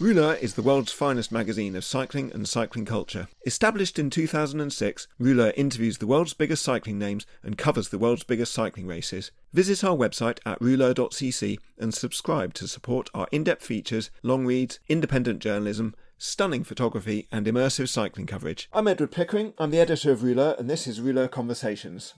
Rouleur 0.00 0.36
is 0.42 0.54
the 0.54 0.62
world's 0.62 0.90
finest 0.90 1.30
magazine 1.30 1.76
of 1.76 1.84
cycling 1.84 2.32
and 2.32 2.48
cycling 2.48 2.84
culture. 2.84 3.28
Established 3.46 3.96
in 3.96 4.10
2006, 4.10 5.06
Rouleur 5.20 5.52
interviews 5.56 5.98
the 5.98 6.06
world's 6.08 6.34
biggest 6.34 6.64
cycling 6.64 6.98
names 6.98 7.24
and 7.44 7.56
covers 7.56 7.90
the 7.90 7.98
world's 7.98 8.24
biggest 8.24 8.52
cycling 8.52 8.88
races. 8.88 9.30
Visit 9.52 9.84
our 9.84 9.96
website 9.96 10.40
at 10.44 10.58
rouleur.cc 10.58 11.58
and 11.78 11.94
subscribe 11.94 12.54
to 12.54 12.66
support 12.66 13.08
our 13.14 13.28
in-depth 13.30 13.64
features, 13.64 14.10
long 14.24 14.44
reads, 14.44 14.80
independent 14.88 15.38
journalism, 15.38 15.94
stunning 16.18 16.64
photography 16.64 17.28
and 17.30 17.46
immersive 17.46 17.88
cycling 17.88 18.26
coverage. 18.26 18.68
I'm 18.72 18.88
Edward 18.88 19.12
Pickering, 19.12 19.54
I'm 19.58 19.70
the 19.70 19.78
editor 19.78 20.10
of 20.10 20.24
Rouleur 20.24 20.58
and 20.58 20.68
this 20.68 20.88
is 20.88 21.00
Rouleur 21.00 21.28
Conversations. 21.28 22.14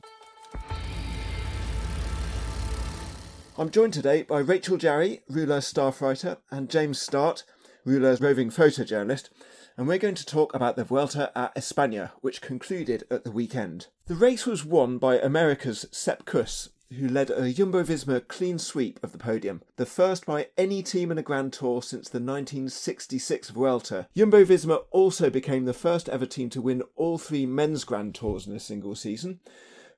I'm 3.58 3.70
joined 3.70 3.94
today 3.94 4.22
by 4.22 4.40
Rachel 4.40 4.76
Jary, 4.76 5.20
Rouleur 5.30 5.62
staff 5.62 6.02
writer, 6.02 6.36
and 6.50 6.68
James 6.68 7.00
Startt, 7.00 7.42
Rouleur's 7.86 8.20
roving 8.20 8.50
photojournalist, 8.50 9.28
and 9.76 9.86
we're 9.86 9.96
going 9.96 10.16
to 10.16 10.26
talk 10.26 10.52
about 10.52 10.74
the 10.74 10.82
Vuelta 10.82 11.30
a 11.36 11.52
España, 11.56 12.10
which 12.20 12.40
concluded 12.40 13.04
at 13.12 13.22
the 13.22 13.30
weekend. 13.30 13.86
The 14.06 14.16
race 14.16 14.44
was 14.44 14.64
won 14.64 14.98
by 14.98 15.18
America's 15.18 15.86
Sepp 15.92 16.24
Kuss, 16.24 16.70
who 16.98 17.06
led 17.06 17.30
a 17.30 17.52
Jumbo-Visma 17.52 18.26
clean 18.26 18.58
sweep 18.58 18.98
of 19.04 19.12
the 19.12 19.18
podium, 19.18 19.62
the 19.76 19.86
first 19.86 20.26
by 20.26 20.48
any 20.58 20.82
team 20.82 21.12
in 21.12 21.18
a 21.18 21.22
Grand 21.22 21.52
Tour 21.52 21.80
since 21.80 22.08
the 22.08 22.18
1966 22.18 23.50
Vuelta. 23.50 24.08
Jumbo-Visma 24.16 24.82
also 24.90 25.30
became 25.30 25.64
the 25.64 25.72
first 25.72 26.08
ever 26.08 26.26
team 26.26 26.50
to 26.50 26.60
win 26.60 26.82
all 26.96 27.18
three 27.18 27.46
men's 27.46 27.84
Grand 27.84 28.16
Tours 28.16 28.48
in 28.48 28.56
a 28.56 28.58
single 28.58 28.96
season, 28.96 29.38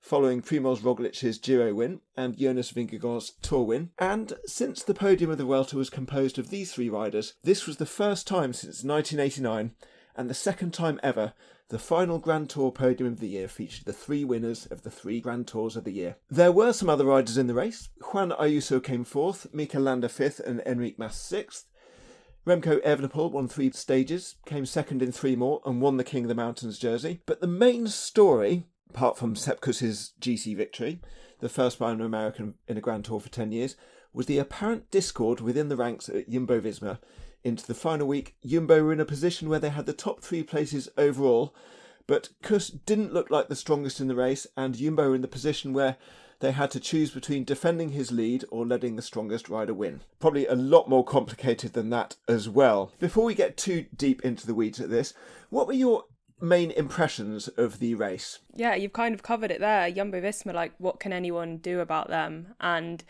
following 0.01 0.43
Primoz 0.43 0.81
Roglic's 0.81 1.39
Giro 1.39 1.75
win 1.75 2.01
and 2.17 2.39
Jonas 2.39 2.73
Vingegaard's 2.73 3.33
Tour 3.43 3.65
win. 3.65 3.91
And 3.99 4.35
since 4.47 4.83
the 4.83 4.95
podium 4.95 5.31
of 5.31 5.39
the 5.39 5.45
Vuelta 5.45 5.77
was 5.77 5.91
composed 5.91 6.39
of 6.39 6.51
these 6.51 6.73
three 6.73 6.89
riders, 6.89 7.35
this 7.43 7.67
was 7.67 7.77
the 7.77 7.87
first 7.87 8.27
time 8.27 8.53
since 8.53 8.85
1989 8.85 9.73
and 10.17 10.29
the 10.29 10.35
second 10.35 10.75
time 10.75 10.99
ever 11.03 11.33
the 11.71 11.79
final 11.79 12.19
Grand 12.19 12.49
Tour 12.49 12.73
podium 12.73 13.13
of 13.13 13.21
the 13.21 13.29
year 13.29 13.47
featured 13.47 13.85
the 13.85 13.93
three 13.93 14.25
winners 14.25 14.65
of 14.67 14.83
the 14.83 14.91
three 14.91 15.21
Grand 15.21 15.47
Tours 15.47 15.77
of 15.77 15.85
the 15.85 15.93
year. 15.93 16.17
There 16.31 16.53
were 16.53 16.73
some 16.73 16.89
other 16.89 17.05
riders 17.05 17.37
in 17.37 17.47
the 17.47 17.55
race. 17.55 17.91
Juan 18.13 18.31
Ayuso 18.31 18.83
came 18.83 19.05
fourth, 19.05 19.53
Mikel 19.53 19.83
Landa 19.83 20.09
fifth, 20.09 20.41
and 20.41 20.61
Enric 20.61 20.99
Mas 20.99 21.17
sixth. 21.17 21.67
Remco 22.47 22.83
Evenepoel 22.83 23.33
won 23.33 23.49
three 23.49 23.71
stages, 23.73 24.37
came 24.47 24.65
second 24.65 25.03
in 25.03 25.13
three 25.13 25.37
more, 25.37 25.61
and 25.67 25.83
won 25.83 25.99
the 25.99 26.05
King 26.05 26.25
of 26.25 26.29
the 26.29 26.35
Mountains 26.35 26.79
jersey. 26.79 27.21
But 27.27 27.43
the 27.43 27.47
main 27.47 27.87
story 27.89 28.65
apart 28.91 29.17
from 29.17 29.37
Sepp 29.37 29.61
Kuss's 29.61 30.13
GC 30.21 30.57
victory, 30.57 31.01
the 31.41 31.49
first 31.49 31.81
an 31.81 32.01
American 32.01 32.55
in 32.67 32.77
a 32.77 32.81
Grand 32.81 33.05
Tour 33.05 33.21
for 33.21 33.29
10 33.29 33.53
years, 33.53 33.77
was 34.13 34.27
the 34.27 34.39
apparent 34.39 34.91
discord 34.91 35.41
within 35.41 35.69
the 35.69 35.77
ranks 35.77 36.09
at 36.09 36.29
Jumbo 36.29 36.61
Visma. 36.61 36.99
Into 37.45 37.67
the 37.67 37.75
final 37.75 38.09
week, 38.09 38.35
Jumbo 38.45 38.83
were 38.83 38.93
in 38.93 39.01
a 39.01 39.05
position 39.05 39.49
where 39.49 39.61
they 39.61 39.69
had 39.71 39.87
the 39.87 39.93
top 39.93 40.21
three 40.21 40.43
places 40.43 40.89
overall, 40.97 41.55
but 42.07 42.31
Kuss 42.43 42.69
didn't 42.69 43.13
look 43.13 43.31
like 43.31 43.49
the 43.49 43.55
strongest 43.55 44.01
in 44.01 44.09
the 44.09 44.17
race, 44.17 44.47
and 44.57 44.77
Jumbo 44.77 45.11
were 45.11 45.15
in 45.15 45.23
the 45.23 45.29
position 45.29 45.73
where 45.73 45.97
they 46.41 46.53
had 46.53 46.71
to 46.71 46.81
choose 46.81 47.11
between 47.11 47.45
defending 47.45 47.91
his 47.91 48.13
lead 48.13 48.45
or 48.51 48.65
letting 48.67 48.97
the 48.97 49.03
strongest 49.03 49.49
rider 49.49 49.75
win. 49.75 50.01
Probably 50.21 50.47
a 50.47 50.55
lot 50.55 50.89
more 50.89 51.05
complicated 51.05 51.73
than 51.73 51.91
that 51.91 52.17
as 52.29 52.49
well. 52.49 52.93
Before 52.99 53.25
we 53.25 53.35
get 53.35 53.57
too 53.57 53.87
deep 53.97 54.25
into 54.25 54.47
the 54.47 54.55
weeds 54.55 54.81
at 54.81 54.91
this, 54.91 55.15
what 55.51 55.67
were 55.67 55.73
your 55.73 56.05
main 56.41 56.71
impressions 56.71 57.49
of 57.49 57.79
the 57.79 57.95
race? 57.95 58.39
Yeah, 58.55 58.75
you've 58.75 58.93
kind 58.93 59.15
of 59.15 59.23
covered 59.23 59.51
it 59.51 59.61
there. 59.61 59.91
Jumbo 59.91 60.21
Visma, 60.21 60.55
like, 60.55 60.73
what 60.79 61.01
can 61.01 61.13
anyone 61.13 61.59
do 61.59 61.81
about 61.81 62.09
them? 62.09 62.55
And 62.61 63.05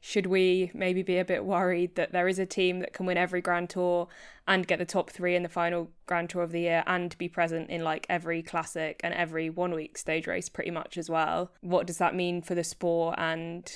should 0.00 0.26
we 0.26 0.70
maybe 0.74 1.02
be 1.02 1.18
a 1.18 1.24
bit 1.24 1.44
worried 1.44 1.96
that 1.96 2.12
there 2.12 2.28
is 2.28 2.38
a 2.38 2.46
team 2.46 2.80
that 2.80 2.92
can 2.92 3.06
win 3.06 3.16
every 3.16 3.40
Grand 3.40 3.70
Tour 3.70 4.08
and 4.46 4.66
get 4.66 4.78
the 4.78 4.84
top 4.84 5.10
three 5.10 5.34
in 5.34 5.42
the 5.42 5.48
final 5.48 5.90
Grand 6.06 6.30
Tour 6.30 6.42
of 6.42 6.52
the 6.52 6.60
year 6.60 6.84
and 6.86 7.16
be 7.18 7.28
present 7.28 7.70
in 7.70 7.82
like 7.82 8.06
every 8.08 8.42
classic 8.42 9.00
and 9.02 9.12
every 9.14 9.50
one 9.50 9.72
week 9.72 9.98
stage 9.98 10.26
race 10.26 10.48
pretty 10.48 10.70
much 10.70 10.96
as 10.96 11.10
well? 11.10 11.50
What 11.60 11.86
does 11.86 11.98
that 11.98 12.14
mean 12.14 12.40
for 12.42 12.54
the 12.54 12.62
sport 12.62 13.16
and 13.18 13.68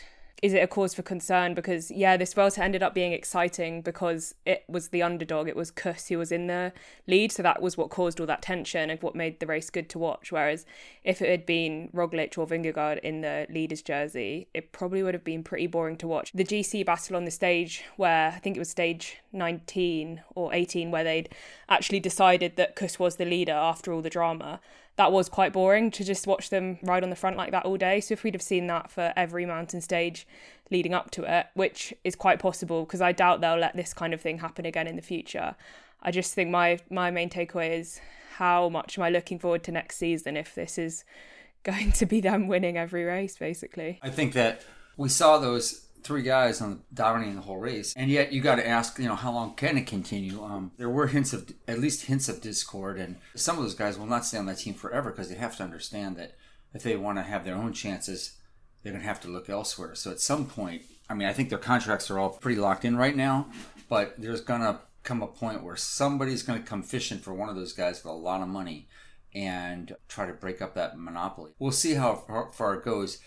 is 0.43 0.55
it 0.55 0.63
a 0.63 0.67
cause 0.67 0.95
for 0.95 1.03
concern? 1.03 1.55
Because 1.55 1.91
yeah, 1.91 2.17
this 2.17 2.33
Vuelta 2.33 2.63
ended 2.63 2.83
up 2.83 2.95
being 2.95 3.13
exciting 3.13 3.83
because 3.83 4.35
it 4.47 4.65
was 4.69 4.89
the 4.89 5.03
underdog. 5.03 5.49
It 5.49 5.57
was 5.57 5.71
Kuss 5.71 6.09
who 6.09 6.19
was 6.19 6.33
in 6.33 6.47
the 6.47 6.73
lead, 7.07 7.33
so 7.33 7.43
that 7.43 7.61
was 7.61 7.77
what 7.77 7.91
caused 7.91 8.21
all 8.21 8.27
that 8.27 8.43
tension 8.43 8.91
and 8.91 9.03
what 9.03 9.15
made 9.15 9.41
the 9.41 9.47
race 9.47 9.71
good 9.71 9.89
to 9.91 9.99
watch. 9.99 10.33
Whereas 10.33 10.65
if 11.05 11.21
it 11.21 11.29
had 11.29 11.47
been 11.47 11.91
Roglic 11.95 12.39
or 12.39 12.47
Vingegaard 12.47 13.01
in 13.01 13.21
the 13.21 13.47
leader's 13.51 13.83
jersey, 13.83 14.49
it 14.55 14.73
probably 14.73 15.03
would 15.03 15.15
have 15.15 15.25
been 15.25 15.43
pretty 15.43 15.67
boring 15.67 15.97
to 15.99 16.09
watch. 16.09 16.33
The 16.33 16.45
GC 16.45 16.87
battle 16.87 17.17
on 17.17 17.25
the 17.25 17.31
stage, 17.31 17.85
where 17.97 18.33
I 18.35 18.39
think 18.39 18.57
it 18.57 18.61
was 18.61 18.71
stage 18.71 19.19
19 19.33 20.23
or 20.35 20.55
18, 20.55 20.91
where 20.91 21.05
they'd 21.05 21.29
actually 21.69 22.01
decided 22.01 22.57
that 22.57 22.77
Kuss 22.77 22.99
was 22.99 23.17
the 23.17 23.25
leader 23.25 23.53
after 23.53 23.93
all 23.93 24.03
the 24.03 24.11
drama 24.11 24.61
that 24.97 25.13
was 25.13 25.29
quite 25.29 25.53
boring 25.53 25.91
to 25.93 26.05
just 26.05 26.27
watch 26.27 26.51
them 26.51 26.79
ride 26.83 27.03
on 27.03 27.11
the 27.11 27.17
front 27.17 27.37
like 27.37 27.53
that 27.53 27.65
all 27.65 27.77
day. 27.77 28.01
So 28.01 28.13
if 28.13 28.23
we'd 28.23 28.35
have 28.35 28.43
seen 28.43 28.67
that 28.67 28.91
for 28.91 29.13
every 29.17 29.47
mountain 29.47 29.81
stage 29.81 30.27
leading 30.71 30.95
up 30.95 31.11
to 31.13 31.25
it, 31.25 31.47
which 31.55 31.95
is 32.05 32.15
quite 32.15 32.39
possible 32.39 32.85
because 32.85 33.01
I 33.01 33.13
doubt 33.13 33.41
they'll 33.41 33.57
let 33.57 33.77
this 33.77 33.93
kind 33.95 34.15
of 34.15 34.21
thing 34.21 34.39
happen 34.39 34.67
again 34.67 34.87
in 34.87 34.97
the 34.97 35.03
future. 35.03 35.55
I 36.03 36.11
just 36.11 36.35
think 36.35 36.51
my 36.51 36.79
my 36.91 37.11
main 37.11 37.31
takeaway 37.31 37.79
is 37.79 38.01
how 38.37 38.69
much 38.69 38.97
am 38.99 39.05
I 39.05 39.11
looking 39.11 39.39
forward 39.39 39.63
to 39.65 39.73
next 39.73 39.97
season 39.97 40.37
if 40.37 40.55
this 40.55 40.79
is 40.79 41.05
going 41.63 41.93
to 41.93 42.07
be 42.07 42.21
them 42.21 42.49
winning 42.49 42.77
every 42.77 43.05
race 43.05 43.37
basically. 43.37 43.99
I 44.03 44.11
think 44.11 44.33
that 44.35 44.65
we 44.97 45.09
saw 45.09 45.39
those 45.39 45.87
three 46.03 46.23
guys 46.23 46.61
on 46.61 46.83
dominating 46.93 47.37
the 47.37 47.43
whole 47.43 47.59
race, 47.59 47.93
and 47.97 48.11
yet 48.11 48.33
you 48.33 48.41
got 48.41 48.57
to 48.57 48.67
ask, 48.67 48.99
you 48.99 49.07
know, 49.07 49.15
how 49.15 49.33
long 49.33 49.55
can 49.55 49.79
it 49.79 49.87
continue? 49.87 50.43
Um, 50.43 50.73
there 50.77 50.91
were 50.91 51.09
hints 51.09 51.33
of 51.33 51.53
at 51.69 51.79
least 51.79 52.07
hints 52.07 52.29
of 52.29 52.41
discord, 52.41 52.99
and 52.99 53.17
some 53.35 53.57
of 53.57 53.63
those 53.63 53.75
guys 53.75 53.99
will 53.99 54.07
not 54.07 54.25
stay 54.25 54.39
on 54.39 54.47
that 54.47 54.59
team 54.59 54.75
forever 54.75 55.11
because 55.11 55.29
they 55.29 55.37
have 55.37 55.57
to 55.59 55.63
understand 55.63 56.17
that 56.17 56.37
if 56.75 56.83
they 56.83 56.97
want 56.97 57.19
to 57.19 57.23
have 57.23 57.45
their 57.45 57.57
own 57.57 57.73
chances, 57.73 58.37
they're 58.83 58.93
going 58.93 59.03
to 59.03 59.09
have 59.09 59.21
to 59.21 59.29
look 59.29 59.51
elsewhere. 59.51 59.95
So 59.95 60.11
at 60.11 60.21
some 60.21 60.47
point, 60.47 60.83
I 61.09 61.15
mean, 61.15 61.29
I 61.29 61.33
think 61.33 61.49
their 61.49 61.59
contracts 61.59 62.11
are 62.11 62.19
all 62.19 62.31
pretty 62.31 62.61
locked 62.61 62.85
in 62.85 62.97
right 62.97 63.17
now, 63.17 63.49
but 63.89 64.15
there's 64.17 64.41
going 64.41 64.61
to 64.61 64.81
come 65.03 65.23
a 65.23 65.27
point 65.27 65.65
where 65.65 65.77
somebody's 65.77 66.43
going 66.43 66.63
to 66.63 66.69
come 66.69 66.83
fishing 66.83 67.19
for 67.19 67.35
one 67.35 67.49
of 67.49 67.57
those 67.57 67.73
guys 67.73 68.03
with 68.03 68.13
a 68.13 68.17
lot 68.17 68.43
of 68.43 68.49
money 68.49 68.89
and 69.35 69.97
try 70.09 70.27
to 70.27 70.33
break 70.33 70.61
up 70.61 70.75
that 70.75 70.99
monopoly. 70.99 71.53
We'll 71.59 71.73
see 71.73 71.95
how 71.95 72.51
far 72.53 72.75
it 72.75 72.85
goes 72.85 73.19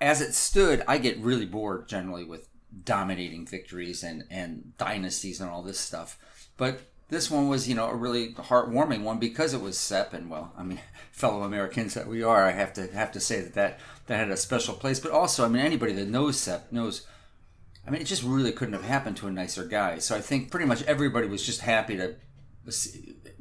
as 0.00 0.20
it 0.20 0.34
stood, 0.34 0.82
I 0.88 0.98
get 0.98 1.18
really 1.18 1.46
bored 1.46 1.88
generally 1.88 2.24
with 2.24 2.48
dominating 2.84 3.46
victories 3.46 4.02
and, 4.02 4.24
and 4.30 4.76
dynasties 4.78 5.40
and 5.40 5.50
all 5.50 5.62
this 5.62 5.78
stuff. 5.78 6.18
But 6.56 6.80
this 7.08 7.30
one 7.30 7.48
was, 7.48 7.68
you 7.68 7.74
know, 7.74 7.86
a 7.86 7.94
really 7.94 8.32
heartwarming 8.34 9.02
one 9.02 9.18
because 9.18 9.52
it 9.52 9.60
was 9.60 9.76
Sepp 9.78 10.12
and 10.12 10.30
well, 10.30 10.52
I 10.56 10.62
mean, 10.62 10.80
fellow 11.12 11.42
Americans 11.42 11.94
that 11.94 12.06
we 12.06 12.22
are, 12.22 12.44
I 12.44 12.52
have 12.52 12.72
to 12.74 12.86
have 12.88 13.12
to 13.12 13.20
say 13.20 13.40
that 13.40 13.54
that, 13.54 13.80
that 14.06 14.16
had 14.16 14.30
a 14.30 14.36
special 14.36 14.74
place. 14.74 15.00
But 15.00 15.12
also, 15.12 15.44
I 15.44 15.48
mean, 15.48 15.62
anybody 15.62 15.92
that 15.94 16.08
knows 16.08 16.38
Sepp 16.38 16.72
knows. 16.72 17.06
I 17.86 17.90
mean, 17.90 18.02
it 18.02 18.06
just 18.06 18.22
really 18.22 18.52
couldn't 18.52 18.74
have 18.74 18.84
happened 18.84 19.16
to 19.18 19.26
a 19.26 19.32
nicer 19.32 19.64
guy. 19.64 19.98
So 19.98 20.14
I 20.14 20.20
think 20.20 20.50
pretty 20.50 20.66
much 20.66 20.82
everybody 20.84 21.26
was 21.26 21.44
just 21.44 21.62
happy 21.62 21.96
to 21.96 22.14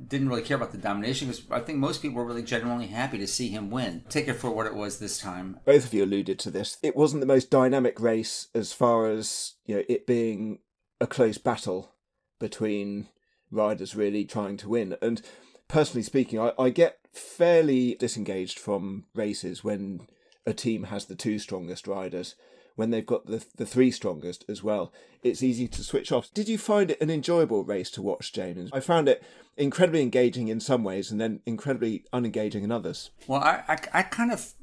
didn't 0.08 0.30
really 0.30 0.42
care 0.42 0.58
about 0.58 0.72
the 0.72 0.78
domination 0.78 1.28
because 1.28 1.44
I 1.52 1.60
think 1.60 1.78
most 1.78 2.02
people 2.02 2.18
were 2.18 2.26
really 2.26 2.44
genuinely 2.44 2.88
happy 2.88 3.18
to 3.18 3.28
see 3.28 3.50
him 3.50 3.70
win. 3.70 4.04
Take 4.10 4.28
it 4.28 4.34
for 4.34 4.50
what 4.50 4.68
it 4.68 4.76
was 4.76 5.00
this 5.00 5.18
time. 5.18 5.60
Both 5.66 5.86
of 5.86 5.94
you 5.94 6.04
alluded 6.04 6.40
to 6.40 6.52
this. 6.52 6.78
It 6.82 6.96
wasn't 6.96 7.22
the 7.22 7.28
most 7.28 7.50
dynamic 7.50 8.00
race 8.00 8.48
as 8.54 8.74
far 8.74 9.10
as 9.10 9.56
you 9.66 9.76
know 9.76 9.84
it 9.90 10.08
being 10.08 10.60
a 11.02 11.08
close 11.08 11.38
battle 11.38 11.96
between 12.40 13.08
riders 13.52 13.96
really 13.96 14.26
trying 14.26 14.58
to 14.58 14.70
win. 14.70 14.96
And 15.02 15.22
personally 15.68 16.04
speaking, 16.04 16.40
I, 16.40 16.54
I 16.58 16.70
get 16.70 17.00
fairly 17.14 17.96
disengaged 17.96 18.60
from 18.60 19.06
races 19.16 19.64
when 19.64 20.08
a 20.46 20.54
team 20.54 20.86
has 20.86 21.06
the 21.06 21.16
two 21.16 21.40
strongest 21.40 21.88
riders 21.88 22.36
when 22.80 22.92
they've 22.92 23.06
got 23.06 23.26
the 23.26 23.46
the 23.58 23.66
three 23.66 23.92
strongest 23.92 24.46
as 24.48 24.64
well. 24.64 24.94
It's 25.22 25.44
easy 25.44 25.68
to 25.68 25.84
switch 25.84 26.14
off. 26.14 26.34
Did 26.34 26.48
you 26.48 26.58
find 26.58 26.92
it 26.92 27.02
an 27.02 27.10
enjoyable 27.10 27.66
race 27.66 27.92
to 27.92 28.02
watch, 28.02 28.32
James? 28.32 28.70
I 28.72 28.80
found 28.80 29.10
it 29.10 29.22
incredibly 29.58 30.02
engaging 30.02 30.48
in 30.48 30.62
some 30.62 30.86
ways, 30.86 31.12
and 31.12 31.20
then 31.20 31.42
incredibly 31.46 32.06
unengaging 32.14 32.64
in 32.64 32.72
others. 32.72 33.12
Well, 33.28 33.42
I 33.42 33.64
I, 33.68 33.78
I 34.00 34.04
kind 34.04 34.32
of 34.32 34.54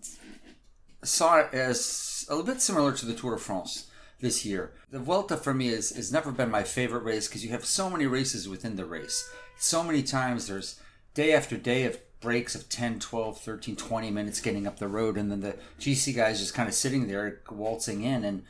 saw 1.04 1.40
it 1.40 1.50
as 1.52 2.24
a 2.28 2.34
little 2.34 2.52
bit 2.54 2.62
similar 2.62 2.92
to 2.92 3.04
the 3.04 3.12
Tour 3.12 3.34
de 3.34 3.38
France 3.38 3.90
this 4.20 4.46
year. 4.46 4.72
The 4.90 4.98
Vuelta 4.98 5.36
for 5.36 5.52
me 5.52 5.68
is 5.68 5.94
has 5.94 6.10
never 6.10 6.32
been 6.32 6.50
my 6.50 6.62
favorite 6.62 7.04
race 7.04 7.28
because 7.28 7.44
you 7.44 7.50
have 7.50 7.66
so 7.66 7.90
many 7.90 8.06
races 8.06 8.48
within 8.48 8.76
the 8.76 8.86
race. 8.86 9.28
So 9.58 9.84
many 9.84 10.02
times 10.02 10.46
there's 10.46 10.80
day 11.12 11.34
after 11.34 11.58
day 11.58 11.84
of 11.84 11.98
breaks 12.20 12.54
of 12.54 12.68
10, 12.68 12.98
12, 12.98 13.38
13, 13.38 13.76
20 13.76 14.10
minutes 14.10 14.40
getting 14.40 14.66
up 14.66 14.78
the 14.78 14.88
road, 14.88 15.16
and 15.16 15.30
then 15.30 15.40
the 15.40 15.56
GC 15.78 16.14
guys 16.14 16.40
just 16.40 16.54
kind 16.54 16.68
of 16.68 16.74
sitting 16.74 17.06
there 17.06 17.40
waltzing 17.50 18.02
in. 18.02 18.24
And, 18.24 18.44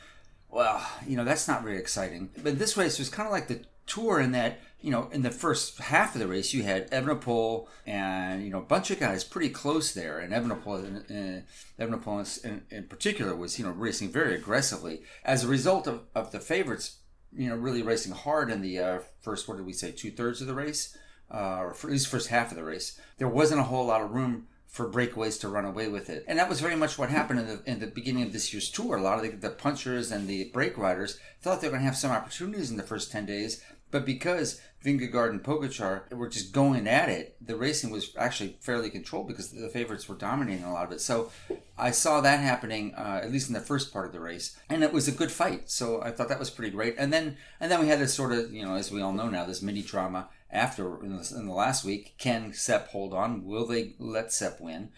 well, 0.51 0.87
you 1.07 1.17
know, 1.17 1.25
that's 1.25 1.49
not 1.49 1.63
very 1.63 1.79
exciting. 1.79 2.31
But 2.43 2.59
this 2.59 2.77
race 2.77 2.99
was 2.99 3.09
kind 3.09 3.27
of 3.27 3.33
like 3.33 3.49
the 3.49 3.61
tour 3.87 4.21
in 4.21 4.33
that, 4.33 4.61
you 4.81 4.91
know, 4.91 5.09
in 5.13 5.23
the 5.23 5.31
first 5.31 5.79
half 5.79 6.15
of 6.15 6.21
the 6.21 6.29
race, 6.29 6.53
you 6.53 6.63
had 6.63 6.91
Evenepoel 6.91 7.67
and, 7.87 8.45
you 8.45 8.51
know, 8.51 8.59
a 8.59 8.63
bunch 8.63 8.91
of 8.91 9.01
guys 9.01 9.25
pretty 9.25 9.49
close 9.49 9.93
there. 9.93 10.19
And 10.19 10.33
Evenepoel, 10.33 11.11
uh, 11.11 11.83
Evenepoel 11.83 12.45
in, 12.45 12.63
in 12.71 12.85
particular 12.85 13.35
was, 13.35 13.59
you 13.59 13.65
know, 13.65 13.73
racing 13.73 14.11
very 14.11 14.35
aggressively. 14.35 15.03
As 15.25 15.45
a 15.45 15.49
result 15.49 15.87
of, 15.87 16.03
of 16.15 16.31
the 16.33 16.41
favorites, 16.41 16.99
you 17.33 17.49
know, 17.49 17.57
really 17.57 17.83
racing 17.83 18.13
hard 18.13 18.51
in 18.51 18.63
the 18.63 18.79
uh, 18.79 18.99
first, 19.21 19.49
what 19.49 19.57
did 19.57 19.67
we 19.67 19.73
say, 19.73 19.91
two 19.91 20.11
thirds 20.11 20.41
of 20.41 20.47
the 20.47 20.55
race? 20.55 20.97
Uh, 21.31 21.59
or 21.61 21.75
for 21.75 21.89
at 21.89 21.93
least 21.93 22.09
first 22.09 22.29
half 22.29 22.51
of 22.51 22.57
the 22.57 22.65
race, 22.65 22.99
there 23.19 23.29
wasn't 23.29 23.61
a 23.61 23.65
whole 23.65 23.87
lot 23.87 24.01
of 24.01 24.13
room 24.13 24.47
for 24.67 24.89
breakaways 24.91 25.41
to 25.41 25.49
run 25.49 25.65
away 25.65 25.89
with 25.89 26.11
it. 26.11 26.25
And 26.29 26.39
that 26.39 26.49
was 26.49 26.61
very 26.61 26.77
much 26.77 26.99
what 26.99 27.09
happened 27.09 27.41
in 27.41 27.47
the 27.47 27.63
in 27.65 27.81
the 27.81 27.87
beginning 27.87 28.25
of 28.25 28.33
this 28.33 28.53
year's 28.53 28.71
tour. 28.71 28.97
A 28.97 29.03
lot 29.03 29.19
of 29.19 29.23
the, 29.23 29.49
the 29.49 29.55
punchers 29.55 30.13
and 30.13 30.29
the 30.29 30.51
break 30.53 30.77
riders 30.77 31.19
thought 31.41 31.61
they 31.61 31.69
were 31.69 31.73
going 31.73 31.83
to 31.83 31.87
have 31.87 31.97
some 31.97 32.11
opportunities 32.11 32.71
in 32.71 32.77
the 32.77 32.83
first 32.83 33.11
10 33.11 33.25
days, 33.25 33.63
but 33.91 34.05
because 34.05 34.61
Vingegaard 34.85 35.31
and 35.31 35.43
Pogacar 35.43 36.13
were 36.13 36.29
just 36.29 36.53
going 36.53 36.87
at 36.87 37.09
it, 37.09 37.37
the 37.45 37.57
racing 37.57 37.91
was 37.91 38.15
actually 38.17 38.57
fairly 38.61 38.91
controlled 38.91 39.29
because 39.29 39.51
the 39.51 39.69
favorites 39.69 40.09
were 40.09 40.15
dominating 40.15 40.65
a 40.65 40.73
lot 40.73 40.85
of 40.85 40.93
it. 40.93 41.01
So 41.01 41.31
I 41.79 41.91
saw 41.91 42.21
that 42.21 42.41
happening 42.41 42.95
uh, 42.95 43.21
at 43.23 43.33
least 43.33 43.49
in 43.49 43.55
the 43.55 43.61
first 43.61 43.93
part 43.93 44.07
of 44.07 44.13
the 44.13 44.21
race, 44.21 44.57
and 44.69 44.85
it 44.85 44.93
was 44.93 45.09
a 45.09 45.13
good 45.13 45.33
fight. 45.33 45.71
So 45.71 46.03
I 46.03 46.11
thought 46.11 46.29
that 46.29 46.39
was 46.39 46.51
pretty 46.51 46.71
great. 46.71 46.97
And 46.99 47.13
then 47.13 47.37
and 47.61 47.71
then 47.71 47.81
we 47.81 47.89
had 47.89 48.01
this 48.01 48.15
sort 48.15 48.33
of 48.33 48.53
you 48.53 48.65
know 48.65 48.75
as 48.75 48.91
we 48.93 49.01
all 49.01 49.13
know 49.13 49.31
now 49.31 49.45
this 49.45 49.63
mini 49.63 49.83
drama 49.83 50.29
after 50.51 51.03
in 51.03 51.17
the, 51.17 51.35
in 51.37 51.47
the 51.47 51.55
last 51.55 51.85
week. 51.85 52.15
Can 52.19 52.53
Sepp 52.53 52.89
hold 52.89 53.13
on? 53.13 53.45
Will 53.45 53.67
they 53.67 53.95
let 53.99 54.33
Sepp 54.33 54.61
win? 54.61 54.91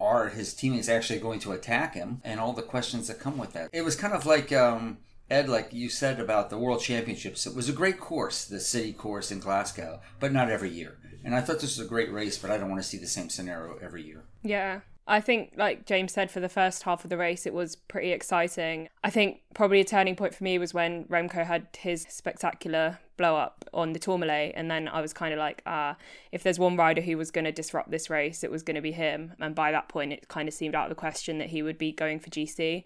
Are 0.00 0.28
his 0.28 0.54
teammates 0.54 0.88
actually 0.88 1.20
going 1.20 1.40
to 1.40 1.52
attack 1.52 1.94
him? 1.94 2.20
And 2.24 2.38
all 2.38 2.52
the 2.52 2.62
questions 2.62 3.08
that 3.08 3.20
come 3.20 3.38
with 3.38 3.52
that. 3.54 3.70
It 3.72 3.82
was 3.82 3.96
kind 3.96 4.12
of 4.12 4.26
like 4.26 4.52
um, 4.52 4.98
Ed, 5.30 5.48
like 5.48 5.72
you 5.72 5.88
said 5.88 6.20
about 6.20 6.50
the 6.50 6.58
World 6.58 6.80
Championships. 6.80 7.46
It 7.46 7.54
was 7.54 7.68
a 7.68 7.72
great 7.72 7.98
course, 7.98 8.44
the 8.44 8.60
city 8.60 8.92
course 8.92 9.30
in 9.30 9.40
Glasgow, 9.40 10.00
but 10.20 10.32
not 10.32 10.50
every 10.50 10.70
year. 10.70 10.98
And 11.24 11.34
I 11.34 11.40
thought 11.40 11.60
this 11.60 11.76
was 11.76 11.84
a 11.84 11.88
great 11.88 12.12
race, 12.12 12.38
but 12.38 12.50
I 12.50 12.58
don't 12.58 12.70
want 12.70 12.80
to 12.80 12.88
see 12.88 12.98
the 12.98 13.06
same 13.06 13.28
scenario 13.28 13.78
every 13.78 14.02
year. 14.02 14.24
Yeah. 14.42 14.80
I 15.08 15.20
think, 15.20 15.52
like 15.56 15.86
James 15.86 16.12
said, 16.12 16.32
for 16.32 16.40
the 16.40 16.48
first 16.48 16.82
half 16.82 17.04
of 17.04 17.10
the 17.10 17.16
race, 17.16 17.46
it 17.46 17.54
was 17.54 17.76
pretty 17.76 18.10
exciting. 18.10 18.88
I 19.04 19.10
think 19.10 19.40
probably 19.54 19.80
a 19.80 19.84
turning 19.84 20.16
point 20.16 20.34
for 20.34 20.42
me 20.42 20.58
was 20.58 20.74
when 20.74 21.04
Remco 21.04 21.46
had 21.46 21.68
his 21.78 22.06
spectacular 22.08 22.98
blow 23.16 23.36
up 23.36 23.64
on 23.72 23.92
the 23.92 24.00
Tourmalet, 24.00 24.52
and 24.56 24.68
then 24.68 24.88
I 24.88 25.00
was 25.00 25.12
kind 25.12 25.32
of 25.32 25.38
like, 25.38 25.62
ah, 25.64 25.96
if 26.32 26.42
there's 26.42 26.58
one 26.58 26.76
rider 26.76 27.02
who 27.02 27.16
was 27.16 27.30
going 27.30 27.44
to 27.44 27.52
disrupt 27.52 27.90
this 27.90 28.10
race, 28.10 28.42
it 28.42 28.50
was 28.50 28.64
going 28.64 28.74
to 28.74 28.80
be 28.80 28.92
him. 28.92 29.34
And 29.38 29.54
by 29.54 29.70
that 29.70 29.88
point, 29.88 30.12
it 30.12 30.26
kind 30.28 30.48
of 30.48 30.54
seemed 30.54 30.74
out 30.74 30.86
of 30.86 30.90
the 30.90 30.96
question 30.96 31.38
that 31.38 31.50
he 31.50 31.62
would 31.62 31.78
be 31.78 31.92
going 31.92 32.18
for 32.18 32.28
GC. 32.28 32.82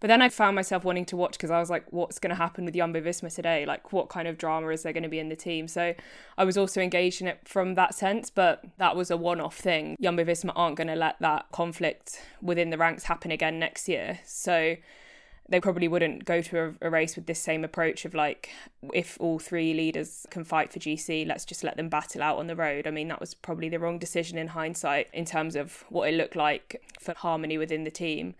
But 0.00 0.08
then 0.08 0.22
I 0.22 0.30
found 0.30 0.56
myself 0.56 0.82
wanting 0.82 1.04
to 1.06 1.16
watch 1.16 1.32
because 1.32 1.50
I 1.50 1.60
was 1.60 1.68
like, 1.68 1.84
what's 1.90 2.18
going 2.18 2.30
to 2.30 2.36
happen 2.36 2.64
with 2.64 2.74
Jumbo 2.74 3.02
Visma 3.02 3.32
today? 3.34 3.66
Like, 3.66 3.92
what 3.92 4.08
kind 4.08 4.26
of 4.26 4.38
drama 4.38 4.68
is 4.68 4.82
there 4.82 4.94
going 4.94 5.02
to 5.02 5.10
be 5.10 5.18
in 5.18 5.28
the 5.28 5.36
team? 5.36 5.68
So 5.68 5.94
I 6.38 6.44
was 6.44 6.56
also 6.56 6.80
engaged 6.80 7.20
in 7.20 7.28
it 7.28 7.40
from 7.44 7.74
that 7.74 7.94
sense, 7.94 8.30
but 8.30 8.64
that 8.78 8.96
was 8.96 9.10
a 9.10 9.16
one 9.16 9.40
off 9.40 9.56
thing. 9.56 9.96
Jumbo 10.00 10.24
Visma 10.24 10.52
aren't 10.56 10.76
going 10.76 10.88
to 10.88 10.96
let 10.96 11.20
that 11.20 11.46
conflict 11.52 12.22
within 12.40 12.70
the 12.70 12.78
ranks 12.78 13.04
happen 13.04 13.30
again 13.30 13.58
next 13.58 13.88
year. 13.88 14.20
So 14.24 14.76
they 15.50 15.60
probably 15.60 15.88
wouldn't 15.88 16.24
go 16.24 16.40
to 16.40 16.58
a, 16.58 16.86
a, 16.86 16.90
race 16.90 17.16
with 17.16 17.26
this 17.26 17.40
same 17.40 17.64
approach 17.64 18.04
of 18.04 18.14
like 18.14 18.50
if 18.94 19.16
all 19.20 19.38
three 19.38 19.74
leaders 19.74 20.24
can 20.30 20.44
fight 20.44 20.72
for 20.72 20.78
GC 20.78 21.26
let's 21.26 21.44
just 21.44 21.64
let 21.64 21.76
them 21.76 21.88
battle 21.88 22.22
out 22.22 22.38
on 22.38 22.46
the 22.46 22.54
road 22.54 22.86
I 22.86 22.90
mean 22.90 23.08
that 23.08 23.18
was 23.18 23.34
probably 23.34 23.68
the 23.68 23.80
wrong 23.80 23.98
decision 23.98 24.38
in 24.38 24.48
hindsight 24.48 25.08
in 25.12 25.24
terms 25.24 25.56
of 25.56 25.84
what 25.88 26.08
it 26.08 26.14
looked 26.14 26.36
like 26.36 26.80
for 27.00 27.14
harmony 27.14 27.58
within 27.58 27.82
the 27.82 27.90
team 27.90 28.36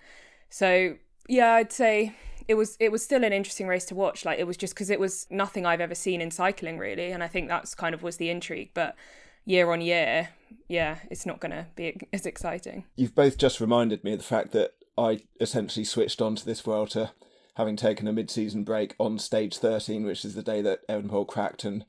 so 0.48 0.96
yeah, 1.28 1.54
I'd 1.54 1.72
say 1.72 2.14
it 2.48 2.54
was 2.54 2.76
it 2.80 2.90
was 2.90 3.02
still 3.02 3.24
an 3.24 3.32
interesting 3.32 3.66
race 3.66 3.84
to 3.86 3.94
watch. 3.94 4.24
Like 4.24 4.38
it 4.38 4.46
was 4.46 4.56
just 4.56 4.74
because 4.74 4.90
it 4.90 5.00
was 5.00 5.26
nothing 5.30 5.66
I've 5.66 5.80
ever 5.80 5.94
seen 5.94 6.20
in 6.20 6.30
cycling 6.30 6.78
really, 6.78 7.12
and 7.12 7.22
I 7.22 7.28
think 7.28 7.48
that's 7.48 7.74
kind 7.74 7.94
of 7.94 8.02
was 8.02 8.16
the 8.16 8.30
intrigue. 8.30 8.70
But 8.74 8.96
year 9.44 9.70
on 9.70 9.80
year, 9.80 10.30
yeah, 10.68 10.98
it's 11.10 11.26
not 11.26 11.40
going 11.40 11.52
to 11.52 11.66
be 11.76 12.00
as 12.12 12.26
exciting. 12.26 12.84
You've 12.96 13.14
both 13.14 13.38
just 13.38 13.60
reminded 13.60 14.04
me 14.04 14.12
of 14.12 14.18
the 14.18 14.24
fact 14.24 14.52
that 14.52 14.74
I 14.98 15.20
essentially 15.40 15.84
switched 15.84 16.20
on 16.20 16.36
to 16.36 16.44
this 16.44 16.60
Vuelta, 16.60 17.12
having 17.54 17.76
taken 17.76 18.06
a 18.06 18.12
mid-season 18.12 18.64
break 18.64 18.94
on 18.98 19.18
stage 19.18 19.56
13, 19.56 20.04
which 20.04 20.24
is 20.24 20.34
the 20.34 20.42
day 20.42 20.60
that 20.62 20.86
Evenepoel 20.88 21.26
cracked 21.26 21.64
and 21.64 21.84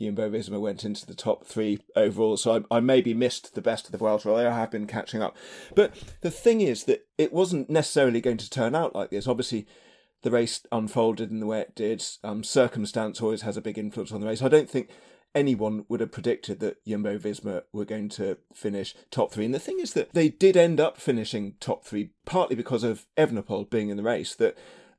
Jumbo 0.00 0.30
Visma 0.30 0.60
went 0.60 0.84
into 0.84 1.06
the 1.06 1.14
top 1.14 1.46
three 1.46 1.78
overall, 1.94 2.36
so 2.36 2.64
I, 2.70 2.76
I 2.76 2.80
maybe 2.80 3.14
missed 3.14 3.54
the 3.54 3.62
best 3.62 3.86
of 3.86 3.92
the 3.92 3.98
Vuelta, 3.98 4.28
although 4.28 4.50
I 4.50 4.54
have 4.54 4.70
been 4.70 4.86
catching 4.86 5.22
up. 5.22 5.36
But 5.74 5.94
the 6.20 6.30
thing 6.30 6.60
is 6.60 6.84
that 6.84 7.06
it 7.16 7.32
wasn't 7.32 7.70
necessarily 7.70 8.20
going 8.20 8.36
to 8.38 8.50
turn 8.50 8.74
out 8.74 8.94
like 8.94 9.10
this. 9.10 9.26
Obviously, 9.26 9.66
the 10.22 10.30
race 10.30 10.60
unfolded 10.70 11.30
in 11.30 11.40
the 11.40 11.46
way 11.46 11.60
it 11.60 11.74
did. 11.74 12.04
Um, 12.22 12.42
circumstance 12.44 13.20
always 13.20 13.42
has 13.42 13.56
a 13.56 13.62
big 13.62 13.78
influence 13.78 14.12
on 14.12 14.20
the 14.20 14.26
race. 14.26 14.42
I 14.42 14.48
don't 14.48 14.68
think 14.68 14.90
anyone 15.34 15.84
would 15.88 16.00
have 16.00 16.12
predicted 16.12 16.60
that 16.60 16.84
Jumbo 16.86 17.18
Visma 17.18 17.62
were 17.72 17.84
going 17.84 18.08
to 18.08 18.38
finish 18.54 18.94
top 19.10 19.32
three. 19.32 19.44
And 19.44 19.54
the 19.54 19.58
thing 19.58 19.78
is 19.78 19.92
that 19.92 20.14
they 20.14 20.30
did 20.30 20.56
end 20.56 20.80
up 20.80 20.98
finishing 20.98 21.54
top 21.60 21.84
three, 21.84 22.10
partly 22.24 22.56
because 22.56 22.82
of 22.82 23.06
Evenepoel 23.16 23.70
being 23.70 23.90
in 23.90 23.96
the 23.96 24.02
race. 24.02 24.34
That 24.34 24.56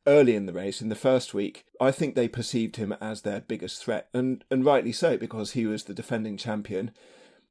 early 0.07 0.35
in 0.35 0.47
the 0.47 0.53
race, 0.53 0.81
in 0.81 0.89
the 0.89 0.95
first 0.95 1.33
week, 1.33 1.65
I 1.79 1.91
think 1.91 2.15
they 2.15 2.27
perceived 2.27 2.77
him 2.77 2.95
as 2.99 3.21
their 3.21 3.41
biggest 3.41 3.83
threat, 3.83 4.07
and 4.13 4.43
and 4.49 4.65
rightly 4.65 4.91
so 4.91 5.17
because 5.17 5.51
he 5.51 5.65
was 5.67 5.83
the 5.83 5.93
defending 5.93 6.37
champion. 6.37 6.91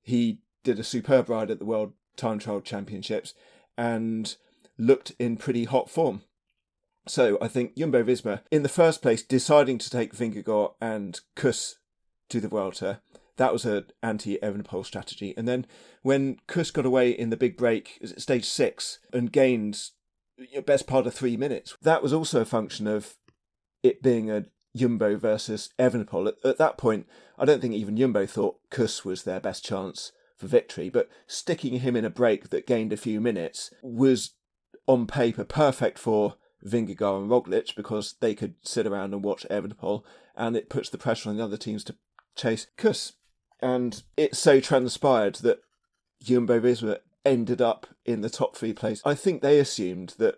He 0.03 0.41
did 0.65 0.79
a 0.79 0.85
superb 0.85 1.29
ride 1.29 1.51
at 1.51 1.59
the 1.59 1.65
World 1.65 1.93
Time 2.17 2.39
Trial 2.39 2.61
Championships 2.61 3.35
and 3.77 4.37
looked 4.79 5.13
in 5.19 5.37
pretty 5.37 5.65
hot 5.65 5.91
form. 5.91 6.23
So 7.07 7.39
I 7.41 7.49
think 7.49 7.77
Jumbo 7.77 8.03
Visma, 8.03 8.41
in 8.51 8.63
the 8.63 8.69
first 8.69 9.01
place, 9.01 9.23
deciding 9.23 9.79
to 9.79 9.91
take 9.91 10.15
Vingegaard 10.15 10.75
and 10.81 11.21
Kuss 11.37 11.79
to 12.29 12.41
the 12.41 12.49
Vuelta, 12.49 13.01
that 13.37 13.53
was 13.53 13.65
an 13.65 13.87
anti-Evenepoel 14.03 14.85
strategy. 14.85 15.35
And 15.37 15.47
then 15.47 15.67
when 16.03 16.39
Kuss 16.47 16.71
got 16.71 16.87
away 16.87 17.11
in 17.11 17.31
the 17.31 17.37
big 17.37 17.57
break, 17.57 18.01
stage 18.17 18.45
six, 18.47 18.99
and 19.13 19.31
gained 19.31 19.91
best 20.64 20.87
part 20.87 21.07
of 21.07 21.14
three 21.14 21.37
minutes. 21.37 21.76
That 21.83 22.02
was 22.02 22.12
also 22.12 22.40
a 22.40 22.47
function 22.47 22.87
of 22.87 23.16
it 23.83 24.02
being 24.02 24.31
a 24.31 24.47
Jumbo 24.76 25.16
versus 25.16 25.71
Evenepoel. 25.78 26.28
At, 26.28 26.35
at 26.45 26.59
that 26.59 26.78
point, 26.78 27.07
I 27.38 27.45
don't 27.45 27.61
think 27.61 27.75
even 27.75 27.97
Jumbo 27.97 28.26
thought 28.26 28.59
Kuss 28.71 29.05
was 29.05 29.23
their 29.23 29.40
best 29.40 29.64
chance 29.64 30.12
for 30.37 30.47
victory, 30.47 30.90
but 30.90 31.09
sticking 31.26 31.81
him 31.81 31.97
in 31.97 32.05
a 32.05 32.11
break 32.11 32.50
that 32.50 32.66
gained 32.66 32.93
a 32.93 32.97
few 32.99 33.21
minutes 33.21 33.71
was 33.83 34.35
on 34.87 35.07
paper 35.07 35.45
perfect 35.45 35.99
for 35.99 36.37
Vingegaard 36.64 37.23
and 37.23 37.31
Roglic 37.31 37.75
because 37.75 38.16
they 38.21 38.35
could 38.35 38.55
sit 38.62 38.87
around 38.87 39.14
and 39.14 39.25
watch 39.25 39.47
Evenepoel, 39.50 40.02
and 40.37 40.57
it 40.57 40.69
puts 40.69 40.90
the 40.90 40.99
pressure 40.99 41.31
on 41.31 41.37
the 41.37 41.45
other 41.45 41.57
teams 41.57 41.85
to 41.85 41.97
chase 42.35 42.66
Kuss. 42.76 43.14
And 43.61 44.02
it 44.16 44.37
so 44.37 44.61
transpired 44.61 45.37
that 45.37 45.61
Jumbo 46.23 46.61
Visma 46.61 46.99
ended 47.26 47.61
up 47.61 47.87
in 48.04 48.23
the 48.23 48.30
top 48.30 48.56
three 48.56 48.73
place. 48.73 49.02
I 49.04 49.14
think 49.14 49.42
they 49.42 49.59
assumed 49.59 50.14
that 50.18 50.37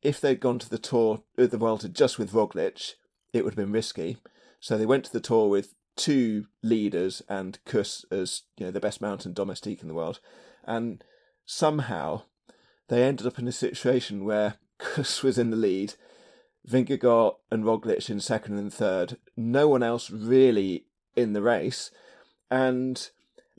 if 0.00 0.20
they'd 0.20 0.40
gone 0.40 0.58
to 0.60 0.70
the 0.70 0.78
tour, 0.78 1.22
uh, 1.36 1.46
the 1.46 1.58
Vuelta 1.58 1.88
just 1.88 2.18
with 2.18 2.32
Roglic, 2.32 2.94
it 3.32 3.44
would 3.44 3.54
have 3.54 3.64
been 3.64 3.72
risky. 3.72 4.16
So 4.60 4.78
they 4.78 4.86
went 4.86 5.04
to 5.04 5.12
the 5.12 5.20
tour 5.20 5.48
with 5.48 5.74
two 5.96 6.46
leaders 6.62 7.22
and 7.28 7.58
Kuss 7.66 8.06
as 8.10 8.42
you 8.56 8.64
know 8.64 8.72
the 8.72 8.80
best 8.80 9.00
mountain 9.00 9.34
domestique 9.34 9.82
in 9.82 9.88
the 9.88 9.94
world, 9.94 10.20
and 10.64 11.04
somehow 11.44 12.22
they 12.88 13.02
ended 13.02 13.26
up 13.26 13.38
in 13.38 13.48
a 13.48 13.52
situation 13.52 14.24
where 14.24 14.54
Kuss 14.78 15.22
was 15.22 15.38
in 15.38 15.50
the 15.50 15.56
lead, 15.56 15.94
Vingegaard 16.68 17.34
and 17.50 17.64
Roglic 17.64 18.08
in 18.08 18.20
second 18.20 18.56
and 18.56 18.72
third, 18.72 19.18
no 19.36 19.68
one 19.68 19.82
else 19.82 20.10
really 20.10 20.86
in 21.16 21.32
the 21.32 21.42
race, 21.42 21.90
and 22.50 23.10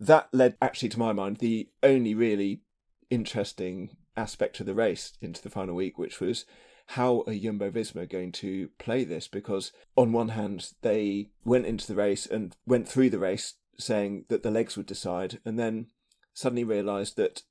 that 0.08 0.30
led 0.34 0.56
actually 0.62 0.90
to 0.90 1.00
my 1.00 1.14
mind 1.14 1.38
the 1.38 1.70
only 1.82 2.14
really 2.16 2.62
interesting 3.10 3.96
aspect 4.16 4.60
of 4.60 4.66
the 4.66 4.74
race 4.74 5.14
into 5.22 5.42
the 5.42 5.50
final 5.50 5.76
week, 5.76 5.98
which 5.98 6.20
was 6.20 6.46
how 6.88 7.24
are 7.28 7.34
Jumbo 7.34 7.72
Visma 7.72 8.10
going 8.10 8.32
to 8.34 8.70
play 8.78 9.04
this? 9.04 9.28
Because 9.28 9.72
on 9.96 10.12
one 10.12 10.30
hand, 10.30 10.72
they 10.82 11.30
went 11.46 11.66
into 11.66 11.88
the 11.88 11.96
race 11.96 12.26
and 12.26 12.56
went 12.66 12.88
through 12.88 13.10
the 13.10 13.20
race 13.20 13.56
saying 13.80 14.26
that 14.30 14.44
the 14.44 14.52
legs 14.52 14.78
would 14.78 14.86
decide, 14.86 15.40
and 15.46 15.58
then 15.58 15.88
suddenly 16.34 16.64
realised 16.64 17.18
that 17.18 17.44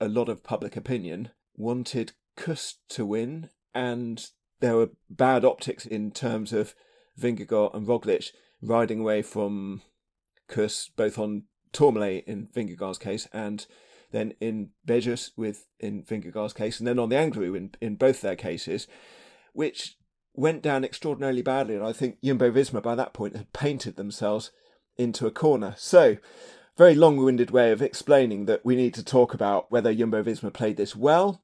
a 0.00 0.08
lot 0.08 0.28
of 0.28 0.44
public 0.44 0.76
opinion 0.76 1.30
wanted 1.56 2.12
Kuss 2.36 2.76
to 2.90 3.04
win, 3.04 3.50
and 3.74 4.26
there 4.60 4.76
were 4.76 4.90
bad 5.10 5.44
optics 5.44 5.84
in 5.84 6.10
terms 6.10 6.52
of 6.52 6.74
Vingegaard 7.20 7.74
and 7.74 7.86
Roglic 7.86 8.30
riding 8.62 9.00
away 9.00 9.22
from 9.22 9.82
Kuss, 10.48 10.88
both 10.88 11.18
on 11.18 11.44
Tourmalet 11.72 12.24
in 12.26 12.48
Vingegaard's 12.54 12.98
case 12.98 13.28
and 13.32 13.66
then 14.12 14.34
in 14.40 14.70
Bejus 14.86 15.30
with 15.36 15.66
in 15.80 16.04
Vingegaard's 16.04 16.52
case, 16.52 16.78
and 16.78 16.86
then 16.86 16.98
on 16.98 17.08
the 17.08 17.16
Angliru 17.16 17.56
in, 17.56 17.70
in 17.80 17.96
both 17.96 18.20
their 18.20 18.36
cases, 18.36 18.86
which 19.52 19.96
went 20.34 20.62
down 20.62 20.84
extraordinarily 20.84 21.42
badly. 21.42 21.74
And 21.74 21.84
I 21.84 21.92
think 21.92 22.22
Jumbo 22.22 22.50
Visma 22.50 22.82
by 22.82 22.94
that 22.94 23.12
point 23.12 23.36
had 23.36 23.52
painted 23.52 23.96
themselves 23.96 24.50
into 24.96 25.26
a 25.26 25.30
corner. 25.30 25.74
So, 25.76 26.18
very 26.76 26.94
long 26.94 27.16
winded 27.16 27.50
way 27.50 27.72
of 27.72 27.82
explaining 27.82 28.46
that 28.46 28.64
we 28.64 28.76
need 28.76 28.94
to 28.94 29.04
talk 29.04 29.34
about 29.34 29.70
whether 29.70 29.94
Jumbo 29.94 30.22
Visma 30.22 30.52
played 30.52 30.76
this 30.76 30.94
well, 30.94 31.42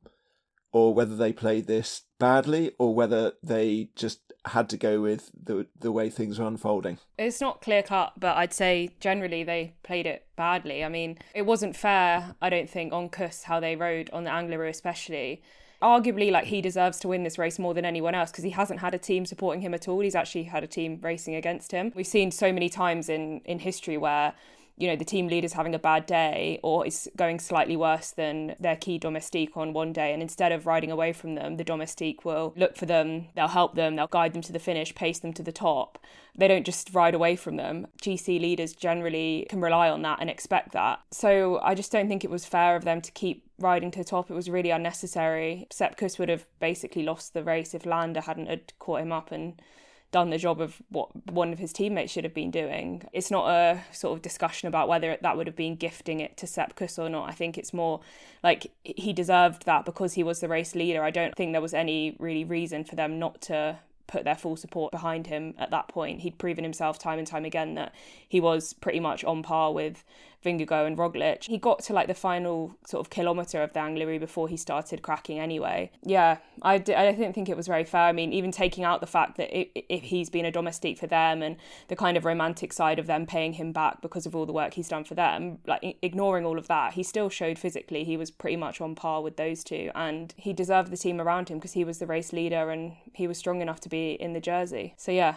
or 0.73 0.95
whether 0.95 1.17
they 1.17 1.33
played 1.33 1.67
this 1.67 2.03
badly, 2.19 2.73
or 2.79 2.95
whether 2.95 3.33
they 3.43 3.91
just 3.97 4.28
had 4.47 4.69
to 4.71 4.77
go 4.77 5.01
with 5.01 5.31
the 5.41 5.67
the 5.79 5.93
way 5.93 6.11
things 6.11 6.39
are 6.39 6.47
unfolding. 6.47 6.99
It's 7.19 7.41
not 7.41 7.61
clear 7.61 7.83
cut, 7.83 8.15
but 8.19 8.37
I'd 8.37 8.53
say 8.53 8.91
generally 9.01 9.45
they 9.45 9.75
played 9.83 10.07
it 10.07 10.27
badly. 10.37 10.85
I 10.85 10.89
mean, 10.89 11.19
it 11.35 11.43
wasn't 11.43 11.77
fair, 11.77 12.35
I 12.41 12.51
don't 12.51 12.71
think, 12.71 12.93
on 12.93 13.09
Kuss 13.09 13.45
how 13.45 13.61
they 13.61 13.77
rode 13.77 14.11
on 14.13 14.25
the 14.25 14.31
Angliru 14.31 14.69
especially. 14.69 15.43
Arguably, 15.81 16.33
like 16.33 16.47
he 16.47 16.61
deserves 16.61 16.99
to 17.01 17.09
win 17.09 17.23
this 17.23 17.39
race 17.39 17.57
more 17.59 17.73
than 17.73 17.85
anyone 17.85 18.15
else 18.15 18.33
because 18.33 18.43
he 18.43 18.51
hasn't 18.51 18.81
had 18.81 18.95
a 18.95 18.99
team 18.99 19.25
supporting 19.25 19.61
him 19.61 19.75
at 19.75 19.87
all. 19.87 20.01
He's 20.01 20.17
actually 20.17 20.45
had 20.45 20.65
a 20.65 20.67
team 20.67 20.99
racing 21.03 21.37
against 21.37 21.71
him. 21.71 21.93
We've 21.95 22.07
seen 22.07 22.33
so 22.33 22.53
many 22.53 22.69
times 22.69 23.09
in 23.09 23.41
in 23.45 23.61
history 23.61 23.97
where 23.97 24.35
you 24.79 24.87
know 24.87 24.97
the 24.97 25.05
team 25.05 25.27
leader's 25.27 25.53
having 25.53 25.75
a 25.75 25.79
bad 25.79 26.07
day 26.07 26.61
or 26.63 26.87
is 26.87 27.11
going 27.17 27.39
slightly 27.41 27.77
worse 27.77 28.13
than 28.13 28.55
their 28.61 28.77
key 28.77 28.97
domestique 28.97 29.57
on 29.57 29.73
one 29.73 29.93
day 29.93 30.13
and 30.13 30.23
instead 30.23 30.53
of 30.53 30.67
riding 30.67 30.91
away 30.91 31.13
from 31.13 31.35
them 31.35 31.57
the 31.57 31.65
domestique 31.65 32.25
will 32.25 32.53
look 32.57 32.77
for 32.77 32.87
them 32.87 33.27
they'll 33.35 33.49
help 33.49 33.75
them 33.75 33.97
they'll 33.97 34.07
guide 34.07 34.33
them 34.33 34.43
to 34.43 34.53
the 34.53 34.59
finish 34.59 34.95
pace 34.95 35.19
them 35.19 35.33
to 35.33 35.43
the 35.43 35.53
top. 35.53 35.99
They 36.37 36.47
don't 36.47 36.65
just 36.65 36.95
ride 36.95 37.15
away 37.15 37.35
from 37.35 37.57
them. 37.57 37.89
Gc 38.01 38.41
leaders 38.41 38.73
generally 38.73 39.47
can 39.51 39.61
rely 39.61 39.91
on 39.91 40.03
that 40.03 40.19
and 40.21 40.31
expect 40.31 40.73
that. 40.73 41.01
So 41.11 41.59
i 41.63 41.75
just 41.75 41.91
don't 41.91 42.09
think 42.09 42.25
it 42.25 42.31
was 42.31 42.45
fair 42.45 42.77
of 42.77 42.85
them 42.85 43.01
to 43.01 43.11
keep 43.13 43.45
riding 43.59 43.91
to 43.91 43.99
the 43.99 44.05
top. 44.05 44.31
It 44.31 44.35
was 44.35 44.49
really 44.49 44.71
unnecessary. 44.71 45.67
Sepp 45.71 45.97
Kuss 45.97 46.19
would 46.19 46.29
have 46.29 46.47
basically 46.61 47.03
lost 47.03 47.35
the 47.35 47.43
race 47.43 47.75
if 47.75 47.85
Landa 47.85 48.21
hadn't 48.21 48.47
had 48.47 48.73
caught 48.79 49.01
him 49.01 49.13
up 49.13 49.33
and 49.33 49.61
done 50.11 50.31
the 50.31 50.39
job 50.39 50.61
of 50.61 50.81
what 50.89 51.11
one 51.31 51.53
of 51.53 51.59
his 51.59 51.73
teammates 51.73 52.13
should 52.13 52.25
have 52.25 52.35
been 52.35 52.51
doing. 52.51 53.03
It's 53.13 53.31
not 53.31 53.49
a 53.49 53.83
sort 53.93 54.17
of 54.17 54.23
discussion 54.23 54.67
about 54.67 54.89
whether 54.89 55.19
that 55.21 55.37
would 55.37 55.47
have 55.47 55.57
been 55.57 55.77
gifting 55.77 56.21
it 56.21 56.37
to 56.39 56.47
Sepp 56.47 56.77
Kuss 56.77 56.99
or 56.99 57.09
not. 57.09 57.29
I 57.29 57.33
think 57.33 57.59
it's 57.59 57.75
more 57.75 58.01
like 58.43 58.71
he 58.83 59.13
deserved 59.13 59.67
that 59.67 59.85
because 59.85 60.15
he 60.15 60.23
was 60.23 60.41
the 60.41 60.49
race 60.49 60.75
leader. 60.75 61.05
I 61.05 61.11
don't 61.11 61.35
think 61.35 61.53
there 61.53 61.61
was 61.61 61.75
any 61.75 62.17
really 62.19 62.45
reason 62.45 62.85
for 62.85 62.97
them 62.97 63.19
not 63.19 63.43
to 63.43 63.81
put 64.07 64.25
their 64.25 64.35
full 64.35 64.57
support 64.57 64.91
behind 64.91 65.27
him 65.27 65.55
at 65.59 65.71
that 65.71 65.89
point. 65.89 66.21
He'd 66.21 66.39
proven 66.39 66.65
himself 66.65 66.99
time 66.99 67.19
and 67.19 67.27
time 67.27 67.45
again 67.45 67.75
that 67.75 67.95
he 68.27 68.41
was 68.41 68.73
pretty 68.73 69.01
much 69.01 69.23
on 69.25 69.43
par 69.43 69.73
with 69.73 70.03
Vingegaard 70.45 70.87
and 70.87 70.97
Roglic. 70.97 71.45
He 71.45 71.59
got 71.59 71.81
to 71.85 71.93
like 71.93 72.07
the 72.07 72.15
final 72.15 72.75
sort 72.87 73.05
of 73.05 73.11
kilometre 73.11 73.63
of 73.63 73.73
the 73.73 73.81
Angliru 73.81 74.21
before 74.21 74.49
he 74.49 74.57
started 74.57 75.03
cracking 75.03 75.39
anyway. 75.39 75.91
Yeah, 76.03 76.39
I, 76.63 76.79
d- 76.79 76.95
I 76.95 77.13
didn't 77.13 77.33
think 77.33 77.49
it 77.49 77.57
was 77.57 77.67
very 77.67 77.85
fair. 77.85 78.03
I 78.03 78.13
mean, 78.13 78.33
even 78.33 78.53
taking 78.53 78.85
out 78.85 79.01
the 79.01 79.07
fact 79.07 79.37
that 79.37 79.51
if 79.53 80.03
he's 80.05 80.31
been 80.31 80.45
a 80.45 80.53
domestique 80.53 80.99
for 80.99 81.07
them 81.07 81.43
and 81.43 81.57
the 81.89 81.97
kind 81.97 82.17
of 82.17 82.25
romantic 82.25 82.73
side 82.73 82.99
of 82.99 83.07
them 83.07 83.27
paying 83.27 83.55
him 83.55 83.73
back 83.73 84.01
because 84.01 84.27
of 84.27 84.37
all 84.37 84.47
the 84.47 84.53
work 84.53 84.75
he's 84.75 84.89
done 84.89 85.05
for 85.05 85.15
them, 85.15 85.59
like 85.67 85.97
ignoring 86.03 86.45
all 86.45 86.59
of 86.59 86.69
that, 86.69 86.95
he 86.95 87.03
still 87.03 87.29
showed 87.29 87.59
physically 87.59 88.05
he 88.05 88.17
was 88.17 88.31
pretty 88.31 88.57
much 88.57 88.81
on 88.81 88.95
par 88.95 89.23
with 89.23 89.37
those 89.37 89.65
two. 89.65 89.91
And 89.95 90.33
he 90.37 90.53
deserved 90.53 90.93
the 90.93 90.97
team 90.97 91.21
around 91.21 91.49
him 91.49 91.59
because 91.59 91.73
he 91.73 91.85
was 91.85 91.99
the 91.99 92.07
race 92.07 92.33
leader 92.33 92.71
and 92.71 92.95
he 93.13 93.27
was 93.27 93.39
strong 93.39 93.61
enough 93.61 93.81
to 93.81 93.89
be 93.89 94.13
in 94.13 94.33
the 94.33 94.41
jersey. 94.41 94.95
So 94.97 95.11
yeah, 95.11 95.37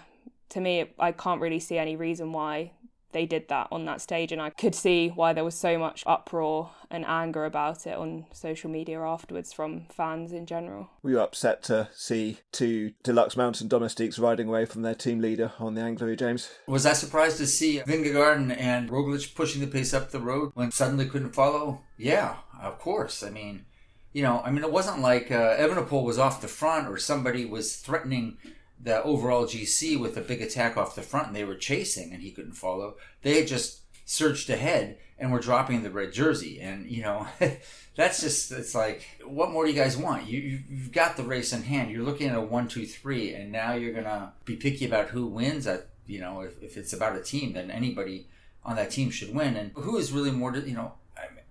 to 0.49 0.59
me, 0.59 0.91
I 0.99 1.11
can't 1.11 1.41
really 1.41 1.59
see 1.59 1.77
any 1.77 1.95
reason 1.95 2.31
why 2.31 2.71
they 3.11 3.25
did 3.25 3.47
that 3.49 3.67
on 3.71 3.85
that 3.85 4.01
stage 4.01 4.31
and 4.31 4.41
I 4.41 4.49
could 4.49 4.75
see 4.75 5.09
why 5.09 5.33
there 5.33 5.43
was 5.43 5.55
so 5.55 5.77
much 5.77 6.03
uproar 6.05 6.71
and 6.89 7.05
anger 7.05 7.45
about 7.45 7.87
it 7.87 7.97
on 7.97 8.25
social 8.33 8.69
media 8.69 8.99
afterwards 8.99 9.53
from 9.53 9.85
fans 9.89 10.31
in 10.31 10.45
general. 10.45 10.89
Were 11.01 11.11
you 11.11 11.19
upset 11.19 11.63
to 11.63 11.89
see 11.93 12.39
two 12.51 12.93
deluxe 13.03 13.37
mountain 13.37 13.67
domestiques 13.67 14.19
riding 14.19 14.47
away 14.47 14.65
from 14.65 14.81
their 14.81 14.95
team 14.95 15.19
leader 15.21 15.53
on 15.59 15.75
the 15.75 15.81
Angliru, 15.81 16.17
James? 16.17 16.51
Was 16.67 16.85
I 16.85 16.93
surprised 16.93 17.37
to 17.37 17.47
see 17.47 17.79
Vingegaard 17.79 18.55
and 18.57 18.89
Roglic 18.89 19.33
pushing 19.35 19.61
the 19.61 19.67
pace 19.67 19.93
up 19.93 20.11
the 20.11 20.19
road 20.19 20.51
when 20.53 20.71
suddenly 20.71 21.05
couldn't 21.05 21.33
follow? 21.35 21.81
Yeah, 21.97 22.35
of 22.61 22.79
course. 22.79 23.23
I 23.23 23.29
mean, 23.29 23.65
you 24.13 24.21
know, 24.21 24.41
I 24.43 24.51
mean, 24.51 24.63
it 24.63 24.71
wasn't 24.71 24.99
like 24.99 25.31
uh, 25.31 25.55
Evenepoel 25.57 26.03
was 26.03 26.19
off 26.19 26.41
the 26.41 26.47
front 26.47 26.87
or 26.87 26.97
somebody 26.97 27.45
was 27.45 27.77
threatening 27.77 28.37
the 28.83 29.03
overall 29.03 29.45
GC 29.45 29.99
with 29.99 30.17
a 30.17 30.21
big 30.21 30.41
attack 30.41 30.77
off 30.77 30.95
the 30.95 31.01
front 31.01 31.27
and 31.27 31.35
they 31.35 31.43
were 31.43 31.55
chasing 31.55 32.11
and 32.11 32.21
he 32.21 32.31
couldn't 32.31 32.53
follow. 32.53 32.95
They 33.21 33.37
had 33.37 33.47
just 33.47 33.81
surged 34.05 34.49
ahead 34.49 34.97
and 35.19 35.31
were 35.31 35.39
dropping 35.39 35.83
the 35.83 35.91
red 35.91 36.11
jersey. 36.11 36.59
And, 36.59 36.89
you 36.89 37.03
know, 37.03 37.27
that's 37.95 38.21
just, 38.21 38.51
it's 38.51 38.73
like, 38.73 39.05
what 39.23 39.51
more 39.51 39.65
do 39.65 39.71
you 39.71 39.77
guys 39.77 39.95
want? 39.95 40.27
You, 40.27 40.61
you've 40.67 40.91
got 40.91 41.15
the 41.15 41.23
race 41.23 41.53
in 41.53 41.63
hand. 41.63 41.91
You're 41.91 42.03
looking 42.03 42.29
at 42.29 42.35
a 42.35 42.41
one, 42.41 42.67
two, 42.67 42.85
three, 42.85 43.33
and 43.33 43.51
now 43.51 43.73
you're 43.73 43.93
going 43.93 44.05
to 44.05 44.33
be 44.45 44.55
picky 44.55 44.85
about 44.85 45.09
who 45.09 45.27
wins. 45.27 45.67
At, 45.67 45.87
you 46.07 46.19
know, 46.19 46.41
if, 46.41 46.61
if 46.61 46.75
it's 46.75 46.93
about 46.93 47.15
a 47.15 47.21
team, 47.21 47.53
then 47.53 47.69
anybody 47.69 48.27
on 48.65 48.75
that 48.75 48.91
team 48.91 49.11
should 49.11 49.33
win. 49.33 49.55
And 49.55 49.71
who 49.75 49.97
is 49.97 50.11
really 50.11 50.31
more, 50.31 50.55
you 50.55 50.73
know, 50.73 50.93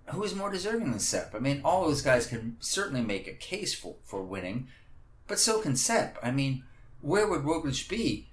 who 0.06 0.24
is 0.24 0.34
more 0.34 0.50
deserving 0.50 0.90
than 0.90 1.00
Sepp? 1.00 1.34
I 1.34 1.38
mean, 1.38 1.60
all 1.64 1.86
those 1.86 2.02
guys 2.02 2.26
can 2.26 2.56
certainly 2.60 3.02
make 3.02 3.26
a 3.28 3.32
case 3.32 3.74
for, 3.74 3.94
for 4.04 4.22
winning, 4.22 4.68
but 5.28 5.38
so 5.38 5.60
can 5.60 5.76
Sepp. 5.76 6.18
I 6.22 6.32
mean, 6.32 6.64
where 7.02 7.28
would 7.28 7.42
Roglic 7.42 7.88
be 7.88 8.28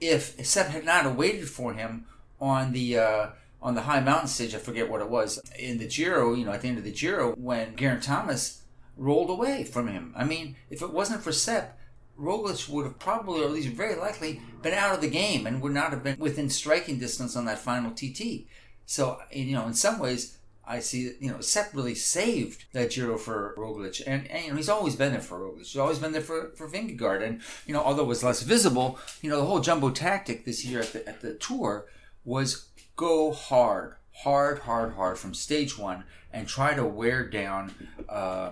if 0.00 0.44
Sepp 0.44 0.68
had 0.68 0.84
not 0.84 1.14
waited 1.16 1.48
for 1.48 1.74
him 1.74 2.06
on 2.40 2.72
the 2.72 2.98
uh, 2.98 3.26
on 3.62 3.74
the 3.74 3.82
high 3.82 4.00
mountain 4.00 4.28
stage? 4.28 4.54
I 4.54 4.58
forget 4.58 4.90
what 4.90 5.00
it 5.00 5.10
was 5.10 5.40
in 5.58 5.78
the 5.78 5.86
Giro. 5.86 6.34
You 6.34 6.44
know, 6.44 6.52
at 6.52 6.62
the 6.62 6.68
end 6.68 6.78
of 6.78 6.84
the 6.84 6.92
Giro, 6.92 7.32
when 7.32 7.76
Geraint 7.76 8.02
Thomas 8.02 8.60
rolled 8.96 9.30
away 9.30 9.64
from 9.64 9.88
him. 9.88 10.12
I 10.14 10.24
mean, 10.24 10.56
if 10.68 10.82
it 10.82 10.92
wasn't 10.92 11.22
for 11.22 11.32
Sepp, 11.32 11.78
Roglic 12.20 12.68
would 12.68 12.84
have 12.84 12.98
probably, 12.98 13.40
or 13.40 13.46
at 13.46 13.52
least 13.52 13.68
very 13.68 13.94
likely, 13.94 14.42
been 14.62 14.74
out 14.74 14.94
of 14.94 15.00
the 15.00 15.08
game 15.08 15.46
and 15.46 15.62
would 15.62 15.72
not 15.72 15.90
have 15.90 16.04
been 16.04 16.18
within 16.18 16.50
striking 16.50 16.98
distance 16.98 17.34
on 17.34 17.46
that 17.46 17.58
final 17.58 17.92
TT. 17.92 18.46
So, 18.84 19.18
you 19.32 19.52
know, 19.52 19.66
in 19.66 19.72
some 19.72 19.98
ways, 19.98 20.36
I 20.70 20.78
see 20.78 21.12
you 21.18 21.32
know, 21.32 21.40
Sepp 21.40 21.74
really 21.74 21.96
saved 21.96 22.64
that 22.72 22.92
Giro 22.92 23.18
for 23.18 23.56
Roglic. 23.58 24.00
And, 24.06 24.30
and, 24.30 24.44
you 24.44 24.50
know, 24.50 24.56
he's 24.56 24.68
always 24.68 24.94
been 24.94 25.10
there 25.10 25.20
for 25.20 25.40
Roglic. 25.40 25.58
He's 25.58 25.76
always 25.76 25.98
been 25.98 26.12
there 26.12 26.20
for, 26.20 26.52
for 26.54 26.68
Vingegaard. 26.68 27.26
And, 27.26 27.40
you 27.66 27.74
know, 27.74 27.82
although 27.82 28.04
it 28.04 28.08
was 28.08 28.22
less 28.22 28.42
visible, 28.42 28.96
you 29.20 29.28
know, 29.28 29.38
the 29.38 29.46
whole 29.46 29.58
jumbo 29.58 29.90
tactic 29.90 30.44
this 30.44 30.64
year 30.64 30.80
at 30.80 30.92
the, 30.92 31.08
at 31.08 31.22
the 31.22 31.34
tour 31.34 31.86
was 32.24 32.68
go 32.94 33.32
hard, 33.32 33.96
hard, 34.12 34.60
hard, 34.60 34.92
hard 34.92 35.18
from 35.18 35.34
stage 35.34 35.76
one 35.76 36.04
and 36.32 36.46
try 36.46 36.72
to 36.72 36.84
wear 36.84 37.28
down 37.28 37.74
uh, 38.08 38.50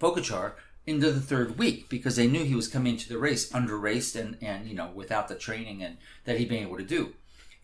Pogacar 0.00 0.54
into 0.84 1.12
the 1.12 1.20
third 1.20 1.58
week 1.58 1.88
because 1.88 2.16
they 2.16 2.26
knew 2.26 2.42
he 2.42 2.56
was 2.56 2.66
coming 2.66 2.96
to 2.96 3.08
the 3.08 3.18
race 3.18 3.54
under 3.54 3.78
raced 3.78 4.16
and, 4.16 4.36
and, 4.42 4.66
you 4.66 4.74
know, 4.74 4.90
without 4.92 5.28
the 5.28 5.36
training 5.36 5.80
and 5.80 5.98
that 6.24 6.38
he'd 6.38 6.48
been 6.48 6.64
able 6.64 6.76
to 6.78 6.82
do. 6.82 7.12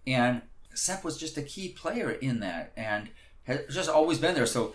And 0.07 0.43
Sepp 0.75 1.05
was 1.05 1.17
just 1.17 1.39
a 1.39 1.43
key 1.43 1.71
player 1.71 2.11
in 2.11 2.41
that. 2.41 2.73
And 2.77 3.11
has 3.45 3.61
just 3.71 3.91
always 3.91 4.19
been 4.19 4.35
there. 4.35 4.47
So 4.47 4.75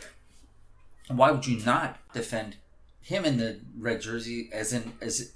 why 1.07 1.31
would 1.31 1.47
you 1.47 1.63
not 1.65 1.97
defend 2.13 2.57
him 3.01 3.25
in 3.25 3.37
the 3.37 3.59
red 3.77 4.01
jersey 4.01 4.49
as 4.53 4.73
in 4.73 4.93
as 5.01 5.33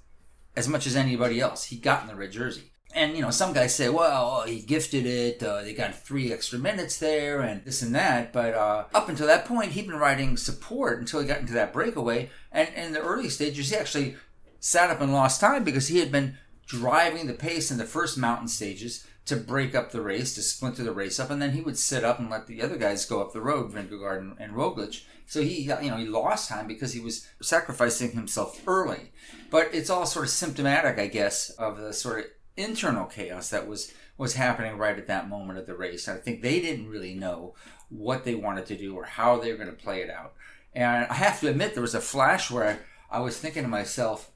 as 0.55 0.67
much 0.67 0.87
as 0.87 0.95
anybody 0.95 1.39
else? 1.39 1.65
He 1.65 1.77
got 1.77 2.03
in 2.03 2.07
the 2.07 2.15
red 2.15 2.31
jersey. 2.31 2.71
And 2.95 3.15
you 3.15 3.23
know, 3.23 3.31
some 3.31 3.53
guys 3.53 3.73
say, 3.73 3.89
"Well, 3.89 4.43
he 4.43 4.61
gifted 4.61 5.07
it. 5.07 5.41
Uh, 5.41 5.63
they 5.63 5.73
got 5.73 5.95
three 5.95 6.31
extra 6.31 6.59
minutes 6.59 6.97
there, 6.97 7.41
and 7.41 7.65
this 7.65 7.81
and 7.81 7.95
that." 7.95 8.31
But 8.31 8.53
uh, 8.53 8.85
up 8.93 9.09
until 9.09 9.25
that 9.25 9.45
point, 9.45 9.71
he'd 9.71 9.87
been 9.87 9.97
riding 9.97 10.37
support 10.37 10.99
until 10.99 11.19
he 11.19 11.27
got 11.27 11.39
into 11.39 11.53
that 11.53 11.73
breakaway. 11.73 12.29
And 12.51 12.69
in 12.75 12.93
the 12.93 13.01
early 13.01 13.29
stages, 13.29 13.71
he 13.71 13.75
actually 13.75 14.15
sat 14.59 14.91
up 14.91 15.01
and 15.01 15.11
lost 15.11 15.41
time 15.41 15.63
because 15.63 15.87
he 15.87 15.99
had 15.99 16.11
been 16.11 16.37
driving 16.67 17.25
the 17.25 17.33
pace 17.33 17.71
in 17.71 17.77
the 17.79 17.85
first 17.85 18.17
mountain 18.17 18.47
stages 18.47 19.05
to 19.25 19.35
break 19.35 19.73
up 19.73 19.91
the 19.91 20.01
race, 20.01 20.35
to 20.35 20.41
splinter 20.41 20.83
the 20.83 20.91
race 20.91 21.19
up, 21.19 21.29
and 21.29 21.41
then 21.41 21.51
he 21.51 21.61
would 21.61 21.77
sit 21.77 22.03
up 22.03 22.19
and 22.19 22.29
let 22.29 22.47
the 22.47 22.61
other 22.61 22.77
guys 22.77 23.05
go 23.05 23.21
up 23.21 23.31
the 23.31 23.41
road, 23.41 23.71
Vingegaard 23.71 24.19
and, 24.19 24.35
and 24.39 24.53
Roglic. 24.53 25.03
So 25.25 25.41
he, 25.41 25.61
you 25.61 25.89
know, 25.89 25.97
he 25.97 26.05
lost 26.05 26.49
time 26.49 26.67
because 26.67 26.93
he 26.93 26.99
was 26.99 27.27
sacrificing 27.41 28.11
himself 28.11 28.61
early. 28.67 29.11
But 29.49 29.73
it's 29.73 29.89
all 29.89 30.05
sort 30.05 30.25
of 30.25 30.31
symptomatic, 30.31 30.99
I 30.99 31.07
guess, 31.07 31.49
of 31.51 31.77
the 31.77 31.93
sort 31.93 32.19
of 32.19 32.25
internal 32.57 33.05
chaos 33.05 33.49
that 33.49 33.67
was 33.67 33.93
was 34.15 34.35
happening 34.35 34.77
right 34.77 34.97
at 34.97 35.07
that 35.07 35.27
moment 35.27 35.57
of 35.57 35.65
the 35.65 35.75
race. 35.75 36.07
I 36.07 36.17
think 36.17 36.41
they 36.41 36.59
didn't 36.61 36.89
really 36.89 37.15
know 37.15 37.55
what 37.89 38.25
they 38.25 38.35
wanted 38.35 38.67
to 38.67 38.77
do 38.77 38.95
or 38.95 39.05
how 39.05 39.39
they 39.39 39.51
were 39.51 39.57
going 39.57 39.69
to 39.69 39.83
play 39.83 40.01
it 40.01 40.09
out. 40.09 40.33
And 40.73 41.07
I 41.07 41.13
have 41.15 41.39
to 41.39 41.49
admit, 41.49 41.73
there 41.73 41.81
was 41.81 41.95
a 41.95 42.01
flash 42.01 42.51
where 42.51 42.79
I 43.09 43.19
was 43.19 43.39
thinking 43.39 43.63
to 43.63 43.69
myself, 43.69 44.31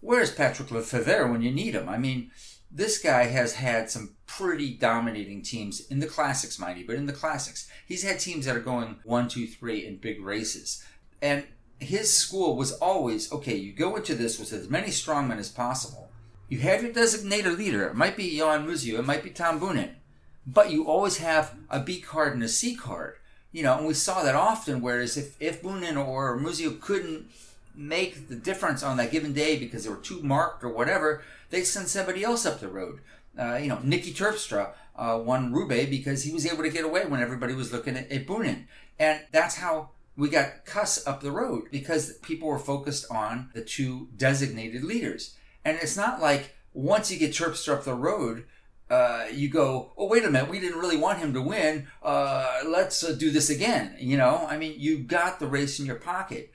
where's 0.00 0.34
Patrick 0.34 0.70
Lefevere 0.70 1.30
when 1.30 1.42
you 1.42 1.52
need 1.52 1.74
him? 1.74 1.88
I 1.88 1.98
mean, 1.98 2.30
this 2.72 2.98
guy 2.98 3.24
has 3.24 3.54
had 3.54 3.90
some 3.90 4.16
pretty 4.26 4.72
dominating 4.72 5.42
teams 5.42 5.86
in 5.88 6.00
the 6.00 6.06
classics, 6.06 6.58
mind 6.58 6.78
you, 6.78 6.86
but 6.86 6.96
in 6.96 7.06
the 7.06 7.12
classics, 7.12 7.70
he's 7.86 8.02
had 8.02 8.18
teams 8.18 8.46
that 8.46 8.56
are 8.56 8.60
going 8.60 8.96
one, 9.04 9.28
two, 9.28 9.46
three 9.46 9.86
in 9.86 9.96
big 9.96 10.22
races. 10.22 10.84
And 11.20 11.44
his 11.78 12.16
school 12.16 12.56
was 12.56 12.72
always 12.72 13.30
okay, 13.32 13.56
you 13.56 13.72
go 13.72 13.96
into 13.96 14.14
this 14.14 14.38
with 14.38 14.52
as 14.52 14.70
many 14.70 14.88
strongmen 14.88 15.38
as 15.38 15.50
possible. 15.50 16.08
You 16.48 16.58
have 16.58 16.82
your 16.82 16.92
designated 16.92 17.58
leader. 17.58 17.86
It 17.88 17.94
might 17.94 18.16
be 18.16 18.24
Johan 18.24 18.66
Museeuw, 18.66 18.98
it 18.98 19.06
might 19.06 19.22
be 19.22 19.30
Tom 19.30 19.60
Boonen, 19.60 19.94
but 20.46 20.70
you 20.70 20.86
always 20.86 21.18
have 21.18 21.54
a 21.70 21.80
B 21.80 22.00
card 22.00 22.34
and 22.34 22.42
a 22.42 22.48
C 22.48 22.74
card. 22.74 23.16
You 23.52 23.62
know, 23.62 23.76
and 23.76 23.86
we 23.86 23.92
saw 23.92 24.22
that 24.22 24.34
often. 24.34 24.80
Whereas 24.80 25.18
if 25.18 25.36
if 25.40 25.62
Boonen 25.62 26.02
or 26.02 26.38
Muzio 26.38 26.80
couldn't 26.80 27.30
make 27.74 28.28
the 28.28 28.34
difference 28.34 28.82
on 28.82 28.96
that 28.96 29.10
given 29.10 29.32
day 29.32 29.58
because 29.58 29.84
they 29.84 29.90
were 29.90 29.96
too 29.96 30.22
marked 30.22 30.64
or 30.64 30.68
whatever, 30.68 31.22
they 31.52 31.62
send 31.62 31.86
somebody 31.86 32.24
else 32.24 32.44
up 32.46 32.58
the 32.58 32.68
road. 32.68 33.00
Uh, 33.38 33.56
you 33.56 33.68
know, 33.68 33.76
Niki 33.76 34.12
Terpstra 34.12 34.72
uh, 34.96 35.20
won 35.22 35.52
Roubaix 35.52 35.88
because 35.88 36.24
he 36.24 36.32
was 36.32 36.46
able 36.46 36.62
to 36.64 36.70
get 36.70 36.84
away 36.84 37.04
when 37.04 37.20
everybody 37.20 37.54
was 37.54 37.72
looking 37.72 37.96
at, 37.96 38.10
at 38.10 38.26
Boonen. 38.26 38.64
And 38.98 39.20
that's 39.32 39.56
how 39.56 39.90
we 40.16 40.28
got 40.28 40.64
Kuss 40.64 41.06
up 41.06 41.20
the 41.20 41.30
road 41.30 41.64
because 41.70 42.14
people 42.18 42.48
were 42.48 42.58
focused 42.58 43.06
on 43.10 43.50
the 43.54 43.62
two 43.62 44.08
designated 44.16 44.82
leaders. 44.82 45.36
And 45.64 45.78
it's 45.80 45.96
not 45.96 46.20
like 46.20 46.54
once 46.72 47.12
you 47.12 47.18
get 47.18 47.32
Terpstra 47.32 47.74
up 47.74 47.84
the 47.84 47.94
road, 47.94 48.44
uh, 48.90 49.26
you 49.30 49.48
go, 49.50 49.92
oh, 49.96 50.08
wait 50.08 50.24
a 50.24 50.30
minute, 50.30 50.50
we 50.50 50.58
didn't 50.58 50.80
really 50.80 50.96
want 50.96 51.18
him 51.18 51.34
to 51.34 51.42
win. 51.42 51.86
Uh, 52.02 52.60
let's 52.66 53.04
uh, 53.04 53.12
do 53.12 53.30
this 53.30 53.50
again. 53.50 53.94
You 53.98 54.16
know, 54.16 54.46
I 54.48 54.56
mean, 54.56 54.74
you 54.78 54.98
got 54.98 55.38
the 55.38 55.46
race 55.46 55.78
in 55.78 55.86
your 55.86 55.96
pocket. 55.96 56.50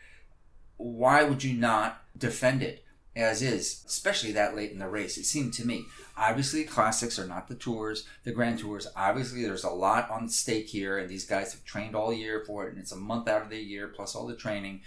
Why 0.78 1.24
would 1.24 1.44
you 1.44 1.54
not 1.54 2.04
defend 2.18 2.64
it? 2.64 2.84
As 3.18 3.42
is, 3.42 3.84
especially 3.88 4.32
that 4.34 4.56
late 4.56 4.72
in 4.72 4.78
the 4.78 4.88
race. 4.88 5.18
It 5.18 5.26
seemed 5.26 5.54
to 5.56 5.66
me. 5.66 5.86
Obviously, 6.16 6.64
classics 6.64 7.18
are 7.18 7.26
not 7.26 7.48
the 7.48 7.56
tours, 7.56 8.06
the 8.24 8.32
grand 8.32 8.60
tours. 8.60 8.88
Obviously, 8.96 9.44
there's 9.44 9.64
a 9.64 9.70
lot 9.70 10.10
on 10.12 10.30
stake 10.30 10.68
here, 10.68 11.00
and 11.00 11.10
these 11.10 11.26
guys 11.26 11.52
have 11.52 11.66
trained 11.66 11.96
all 11.96 12.14
year 12.14 12.44
for 12.46 12.68
it, 12.68 12.74
and 12.74 12.78
it's 12.80 12.92
a 12.92 12.96
month 12.96 13.28
out 13.28 13.42
of 13.42 13.50
the 13.50 13.58
year 13.58 13.88
plus 13.88 14.16
all 14.16 14.28
the 14.28 14.36
training. 14.36 14.82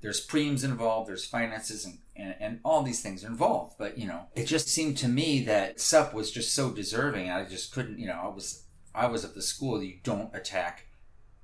There's 0.00 0.26
preems 0.26 0.64
involved, 0.64 1.08
there's 1.08 1.26
finances, 1.26 1.84
and, 1.84 1.98
and, 2.16 2.34
and 2.40 2.60
all 2.64 2.82
these 2.82 3.02
things 3.02 3.22
are 3.24 3.28
involved. 3.28 3.74
But, 3.78 3.98
you 3.98 4.06
know, 4.06 4.22
it 4.34 4.46
just 4.46 4.68
seemed 4.68 4.96
to 4.98 5.08
me 5.08 5.44
that 5.44 5.78
Sepp 5.78 6.14
was 6.14 6.30
just 6.30 6.54
so 6.54 6.70
deserving. 6.70 7.30
I 7.30 7.44
just 7.44 7.72
couldn't, 7.72 7.98
you 7.98 8.06
know, 8.06 8.20
I 8.22 8.28
was 8.28 8.62
I 8.94 9.06
was 9.06 9.24
at 9.24 9.34
the 9.34 9.42
school 9.42 9.82
you 9.82 9.98
don't 10.02 10.34
attack 10.34 10.86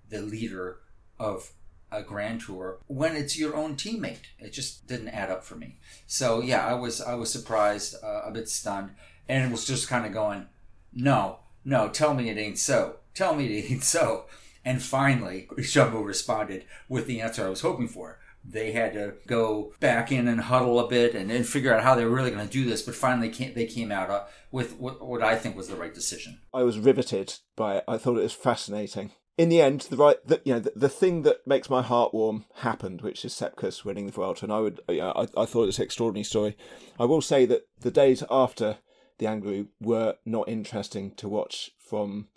the 0.08 0.22
leader 0.22 0.78
of 1.18 1.52
a 1.92 2.02
grand 2.02 2.40
tour 2.40 2.78
when 2.87 3.16
it's 3.16 3.38
your 3.38 3.54
own 3.54 3.76
teammate. 3.76 4.26
It 4.38 4.52
just 4.52 4.87
didn't 4.87 5.08
add 5.08 5.30
up 5.30 5.44
for 5.44 5.56
me. 5.56 5.78
So 6.06 6.40
yeah, 6.40 6.66
I 6.66 6.75
was 6.75 7.00
I 7.00 7.14
was 7.14 7.30
surprised, 7.30 7.96
uh, 8.02 8.22
a 8.25 8.30
bit 8.30 8.49
stunned, 8.49 8.90
and 9.28 9.52
was 9.52 9.66
just 9.66 9.88
kind 9.88 10.06
of 10.06 10.12
going, 10.12 10.46
no, 10.92 11.40
no, 11.64 11.88
tell 11.88 12.14
me 12.14 12.28
it 12.28 12.38
ain't 12.38 12.58
so. 12.58 12.96
Tell 13.14 13.34
me 13.34 13.46
it 13.46 13.70
ain't 13.70 13.84
so. 13.84 14.26
And 14.64 14.82
finally, 14.82 15.49
Jumbo 15.61 16.02
responded 16.02 16.64
with 16.88 17.06
the 17.06 17.20
answer 17.20 17.44
I 17.44 17.50
was 17.50 17.62
hoping 17.62 17.88
for. 17.88 18.18
They 18.44 18.72
had 18.72 18.92
to 18.94 19.14
go 19.26 19.72
back 19.78 20.11
in 20.11 20.26
and 20.26 20.40
huddle 20.40 20.80
a 20.80 20.88
bit 20.88 21.14
and, 21.14 21.30
then 21.30 21.44
figure 21.44 21.72
out 21.72 21.84
how 21.84 21.94
they 21.94 22.04
were 22.04 22.11
really 22.11 22.30
going 22.30 22.46
to 22.46 22.52
do 22.52 22.64
this. 22.64 22.82
But 22.82 22.96
finally, 22.96 23.28
came, 23.28 23.54
they 23.54 23.66
came 23.66 23.92
out 23.92 24.11
uh, 24.11 24.25
with 24.50 24.76
what, 24.78 25.04
what 25.04 25.22
I 25.22 25.37
think 25.37 25.56
was 25.56 25.68
the 25.68 25.76
right 25.76 25.94
decision. 25.94 26.40
I 26.52 26.64
was 26.64 26.78
riveted 26.78 27.34
by 27.54 27.76
it. 27.76 27.84
I 27.87 27.99
thought 27.99 28.18
it 28.18 28.22
was 28.22 28.32
fascinating 28.32 29.12
in 29.38 29.48
the 29.48 29.62
end, 29.62 29.82
the 29.82 29.96
right, 29.96 30.16
the, 30.26 30.40
you 30.44 30.52
know, 30.54 30.60
the, 30.60 30.72
the, 30.76 30.88
thing 30.88 31.22
that 31.22 31.46
makes 31.46 31.70
my 31.70 31.82
heart 31.82 32.12
warm 32.12 32.44
happened, 32.56 33.00
which 33.00 33.24
is 33.24 33.32
Sepp 33.32 33.56
Kuss 33.56 33.84
winning 33.84 34.06
the 34.06 34.12
Vuelta, 34.12 34.44
and 34.44 34.52
I 34.52 34.60
would, 34.60 34.80
you 34.88 34.98
know, 34.98 35.12
I, 35.12 35.22
I 35.22 35.46
thought 35.46 35.64
it 35.64 35.66
was 35.66 35.78
an 35.78 35.85
extraordinary 35.85 36.24
story. 36.24 36.57
I 36.98 37.07
will 37.07 37.22
say 37.22 37.46
that 37.46 37.66
the 37.80 37.90
days 37.90 38.22
after 38.30 38.78
the 39.18 39.26
Angliru 39.26 39.68
were 39.80 40.16
not 40.26 40.48
interesting 40.48 41.12
to 41.16 41.28
watch 41.28 41.70
from 41.78 42.28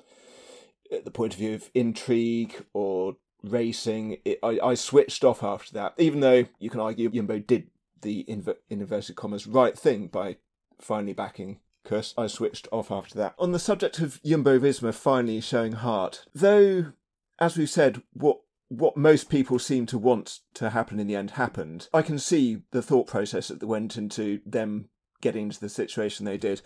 uh, 0.91 0.97
the 1.03 1.11
point 1.11 1.33
of 1.33 1.39
view 1.39 1.53
of 1.53 1.69
intrigue 1.73 2.63
or 2.73 3.17
racing. 3.43 4.17
It, 4.23 4.39
I, 4.41 4.59
I 4.63 4.73
switched 4.75 5.23
off 5.23 5.43
after 5.43 5.73
that, 5.73 5.95
even 5.97 6.21
though 6.21 6.45
you 6.59 6.69
can 6.69 6.79
argue 6.79 7.09
Jumbo 7.09 7.39
did 7.39 7.69
the 8.01 8.19
in 8.21 8.45
inverted 8.69 9.15
commas 9.15 9.47
right 9.47 9.77
thing 9.77 10.07
by 10.07 10.37
finally 10.79 11.13
backing 11.13 11.59
Kuss. 11.85 12.13
I 12.17 12.27
switched 12.27 12.67
off 12.71 12.91
after 12.91 13.17
that. 13.19 13.35
On 13.39 13.51
the 13.51 13.59
subject 13.59 13.99
of 13.99 14.21
Jumbo 14.23 14.59
Visma 14.59 14.93
finally 14.93 15.39
showing 15.39 15.73
heart, 15.73 16.25
though, 16.33 16.93
as 17.39 17.57
we've 17.57 17.69
said, 17.69 18.01
what 18.13 18.39
what 18.67 18.97
most 18.97 19.29
people 19.29 19.59
seem 19.59 19.85
to 19.85 19.97
want 19.97 20.39
to 20.55 20.71
happen 20.71 20.99
in 20.99 21.07
the 21.07 21.15
end 21.15 21.31
happened. 21.31 21.87
I 21.93 22.01
can 22.01 22.17
see 22.17 22.63
the 22.71 22.81
thought 22.81 23.07
process 23.07 23.49
that 23.49 23.63
went 23.63 23.95
into 23.95 24.41
them 24.45 24.89
getting 25.21 25.43
into 25.43 25.59
the 25.59 25.69
situation 25.69 26.25
they 26.25 26.37
did. 26.37 26.61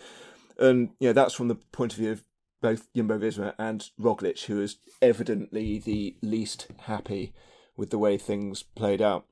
And 0.58 0.90
you 0.98 1.08
know, 1.08 1.12
that's 1.12 1.34
from 1.34 1.48
the 1.48 1.56
point 1.56 1.92
of 1.92 1.98
view 1.98 2.12
of 2.12 2.24
both 2.62 2.88
Jumbo 2.94 3.18
Visma 3.18 3.54
and 3.58 3.88
Roglic, 4.00 4.46
who 4.46 4.60
is 4.60 4.78
evidently 5.00 5.78
the 5.78 6.16
least 6.22 6.68
happy 6.82 7.32
with 7.76 7.90
the 7.90 7.98
way 7.98 8.18
things 8.18 8.62
played 8.62 9.00
out. 9.00 9.26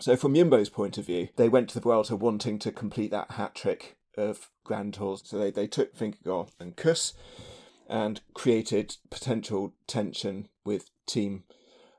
So, 0.00 0.16
from 0.16 0.34
Jumbo's 0.34 0.68
point 0.68 0.98
of 0.98 1.06
view, 1.06 1.28
they 1.36 1.48
went 1.48 1.68
to 1.68 1.74
the 1.74 1.80
Vuelta 1.80 2.16
wanting 2.16 2.58
to 2.60 2.72
complete 2.72 3.12
that 3.12 3.32
hat 3.32 3.54
trick 3.54 3.96
of 4.16 4.50
Grand 4.64 4.94
Tours. 4.94 5.22
So 5.24 5.38
they, 5.38 5.50
they 5.50 5.66
took 5.66 5.96
Vingegaard 5.96 6.50
and 6.58 6.76
Kuss 6.76 7.14
and 7.88 8.20
created 8.32 8.96
potential 9.10 9.74
tension 9.86 10.48
with 10.64 10.90
team 11.06 11.44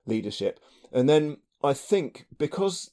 leadership. 0.05 0.59
And 0.91 1.07
then 1.07 1.37
I 1.63 1.73
think 1.73 2.27
because 2.37 2.91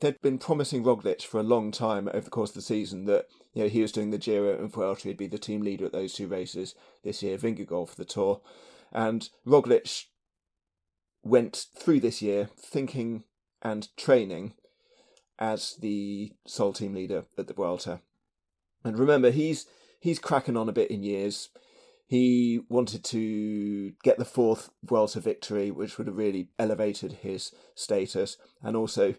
they'd 0.00 0.20
been 0.20 0.38
promising 0.38 0.84
Roglic 0.84 1.22
for 1.22 1.40
a 1.40 1.44
long 1.44 1.70
time 1.70 2.08
over 2.08 2.20
the 2.20 2.30
course 2.30 2.50
of 2.50 2.56
the 2.56 2.62
season 2.62 3.04
that 3.06 3.26
you 3.54 3.62
know 3.62 3.68
he 3.68 3.82
was 3.82 3.92
doing 3.92 4.10
the 4.10 4.18
Giro 4.18 4.58
and 4.58 4.72
Vuelta, 4.72 5.08
he'd 5.08 5.16
be 5.16 5.26
the 5.26 5.38
team 5.38 5.62
leader 5.62 5.86
at 5.86 5.92
those 5.92 6.14
two 6.14 6.26
races 6.26 6.74
this 7.04 7.22
year, 7.22 7.38
Vingegaard 7.38 7.88
for 7.88 7.96
the 7.96 8.04
Tour, 8.04 8.40
and 8.92 9.28
Roglic 9.46 10.06
went 11.22 11.66
through 11.76 12.00
this 12.00 12.20
year 12.20 12.48
thinking 12.58 13.24
and 13.62 13.96
training 13.96 14.54
as 15.38 15.76
the 15.80 16.32
sole 16.46 16.72
team 16.72 16.94
leader 16.94 17.24
at 17.38 17.46
the 17.46 17.54
Vuelta. 17.54 18.00
And 18.84 18.98
remember, 18.98 19.30
he's 19.30 19.66
he's 20.00 20.18
cracking 20.18 20.56
on 20.56 20.68
a 20.68 20.72
bit 20.72 20.90
in 20.90 21.02
years. 21.02 21.48
He 22.06 22.60
wanted 22.68 23.04
to 23.04 23.92
get 24.02 24.18
the 24.18 24.24
fourth 24.24 24.70
Vuelta 24.82 25.20
victory, 25.20 25.70
which 25.70 25.96
would 25.96 26.06
have 26.06 26.16
really 26.16 26.48
elevated 26.58 27.12
his 27.22 27.52
status, 27.74 28.36
and 28.62 28.76
also 28.76 29.14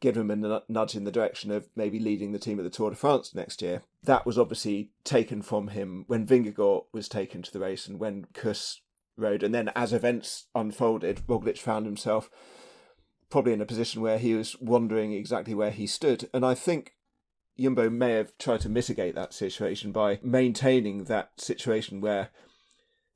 give 0.00 0.16
him 0.16 0.30
a 0.30 0.62
nudge 0.68 0.94
in 0.94 1.04
the 1.04 1.10
direction 1.10 1.50
of 1.50 1.68
maybe 1.74 1.98
leading 1.98 2.32
the 2.32 2.38
team 2.38 2.58
at 2.58 2.64
the 2.64 2.70
Tour 2.70 2.90
de 2.90 2.96
France 2.96 3.34
next 3.34 3.62
year. 3.62 3.82
That 4.02 4.26
was 4.26 4.38
obviously 4.38 4.90
taken 5.04 5.40
from 5.40 5.68
him 5.68 6.04
when 6.06 6.26
Vingegaard 6.26 6.84
was 6.92 7.08
taken 7.08 7.40
to 7.40 7.50
the 7.50 7.60
race 7.60 7.86
and 7.86 7.98
when 7.98 8.26
Kuss 8.34 8.82
rode. 9.16 9.42
And 9.42 9.54
then 9.54 9.70
as 9.74 9.94
events 9.94 10.48
unfolded, 10.54 11.22
Roglic 11.26 11.56
found 11.56 11.86
himself 11.86 12.28
probably 13.30 13.54
in 13.54 13.62
a 13.62 13.66
position 13.66 14.02
where 14.02 14.18
he 14.18 14.34
was 14.34 14.60
wondering 14.60 15.12
exactly 15.12 15.54
where 15.54 15.70
he 15.70 15.86
stood. 15.86 16.28
And 16.34 16.44
I 16.44 16.54
think 16.54 16.92
Jumbo 17.58 17.88
may 17.88 18.12
have 18.12 18.36
tried 18.38 18.60
to 18.62 18.68
mitigate 18.68 19.14
that 19.14 19.32
situation 19.32 19.92
by 19.92 20.18
maintaining 20.22 21.04
that 21.04 21.40
situation 21.40 22.00
where 22.00 22.30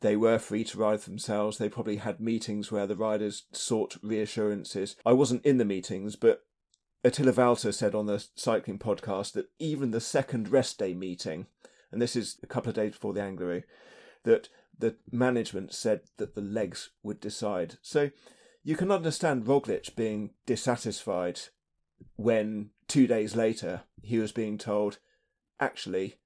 they 0.01 0.16
were 0.16 0.38
free 0.38 0.64
to 0.64 0.79
ride 0.79 1.01
themselves. 1.01 1.59
They 1.59 1.68
probably 1.68 1.96
had 1.96 2.20
meetings 2.20 2.70
where 2.70 2.87
the 2.87 2.96
riders 2.96 3.46
sought 3.53 3.96
reassurances. 4.03 4.96
I 5.05 5.12
wasn't 5.12 5.44
in 5.44 5.59
the 5.59 5.64
meetings, 5.64 6.14
but 6.14 6.44
Attila 7.05 7.33
Valter 7.33 7.74
said 7.74 7.94
on 7.94 8.07
the 8.07 8.24
cycling 8.35 8.79
podcast 8.79 9.33
that 9.33 9.51
even 9.59 9.90
the 9.90 10.01
second 10.01 10.51
rest 10.51 10.79
day 10.79 10.94
meeting, 10.94 11.46
and 11.90 12.01
this 12.01 12.14
is 12.14 12.38
a 12.42 12.46
couple 12.46 12.68
of 12.68 12.77
days 12.77 12.92
before 12.92 13.12
the 13.12 13.20
Angliru, 13.20 13.64
that 14.24 14.48
the 14.79 14.96
management 15.11 15.74
said 15.74 16.03
that 16.18 16.35
the 16.35 16.40
legs 16.40 16.90
would 17.03 17.20
decide. 17.20 17.79
So 17.83 18.11
you 18.62 18.77
can 18.77 18.92
understand 18.92 19.46
Roglic 19.46 19.96
being 19.96 20.31
dissatisfied 20.46 21.40
when 22.16 22.70
two 22.88 23.07
days 23.07 23.37
later 23.37 23.83
he 24.03 24.18
was 24.18 24.33
being 24.33 24.59
told, 24.59 24.98
actually, 25.61 26.16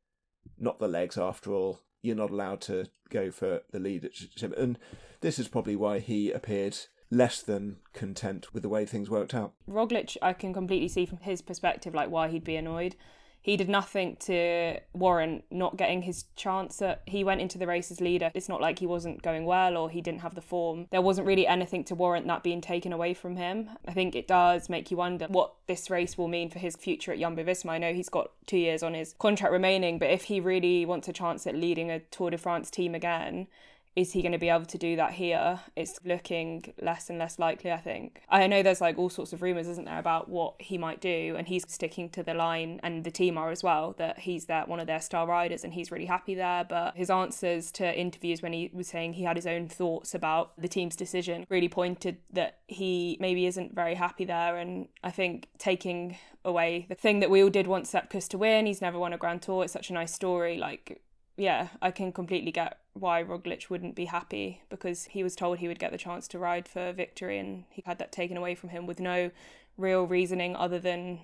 not 0.59 0.79
the 0.79 0.89
legs 0.89 1.19
after 1.19 1.53
all. 1.53 1.81
You're 2.01 2.17
not 2.17 2.31
allowed 2.31 2.61
to 2.63 2.87
go 3.11 3.31
for 3.31 3.63
the 3.71 3.79
leadership. 3.79 4.55
And 4.57 4.79
this 5.21 5.39
is 5.39 5.49
probably 5.49 5.77
why 5.77 5.99
he 5.99 6.31
appeared 6.33 6.77
less 7.11 7.43
than 7.43 7.77
content 7.93 8.53
with 8.55 8.63
the 8.63 8.69
way 8.69 8.87
things 8.87 9.11
worked 9.11 9.35
out. 9.35 9.53
Roglic, 9.69 10.17
I 10.23 10.33
can 10.33 10.55
completely 10.55 10.89
see 10.89 11.07
from 11.07 11.19
his 11.19 11.43
perspective, 11.43 11.95
like 11.95 12.11
why 12.11 12.29
he'd 12.29 12.43
be 12.43 12.57
annoyed. 12.57 12.97
He 13.43 13.57
did 13.57 13.69
nothing 13.69 14.17
to 14.21 14.79
warrant 14.93 15.45
not 15.51 15.77
getting 15.77 16.03
his 16.03 16.25
chance. 16.37 16.81
At, 16.81 17.03
he 17.07 17.25
went 17.25 17.41
into 17.41 17.59
the 17.59 17.67
race 17.67 17.91
as 17.91 18.01
leader. 18.01 18.31
It's 18.35 18.49
not 18.49 18.61
like 18.61 18.79
he 18.79 18.87
wasn't 18.87 19.21
going 19.21 19.45
well 19.45 19.77
or 19.77 19.91
he 19.91 20.01
didn't 20.01 20.21
have 20.21 20.37
the 20.37 20.41
form. 20.41 20.87
There 20.91 21.03
wasn't 21.03 21.27
really 21.27 21.47
anything 21.47 21.83
to 21.85 21.95
warrant 21.97 22.27
that 22.29 22.45
being 22.45 22.61
taken 22.61 22.93
away 22.93 23.15
from 23.15 23.37
him. 23.37 23.71
I 23.87 23.93
think 23.93 24.15
it 24.15 24.29
does 24.29 24.69
make 24.69 24.91
you 24.91 24.97
wonder 24.97 25.27
what 25.29 25.55
this 25.67 25.91
race 25.91 26.17
will 26.17 26.29
mean 26.29 26.51
for 26.51 26.61
his 26.61 26.77
future 26.77 27.13
at 27.13 27.19
Jumbo 27.19 27.43
Visma. 27.43 27.71
I 27.71 27.79
know 27.79 27.93
he's 27.93 28.09
got 28.09 28.31
two 28.47 28.59
years 28.59 28.83
on 28.83 28.95
his 28.95 29.15
contract 29.19 29.53
remaining, 29.53 29.99
but 29.99 30.11
if 30.11 30.25
he 30.25 30.39
really 30.39 30.87
wants 30.87 31.09
a 31.09 31.13
chance 31.13 31.47
at 31.47 31.57
leading 31.57 31.91
a 31.91 31.99
Tour 31.99 32.31
de 32.31 32.39
France 32.39 32.71
team 32.71 32.95
again, 32.95 33.49
is 33.95 34.13
he 34.13 34.23
going 34.23 34.33
to 34.33 34.39
be 34.39 34.49
able 34.49 34.65
to 34.65 34.79
do 34.79 34.97
that 34.97 35.13
here? 35.13 35.61
It's 35.77 35.99
looking 36.05 36.73
less 36.81 37.11
and 37.11 37.19
less 37.19 37.39
likely, 37.39 37.71
I 37.71 37.77
think. 37.79 38.23
I 38.29 38.47
know 38.47 38.63
there's 38.63 38.81
like 38.81 38.99
all 38.99 39.11
sorts 39.11 39.33
of 39.33 39.43
rumours, 39.43 39.69
isn't 39.69 39.85
there, 39.85 39.99
about 39.99 40.29
what 40.29 40.55
he 40.59 40.79
might 40.79 41.01
do, 41.01 41.35
and 41.37 41.47
he's 41.47 41.65
sticking 41.69 42.09
to 42.11 42.23
the 42.23 42.35
line, 42.35 42.81
and 42.83 43.05
the 43.05 43.11
team 43.11 43.37
are 43.37 43.51
as 43.51 43.63
well, 43.63 43.95
that 43.99 44.21
he's 44.21 44.47
that 44.47 44.69
one 44.69 44.81
of 44.81 44.87
their 44.87 45.01
star 45.01 45.27
riders 45.27 45.65
and 45.65 45.75
he's 45.75 45.91
really 45.91 46.07
happy 46.07 46.35
there. 46.35 46.65
But 46.65 46.97
his 46.97 47.11
answers 47.11 47.71
to 47.73 47.99
interviews 47.99 48.41
when 48.41 48.53
he 48.53 48.71
was 48.73 48.89
saying 48.89 49.15
he 49.15 49.25
had 49.25 49.37
his 49.37 49.47
own 49.47 49.69
thoughts 49.69 50.15
about 50.15 50.53
the 50.61 50.69
team's 50.69 50.97
decision 50.97 51.47
really 51.51 51.69
pointed 51.69 52.19
that 52.33 52.61
he 52.69 53.19
maybe 53.21 53.47
isn't 53.47 53.75
very 53.75 53.95
happy 53.95 54.25
there. 54.25 54.57
And 54.57 54.89
I 55.05 55.11
think 55.11 55.49
taking 55.59 56.17
away 56.45 56.87
the 56.89 56.95
thing 56.95 57.21
that 57.21 57.31
we 57.31 57.43
all 57.43 57.51
did 57.51 57.67
want 57.67 57.87
Sepp 57.87 58.11
Kuss 58.11 58.27
to 58.29 58.39
win, 58.39 58.67
he's 58.67 58.81
never 58.81 58.99
won 58.99 59.13
a 59.13 59.19
Grand 59.19 59.43
Tour, 59.43 59.65
it's 59.65 59.73
such 59.73 59.91
a 59.91 59.93
nice 59.93 60.13
story, 60.13 60.57
like 60.57 61.03
yeah, 61.37 61.69
I 61.81 61.91
can 61.91 62.13
completely 62.13 62.53
get 62.53 62.79
why 62.95 63.23
Roglic 63.23 63.71
wouldn't 63.71 63.95
be 63.95 64.05
happy 64.07 64.63
because 64.69 65.05
he 65.05 65.23
was 65.23 65.35
told 65.35 65.59
he 65.59 65.69
would 65.69 65.79
get 65.79 65.93
the 65.93 65.99
chance 65.99 66.29
to 66.29 66.39
ride 66.39 66.69
for 66.69 66.93
victory 66.93 67.39
and 67.39 67.65
he 67.71 67.83
had 67.87 67.99
that 67.99 68.13
taken 68.13 68.37
away 68.37 68.55
from 68.55 68.69
him 68.69 68.87
with 68.87 69.01
no 69.01 69.31
real 69.79 70.07
reasoning 70.07 70.55
other 70.57 70.79
than, 70.79 71.21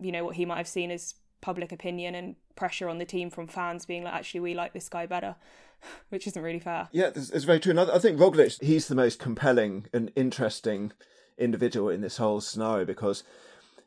you 0.00 0.10
know, 0.10 0.24
what 0.24 0.36
he 0.36 0.46
might 0.46 0.56
have 0.56 0.68
seen 0.68 0.90
as 0.90 1.14
public 1.40 1.70
opinion 1.70 2.14
and 2.14 2.36
pressure 2.56 2.88
on 2.88 2.98
the 2.98 3.04
team 3.04 3.28
from 3.28 3.46
fans 3.46 3.84
being 3.84 4.04
like, 4.04 4.14
actually, 4.14 4.40
we 4.40 4.54
like 4.54 4.72
this 4.72 4.88
guy 4.88 5.04
better, 5.04 5.36
which 6.08 6.26
isn't 6.26 6.42
really 6.42 6.60
fair. 6.60 6.88
Yeah, 6.92 7.10
it's, 7.14 7.44
very 7.44 7.60
true. 7.60 7.70
And 7.70 7.80
I 7.80 7.98
think 7.98 8.18
Roglic, 8.18 8.62
he's 8.62 8.88
the 8.88 8.94
most 8.94 9.18
compelling 9.18 9.86
and 9.92 10.10
interesting 10.16 10.92
individual 11.36 11.90
in 11.90 12.00
this 12.00 12.16
whole 12.16 12.40
scenario 12.40 12.86
because 12.86 13.22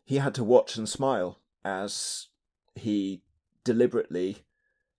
he 0.03 0.17
had 0.17 0.35
to 0.35 0.43
watch 0.43 0.77
and 0.77 0.87
smile 0.87 1.39
as 1.63 2.27
he 2.75 3.23
deliberately 3.63 4.43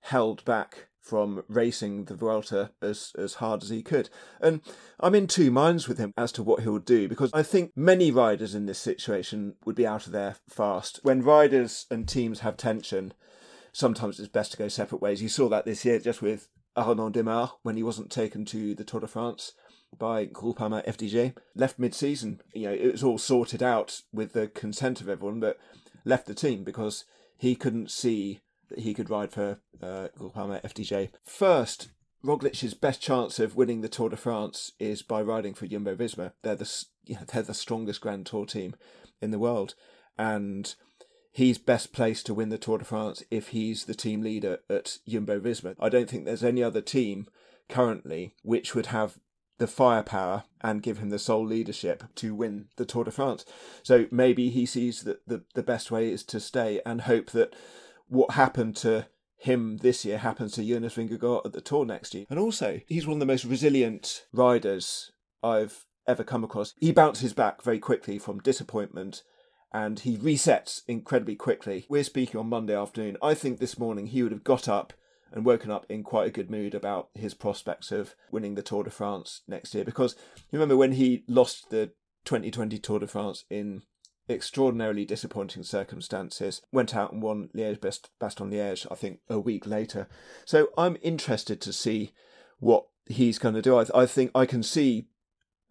held 0.00 0.44
back 0.44 0.88
from 1.06 1.44
racing 1.48 2.06
the 2.06 2.14
Vuelta 2.14 2.72
as, 2.82 3.12
as 3.16 3.34
hard 3.34 3.62
as 3.62 3.68
he 3.68 3.82
could. 3.82 4.10
And 4.40 4.60
I'm 4.98 5.14
in 5.14 5.28
two 5.28 5.50
minds 5.52 5.86
with 5.86 5.98
him 5.98 6.12
as 6.16 6.32
to 6.32 6.42
what 6.42 6.62
he'll 6.62 6.78
do 6.78 7.08
because 7.08 7.30
I 7.32 7.44
think 7.44 7.72
many 7.76 8.10
riders 8.10 8.54
in 8.54 8.66
this 8.66 8.80
situation 8.80 9.54
would 9.64 9.76
be 9.76 9.86
out 9.86 10.06
of 10.06 10.12
there 10.12 10.36
fast. 10.48 10.98
When 11.02 11.22
riders 11.22 11.86
and 11.90 12.08
teams 12.08 12.40
have 12.40 12.56
tension, 12.56 13.14
sometimes 13.72 14.18
it's 14.18 14.28
best 14.28 14.52
to 14.52 14.58
go 14.58 14.66
separate 14.66 15.00
ways. 15.00 15.22
You 15.22 15.28
saw 15.28 15.48
that 15.48 15.64
this 15.64 15.84
year 15.84 16.00
just 16.00 16.22
with 16.22 16.48
Arnaud 16.76 17.10
Démare 17.12 17.52
when 17.62 17.76
he 17.76 17.84
wasn't 17.84 18.10
taken 18.10 18.44
to 18.46 18.74
the 18.74 18.84
Tour 18.84 19.00
de 19.00 19.06
France 19.06 19.52
by 19.96 20.26
Groupama 20.26 20.84
FDJ. 20.86 21.34
Left 21.54 21.78
mid 21.78 21.94
season. 21.94 22.40
You 22.52 22.68
know, 22.68 22.74
it 22.74 22.92
was 22.92 23.04
all 23.04 23.18
sorted 23.18 23.62
out 23.62 24.02
with 24.12 24.32
the 24.32 24.48
consent 24.48 25.00
of 25.00 25.08
everyone, 25.08 25.38
but 25.38 25.58
left 26.04 26.26
the 26.26 26.34
team 26.34 26.64
because 26.64 27.04
he 27.38 27.54
couldn't 27.54 27.90
see 27.90 28.40
that 28.68 28.80
he 28.80 28.94
could 28.94 29.10
ride 29.10 29.32
for 29.32 29.58
uh, 29.82 30.08
FDJ. 30.18 31.10
First, 31.24 31.88
Roglic's 32.22 32.74
best 32.74 33.00
chance 33.00 33.38
of 33.38 33.56
winning 33.56 33.80
the 33.80 33.88
Tour 33.88 34.08
de 34.08 34.16
France 34.16 34.72
is 34.78 35.02
by 35.02 35.22
riding 35.22 35.54
for 35.54 35.66
Jumbo 35.66 35.94
Visma. 35.94 36.32
They're 36.42 36.56
the 36.56 36.84
you 37.04 37.14
know, 37.14 37.22
they're 37.26 37.42
the 37.42 37.54
strongest 37.54 38.00
Grand 38.00 38.26
Tour 38.26 38.46
team 38.46 38.74
in 39.20 39.30
the 39.30 39.38
world, 39.38 39.74
and 40.18 40.74
he's 41.32 41.58
best 41.58 41.92
placed 41.92 42.26
to 42.26 42.34
win 42.34 42.48
the 42.48 42.58
Tour 42.58 42.78
de 42.78 42.84
France 42.84 43.22
if 43.30 43.48
he's 43.48 43.84
the 43.84 43.94
team 43.94 44.22
leader 44.22 44.58
at 44.68 44.98
Jumbo 45.06 45.38
Visma. 45.38 45.76
I 45.78 45.88
don't 45.88 46.08
think 46.08 46.24
there's 46.24 46.44
any 46.44 46.62
other 46.62 46.80
team 46.80 47.28
currently 47.68 48.34
which 48.42 48.74
would 48.74 48.86
have 48.86 49.18
the 49.58 49.66
firepower 49.66 50.44
and 50.60 50.82
give 50.82 50.98
him 50.98 51.10
the 51.10 51.18
sole 51.18 51.46
leadership 51.46 52.04
to 52.16 52.34
win 52.34 52.66
the 52.76 52.84
Tour 52.84 53.04
de 53.04 53.10
France. 53.10 53.44
So 53.82 54.06
maybe 54.10 54.50
he 54.50 54.66
sees 54.66 55.02
that 55.04 55.26
the, 55.26 55.44
the 55.54 55.62
best 55.62 55.90
way 55.90 56.10
is 56.10 56.22
to 56.24 56.40
stay 56.40 56.80
and 56.84 57.02
hope 57.02 57.30
that 57.30 57.54
what 58.08 58.32
happened 58.32 58.76
to 58.76 59.06
him 59.38 59.78
this 59.78 60.04
year 60.04 60.18
happens 60.18 60.52
to 60.52 60.64
Jonas 60.64 60.94
Vingegaard 60.94 61.44
at 61.44 61.52
the 61.52 61.60
Tour 61.60 61.84
next 61.84 62.14
year. 62.14 62.24
And 62.30 62.38
also, 62.38 62.80
he's 62.86 63.06
one 63.06 63.16
of 63.16 63.20
the 63.20 63.26
most 63.26 63.44
resilient 63.44 64.26
riders 64.32 65.12
I've 65.42 65.84
ever 66.06 66.24
come 66.24 66.44
across. 66.44 66.74
He 66.78 66.92
bounces 66.92 67.32
back 67.32 67.62
very 67.62 67.78
quickly 67.78 68.18
from 68.18 68.40
disappointment 68.40 69.22
and 69.72 70.00
he 70.00 70.16
resets 70.16 70.82
incredibly 70.86 71.36
quickly. 71.36 71.86
We're 71.88 72.04
speaking 72.04 72.40
on 72.40 72.48
Monday 72.48 72.74
afternoon. 72.74 73.16
I 73.22 73.34
think 73.34 73.58
this 73.58 73.78
morning 73.78 74.06
he 74.06 74.22
would 74.22 74.32
have 74.32 74.44
got 74.44 74.68
up 74.68 74.92
and 75.32 75.44
woken 75.44 75.70
up 75.70 75.84
in 75.88 76.02
quite 76.02 76.28
a 76.28 76.32
good 76.32 76.50
mood 76.50 76.74
about 76.74 77.10
his 77.14 77.34
prospects 77.34 77.92
of 77.92 78.14
winning 78.30 78.54
the 78.54 78.62
Tour 78.62 78.84
de 78.84 78.90
France 78.90 79.42
next 79.46 79.74
year. 79.74 79.84
Because 79.84 80.14
you 80.50 80.58
remember 80.58 80.76
when 80.76 80.92
he 80.92 81.24
lost 81.28 81.70
the 81.70 81.92
2020 82.24 82.78
Tour 82.78 83.00
de 83.00 83.06
France 83.06 83.44
in 83.50 83.82
extraordinarily 84.28 85.04
disappointing 85.04 85.62
circumstances, 85.62 86.62
went 86.72 86.94
out 86.94 87.12
and 87.12 87.22
won 87.22 87.48
Liège 87.54 87.80
Best 87.80 88.10
Bastogne 88.20 88.52
Liège, 88.52 88.86
I 88.90 88.94
think, 88.94 89.20
a 89.28 89.38
week 89.38 89.66
later. 89.66 90.08
So 90.44 90.68
I'm 90.76 90.96
interested 91.02 91.60
to 91.62 91.72
see 91.72 92.12
what 92.58 92.86
he's 93.06 93.38
going 93.38 93.54
to 93.54 93.62
do. 93.62 93.78
I, 93.78 93.86
I 93.94 94.06
think 94.06 94.30
I 94.34 94.46
can 94.46 94.62
see 94.62 95.08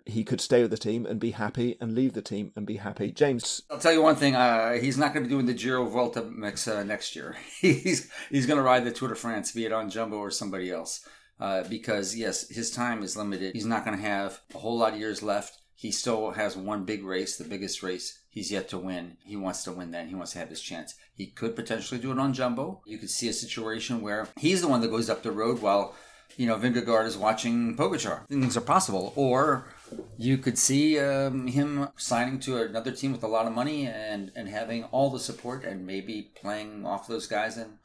he 0.06 0.24
could 0.24 0.39
stay 0.39 0.62
with 0.62 0.72
the 0.72 0.78
team 0.78 1.06
and 1.06 1.20
be 1.20 1.32
happy 1.32 1.78
and 1.82 1.96
leave 1.96 2.13
the 2.13 2.22
team 2.22 2.52
and 2.56 2.65
be 2.65 2.78
happy. 2.78 3.12
James, 3.12 3.63
I'll 3.70 3.80
tell 3.80 3.91
you 3.91 4.02
one 4.02 4.15
thing: 4.15 4.36
uh, 4.36 4.74
he's 4.74 4.98
not 4.98 5.13
going 5.13 5.24
to 5.24 5.28
be 5.30 5.34
doing 5.34 5.48
the 5.48 5.54
Giro 5.54 5.86
Vuelta 5.86 6.22
mix 6.24 6.68
uh, 6.68 6.84
next 6.84 7.15
year. 7.15 7.36
he's 7.60 8.10
he's 8.30 8.46
going 8.46 8.58
to 8.58 8.63
ride 8.63 8.86
the 8.86 8.91
Tour 8.91 9.10
de 9.10 9.15
France, 9.15 9.52
be 9.52 9.65
it 9.65 9.72
on 9.74 9.89
Jumbo 9.89 10.18
or 10.18 10.32
somebody 10.32 10.72
else, 10.72 11.08
uh, 11.39 11.63
because 11.63 12.15
yes, 12.15 12.48
his 12.50 12.72
time 12.72 13.04
is 13.04 13.18
limited. 13.18 13.56
He's 13.56 13.65
not 13.65 13.84
going 13.84 13.98
to 13.98 14.04
have 14.04 14.41
a 14.54 14.60
whole 14.60 14.78
lot 14.78 14.94
of 14.94 15.00
years 15.00 15.24
left. 15.24 15.60
He 15.76 15.92
still 15.92 16.32
has 16.32 16.56
one 16.56 16.86
big 16.86 17.04
race, 17.04 17.38
the 17.38 17.44
biggest 17.44 17.84
race 17.84 18.20
he's 18.30 18.52
yet 18.52 18.70
to 18.70 18.78
win. 18.78 19.18
He 19.24 19.36
wants 19.36 19.64
to 19.64 19.72
win 19.72 19.92
that. 19.92 20.08
He 20.08 20.16
wants 20.16 20.34
to 20.34 20.40
have 20.40 20.50
this 20.50 20.62
chance. 20.62 20.96
He 21.14 21.28
could 21.28 21.56
potentially 21.56 22.00
do 22.00 22.12
it 22.12 22.20
on 22.20 22.34
Jumbo. 22.34 22.82
You 22.86 22.98
could 22.98 23.10
see 23.10 23.30
a 23.30 23.34
situation 23.34 24.02
where 24.02 24.28
he's 24.38 24.62
the 24.62 24.68
one 24.68 24.82
that 24.82 24.92
goes 24.92 25.10
up 25.10 25.24
the 25.24 25.32
road 25.32 25.62
while, 25.62 25.96
you 26.38 26.48
know, 26.48 26.58
Vingegaard 26.58 27.06
is 27.06 27.18
watching 27.18 27.76
Pogacar. 27.78 28.28
Things 28.28 28.58
are 28.58 28.62
possible. 28.62 29.14
Or 29.16 29.68
you 30.18 30.38
could 30.38 30.58
see 30.58 31.00
um, 31.00 31.48
him 31.48 31.90
signing 31.98 32.40
to 32.42 32.62
another 32.62 32.92
team 32.92 33.12
with 33.12 33.24
a 33.24 33.28
lot 33.28 33.48
of 33.48 33.54
money 33.54 33.88
and, 33.88 34.32
and 34.36 34.50
having 34.50 34.84
all 34.86 35.10
the 35.10 35.20
support 35.20 35.64
and 35.64 35.86
maybe 35.86 36.32
playing 36.36 36.86
off 36.86 37.08
those 37.08 37.28
guys 37.28 37.58
and 37.58 37.78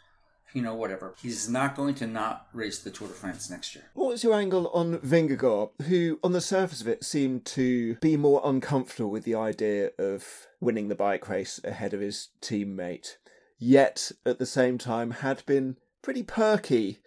you 0.52 0.62
know, 0.62 0.74
whatever. 0.74 1.14
He's 1.20 1.48
not 1.48 1.76
going 1.76 1.94
to 1.96 2.06
not 2.06 2.48
race 2.52 2.78
the 2.78 2.90
Tour 2.90 3.08
de 3.08 3.14
France 3.14 3.50
next 3.50 3.74
year. 3.74 3.84
What 3.94 4.08
was 4.08 4.24
your 4.24 4.34
angle 4.34 4.68
on 4.68 4.98
Vingegaard, 4.98 5.70
who, 5.82 6.18
on 6.22 6.32
the 6.32 6.40
surface 6.40 6.80
of 6.80 6.88
it, 6.88 7.04
seemed 7.04 7.44
to 7.46 7.96
be 7.96 8.16
more 8.16 8.40
uncomfortable 8.44 9.10
with 9.10 9.24
the 9.24 9.34
idea 9.34 9.90
of 9.98 10.46
winning 10.60 10.88
the 10.88 10.94
bike 10.94 11.28
race 11.28 11.60
ahead 11.64 11.94
of 11.94 12.00
his 12.00 12.28
teammate, 12.40 13.16
yet 13.58 14.12
at 14.26 14.38
the 14.38 14.46
same 14.46 14.78
time 14.78 15.10
had 15.10 15.44
been 15.46 15.76
pretty 16.02 16.22
perky 16.22 17.00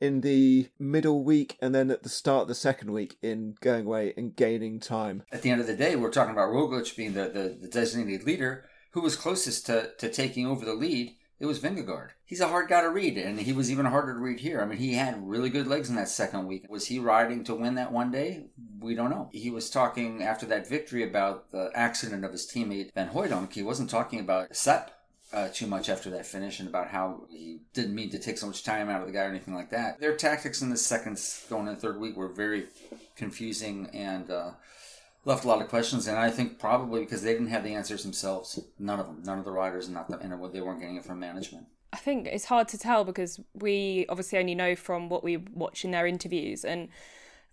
in 0.00 0.20
the 0.20 0.68
middle 0.78 1.24
week 1.24 1.56
and 1.60 1.74
then 1.74 1.90
at 1.90 2.02
the 2.02 2.08
start 2.08 2.42
of 2.42 2.48
the 2.48 2.54
second 2.54 2.92
week 2.92 3.16
in 3.22 3.54
going 3.60 3.86
away 3.86 4.12
and 4.16 4.36
gaining 4.36 4.80
time. 4.80 5.22
At 5.32 5.42
the 5.42 5.50
end 5.50 5.60
of 5.60 5.66
the 5.66 5.76
day, 5.76 5.96
we're 5.96 6.10
talking 6.10 6.32
about 6.32 6.50
Roglic 6.50 6.96
being 6.96 7.14
the, 7.14 7.28
the, 7.28 7.58
the 7.60 7.68
designated 7.68 8.26
leader 8.26 8.64
who 8.90 9.00
was 9.00 9.16
closest 9.16 9.66
to, 9.66 9.90
to 9.98 10.10
taking 10.10 10.46
over 10.46 10.64
the 10.64 10.74
lead 10.74 11.16
it 11.40 11.46
was 11.46 11.58
Vingegaard. 11.58 12.10
He's 12.24 12.40
a 12.40 12.48
hard 12.48 12.68
guy 12.68 12.82
to 12.82 12.90
read, 12.90 13.18
and 13.18 13.40
he 13.40 13.52
was 13.52 13.70
even 13.70 13.86
harder 13.86 14.14
to 14.14 14.20
read 14.20 14.40
here. 14.40 14.60
I 14.60 14.66
mean, 14.66 14.78
he 14.78 14.94
had 14.94 15.28
really 15.28 15.50
good 15.50 15.66
legs 15.66 15.90
in 15.90 15.96
that 15.96 16.08
second 16.08 16.46
week. 16.46 16.66
Was 16.68 16.86
he 16.86 16.98
riding 16.98 17.44
to 17.44 17.54
win 17.54 17.74
that 17.74 17.92
one 17.92 18.10
day? 18.10 18.46
We 18.80 18.94
don't 18.94 19.10
know. 19.10 19.30
He 19.32 19.50
was 19.50 19.68
talking 19.68 20.22
after 20.22 20.46
that 20.46 20.68
victory 20.68 21.02
about 21.02 21.50
the 21.50 21.70
accident 21.74 22.24
of 22.24 22.32
his 22.32 22.46
teammate 22.46 22.94
Van 22.94 23.10
Hooydonck. 23.10 23.52
He 23.52 23.62
wasn't 23.62 23.90
talking 23.90 24.20
about 24.20 24.54
Sepp 24.54 24.92
uh, 25.32 25.48
too 25.52 25.66
much 25.66 25.88
after 25.88 26.10
that 26.10 26.26
finish 26.26 26.60
and 26.60 26.68
about 26.68 26.88
how 26.88 27.24
he 27.30 27.58
didn't 27.72 27.94
mean 27.94 28.10
to 28.10 28.18
take 28.18 28.38
so 28.38 28.46
much 28.46 28.62
time 28.62 28.88
out 28.88 29.00
of 29.00 29.08
the 29.08 29.12
guy 29.12 29.24
or 29.24 29.28
anything 29.28 29.54
like 29.54 29.70
that. 29.70 29.98
Their 29.98 30.16
tactics 30.16 30.62
in 30.62 30.70
the 30.70 30.76
second, 30.76 31.20
going 31.50 31.66
in 31.66 31.74
the 31.74 31.80
third 31.80 31.98
week 31.98 32.16
were 32.16 32.28
very 32.28 32.66
confusing 33.16 33.90
and. 33.92 34.30
Uh, 34.30 34.50
left 35.24 35.44
a 35.44 35.48
lot 35.48 35.62
of 35.62 35.68
questions, 35.68 36.06
and 36.06 36.18
I 36.18 36.30
think 36.30 36.58
probably 36.58 37.00
because 37.00 37.22
they 37.22 37.32
didn't 37.32 37.48
have 37.48 37.64
the 37.64 37.74
answers 37.74 38.02
themselves. 38.02 38.58
None 38.78 39.00
of 39.00 39.06
them, 39.06 39.22
none 39.24 39.38
of 39.38 39.44
the 39.44 39.52
riders, 39.52 39.86
and 39.86 39.94
not 39.94 40.08
the, 40.08 40.18
and 40.18 40.32
they 40.52 40.60
weren't 40.60 40.80
getting 40.80 40.96
it 40.96 41.04
from 41.04 41.20
management. 41.20 41.66
I 41.92 41.96
think 41.96 42.26
it's 42.26 42.46
hard 42.46 42.68
to 42.68 42.78
tell 42.78 43.04
because 43.04 43.40
we 43.54 44.04
obviously 44.08 44.38
only 44.38 44.54
know 44.54 44.74
from 44.74 45.08
what 45.08 45.22
we 45.22 45.36
watch 45.36 45.84
in 45.84 45.92
their 45.92 46.06
interviews, 46.06 46.64
and 46.64 46.88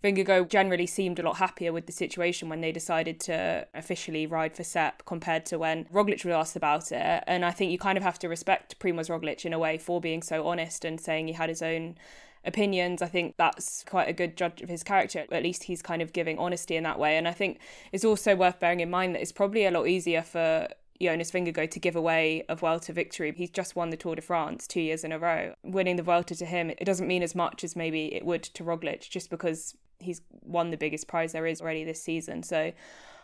Vingegaard 0.03 0.49
generally 0.49 0.87
seemed 0.87 1.19
a 1.19 1.21
lot 1.21 1.37
happier 1.37 1.71
with 1.71 1.85
the 1.85 1.91
situation 1.91 2.49
when 2.49 2.61
they 2.61 2.71
decided 2.71 3.19
to 3.21 3.67
officially 3.75 4.25
ride 4.25 4.55
for 4.55 4.63
Sepp 4.63 5.05
compared 5.05 5.45
to 5.47 5.59
when 5.59 5.85
Roglic 5.85 6.25
was 6.25 6.33
asked 6.33 6.55
about 6.55 6.91
it. 6.91 7.23
And 7.27 7.45
I 7.45 7.51
think 7.51 7.71
you 7.71 7.77
kind 7.77 7.97
of 7.99 8.03
have 8.03 8.17
to 8.19 8.27
respect 8.27 8.79
Primoz 8.79 9.09
Roglic 9.09 9.45
in 9.45 9.53
a 9.53 9.59
way 9.59 9.77
for 9.77 10.01
being 10.01 10.23
so 10.23 10.47
honest 10.47 10.83
and 10.85 10.99
saying 10.99 11.27
he 11.27 11.33
had 11.33 11.49
his 11.49 11.61
own 11.61 11.97
opinions. 12.45 13.01
I 13.01 13.07
think 13.07 13.35
that's 13.37 13.83
quite 13.83 14.09
a 14.09 14.13
good 14.13 14.35
judge 14.35 14.61
of 14.61 14.69
his 14.69 14.83
character. 14.83 15.25
At 15.31 15.43
least 15.43 15.63
he's 15.63 15.81
kind 15.81 16.01
of 16.01 16.13
giving 16.13 16.37
honesty 16.39 16.75
in 16.75 16.83
that 16.83 16.99
way. 16.99 17.17
And 17.17 17.27
I 17.27 17.33
think 17.33 17.59
it's 17.91 18.05
also 18.05 18.35
worth 18.35 18.59
bearing 18.59 18.79
in 18.79 18.89
mind 18.89 19.15
that 19.15 19.21
it's 19.21 19.31
probably 19.31 19.65
a 19.65 19.71
lot 19.71 19.87
easier 19.87 20.21
for 20.21 20.67
Jonas 21.01 21.31
Vingegaard 21.31 21.71
to 21.71 21.79
give 21.79 21.95
away 21.95 22.43
a 22.47 22.55
Vuelta 22.55 22.93
victory. 22.93 23.33
He's 23.35 23.49
just 23.49 23.75
won 23.75 23.89
the 23.89 23.97
Tour 23.97 24.15
de 24.15 24.21
France 24.21 24.67
two 24.67 24.81
years 24.81 25.03
in 25.03 25.11
a 25.11 25.19
row. 25.19 25.53
Winning 25.63 25.95
the 25.95 26.03
Vuelta 26.03 26.35
to 26.35 26.45
him, 26.45 26.69
it 26.69 26.85
doesn't 26.85 27.07
mean 27.07 27.23
as 27.23 27.35
much 27.35 27.63
as 27.63 27.75
maybe 27.75 28.13
it 28.13 28.25
would 28.25 28.43
to 28.43 28.63
Roglic, 28.63 29.09
just 29.09 29.29
because 29.29 29.75
he's 29.99 30.21
won 30.43 30.69
the 30.69 30.77
biggest 30.77 31.07
prize 31.07 31.31
there 31.31 31.47
is 31.47 31.61
already 31.61 31.83
this 31.83 32.01
season. 32.01 32.43
So 32.43 32.71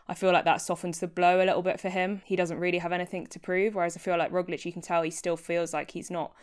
I 0.08 0.14
feel 0.14 0.32
like 0.32 0.46
that 0.46 0.62
softens 0.62 1.00
the 1.00 1.08
blow 1.08 1.38
a 1.38 1.46
little 1.46 1.62
bit 1.62 1.80
for 1.80 1.90
him. 1.90 2.22
He 2.26 2.36
doesn't 2.36 2.60
really 2.60 2.78
have 2.80 2.94
anything 2.94 3.28
to 3.28 3.40
prove, 3.40 3.76
whereas 3.76 3.96
I 3.96 4.00
feel 4.00 4.18
like 4.18 4.32
Roglic, 4.32 4.66
you 4.66 4.74
can 4.74 4.82
tell 4.82 5.04
he 5.04 5.12
still 5.12 5.38
feels 5.38 5.74
like 5.74 5.92
he's 5.92 6.10
not 6.10 6.34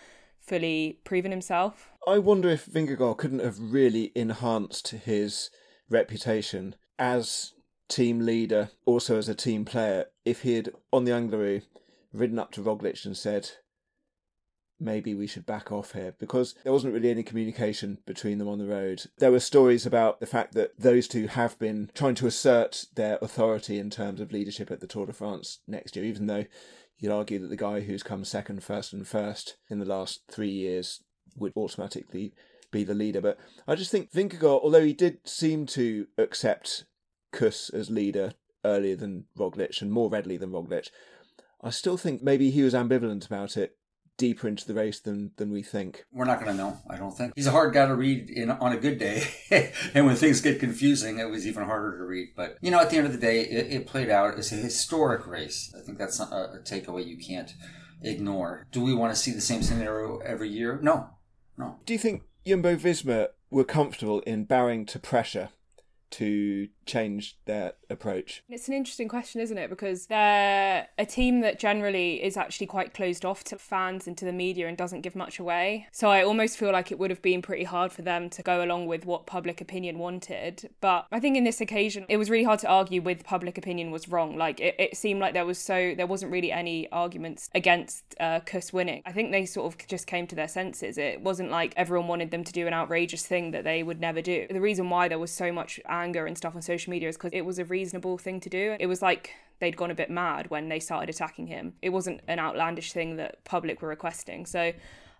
fully 0.46 1.00
proven 1.04 1.30
himself. 1.30 1.90
I 2.06 2.18
wonder 2.18 2.48
if 2.48 2.66
Vingegaard 2.66 3.18
couldn't 3.18 3.44
have 3.44 3.58
really 3.58 4.12
enhanced 4.14 4.88
his 4.88 5.50
reputation 5.88 6.76
as 6.98 7.52
team 7.88 8.20
leader, 8.20 8.70
also 8.86 9.18
as 9.18 9.28
a 9.28 9.34
team 9.34 9.64
player, 9.64 10.06
if 10.24 10.42
he 10.42 10.54
had, 10.54 10.70
on 10.92 11.04
the 11.04 11.12
Angliru, 11.12 11.62
ridden 12.12 12.38
up 12.38 12.52
to 12.52 12.62
Roglic 12.62 13.04
and 13.04 13.16
said, 13.16 13.50
maybe 14.80 15.14
we 15.14 15.26
should 15.26 15.46
back 15.46 15.70
off 15.70 15.92
here 15.92 16.14
because 16.18 16.54
there 16.62 16.72
wasn't 16.72 16.92
really 16.92 17.10
any 17.10 17.22
communication 17.22 17.98
between 18.06 18.38
them 18.38 18.48
on 18.48 18.58
the 18.58 18.66
road. 18.66 19.02
There 19.18 19.32
were 19.32 19.40
stories 19.40 19.86
about 19.86 20.20
the 20.20 20.26
fact 20.26 20.54
that 20.54 20.78
those 20.78 21.08
two 21.08 21.28
have 21.28 21.58
been 21.58 21.90
trying 21.94 22.16
to 22.16 22.26
assert 22.26 22.86
their 22.94 23.18
authority 23.22 23.78
in 23.78 23.90
terms 23.90 24.20
of 24.20 24.32
leadership 24.32 24.70
at 24.70 24.80
the 24.80 24.86
Tour 24.86 25.06
de 25.06 25.12
France 25.12 25.60
next 25.66 25.96
year, 25.96 26.04
even 26.04 26.26
though 26.26 26.44
you'd 27.04 27.12
argue 27.12 27.38
that 27.38 27.48
the 27.48 27.56
guy 27.56 27.80
who's 27.80 28.02
come 28.02 28.24
second, 28.24 28.64
first, 28.64 28.94
and 28.94 29.06
first 29.06 29.56
in 29.68 29.78
the 29.78 29.84
last 29.84 30.22
three 30.30 30.50
years 30.50 31.02
would 31.36 31.52
automatically 31.54 32.32
be 32.70 32.82
the 32.82 32.94
leader. 32.94 33.20
But 33.20 33.38
I 33.68 33.74
just 33.74 33.90
think 33.90 34.10
Vingegaard, 34.10 34.62
although 34.62 34.84
he 34.84 34.94
did 34.94 35.18
seem 35.24 35.66
to 35.66 36.06
accept 36.16 36.84
Kuss 37.30 37.68
as 37.68 37.90
leader 37.90 38.32
earlier 38.64 38.96
than 38.96 39.26
Roglic 39.38 39.82
and 39.82 39.92
more 39.92 40.08
readily 40.08 40.38
than 40.38 40.50
Roglic, 40.50 40.88
I 41.62 41.68
still 41.68 41.98
think 41.98 42.22
maybe 42.22 42.50
he 42.50 42.62
was 42.62 42.72
ambivalent 42.72 43.26
about 43.26 43.58
it 43.58 43.76
deeper 44.16 44.48
into 44.48 44.66
the 44.66 44.74
race 44.74 45.00
than 45.00 45.32
than 45.36 45.50
we 45.50 45.62
think. 45.62 46.04
We're 46.12 46.24
not 46.24 46.40
going 46.40 46.52
to 46.52 46.56
know. 46.56 46.78
I 46.88 46.96
don't 46.96 47.16
think 47.16 47.32
he's 47.34 47.46
a 47.46 47.50
hard 47.50 47.74
guy 47.74 47.86
to 47.86 47.94
read 47.94 48.30
in 48.30 48.50
on 48.50 48.72
a 48.72 48.76
good 48.76 48.98
day, 48.98 49.24
and 49.94 50.06
when 50.06 50.16
things 50.16 50.40
get 50.40 50.60
confusing, 50.60 51.18
it 51.18 51.28
was 51.28 51.46
even 51.46 51.64
harder 51.64 51.98
to 51.98 52.04
read. 52.04 52.28
But 52.36 52.58
you 52.60 52.70
know, 52.70 52.80
at 52.80 52.90
the 52.90 52.96
end 52.96 53.06
of 53.06 53.12
the 53.12 53.18
day, 53.18 53.40
it, 53.40 53.72
it 53.72 53.86
played 53.86 54.10
out. 54.10 54.38
It's 54.38 54.52
a 54.52 54.56
historic 54.56 55.26
race. 55.26 55.74
I 55.76 55.84
think 55.84 55.98
that's 55.98 56.20
a, 56.20 56.24
a 56.24 56.60
takeaway 56.64 57.06
you 57.06 57.18
can't 57.18 57.52
ignore. 58.02 58.66
Do 58.70 58.82
we 58.82 58.94
want 58.94 59.14
to 59.14 59.20
see 59.20 59.32
the 59.32 59.40
same 59.40 59.62
scenario 59.62 60.18
every 60.18 60.48
year? 60.48 60.78
No, 60.82 61.10
no. 61.56 61.78
Do 61.86 61.92
you 61.92 61.98
think 61.98 62.22
Jumbo 62.46 62.76
Visma 62.76 63.28
were 63.50 63.64
comfortable 63.64 64.20
in 64.20 64.44
bowing 64.44 64.86
to 64.86 64.98
pressure 64.98 65.50
to 66.10 66.68
change 66.86 67.36
their 67.44 67.74
approach? 67.90 68.42
It's 68.48 68.68
an 68.68 68.74
interesting 68.74 69.08
question, 69.08 69.40
isn't 69.40 69.56
it? 69.56 69.70
Because 69.70 70.06
they're 70.06 70.88
a 70.98 71.06
team 71.06 71.40
that 71.40 71.58
generally 71.58 72.22
is 72.22 72.36
actually 72.36 72.66
quite 72.66 72.94
closed 72.94 73.24
off 73.24 73.44
to 73.44 73.58
fans 73.58 74.06
and 74.06 74.16
to 74.18 74.24
the 74.24 74.32
media 74.32 74.68
and 74.68 74.76
doesn't 74.76 75.00
give 75.00 75.16
much 75.16 75.38
away. 75.38 75.86
So 75.92 76.08
I 76.10 76.22
almost 76.22 76.58
feel 76.58 76.72
like 76.72 76.92
it 76.92 76.98
would 76.98 77.10
have 77.10 77.22
been 77.22 77.42
pretty 77.42 77.64
hard 77.64 77.92
for 77.92 78.02
them 78.02 78.30
to 78.30 78.42
go 78.42 78.62
along 78.62 78.86
with 78.86 79.06
what 79.06 79.26
public 79.26 79.60
opinion 79.60 79.98
wanted. 79.98 80.70
But 80.80 81.06
I 81.10 81.20
think 81.20 81.36
in 81.36 81.44
this 81.44 81.60
occasion, 81.60 82.06
it 82.08 82.16
was 82.16 82.30
really 82.30 82.44
hard 82.44 82.60
to 82.60 82.68
argue 82.68 83.00
with 83.00 83.24
public 83.24 83.58
opinion 83.58 83.90
was 83.90 84.08
wrong. 84.08 84.36
Like 84.36 84.60
it, 84.60 84.74
it 84.78 84.96
seemed 84.96 85.20
like 85.20 85.34
there 85.34 85.46
was 85.46 85.58
so 85.58 85.94
there 85.96 86.06
wasn't 86.06 86.32
really 86.32 86.52
any 86.52 86.90
arguments 86.90 87.48
against 87.54 88.14
uh, 88.20 88.40
Kuss 88.40 88.72
winning. 88.72 89.02
I 89.06 89.12
think 89.12 89.32
they 89.32 89.46
sort 89.46 89.72
of 89.72 89.86
just 89.86 90.06
came 90.06 90.26
to 90.28 90.34
their 90.34 90.48
senses. 90.48 90.98
It 90.98 91.20
wasn't 91.20 91.50
like 91.50 91.72
everyone 91.76 92.08
wanted 92.08 92.30
them 92.30 92.44
to 92.44 92.52
do 92.52 92.66
an 92.66 92.74
outrageous 92.74 93.26
thing 93.26 93.52
that 93.52 93.64
they 93.64 93.82
would 93.82 94.00
never 94.00 94.20
do. 94.20 94.46
The 94.50 94.60
reason 94.60 94.90
why 94.90 95.08
there 95.08 95.18
was 95.18 95.30
so 95.30 95.52
much 95.52 95.80
anger 95.88 96.26
and 96.26 96.36
stuff 96.36 96.54
on 96.54 96.62
social 96.62 96.73
media 96.88 97.08
is 97.08 97.16
because 97.16 97.32
it 97.32 97.42
was 97.42 97.58
a 97.58 97.64
reasonable 97.64 98.18
thing 98.18 98.40
to 98.40 98.50
do. 98.50 98.76
It 98.78 98.86
was 98.86 99.02
like 99.02 99.30
they'd 99.60 99.76
gone 99.76 99.90
a 99.90 99.94
bit 99.94 100.10
mad 100.10 100.50
when 100.50 100.68
they 100.68 100.80
started 100.80 101.08
attacking 101.08 101.46
him. 101.46 101.74
It 101.82 101.90
wasn't 101.90 102.20
an 102.28 102.38
outlandish 102.38 102.92
thing 102.92 103.16
that 103.16 103.44
public 103.44 103.80
were 103.80 103.88
requesting. 103.88 104.46
So 104.46 104.72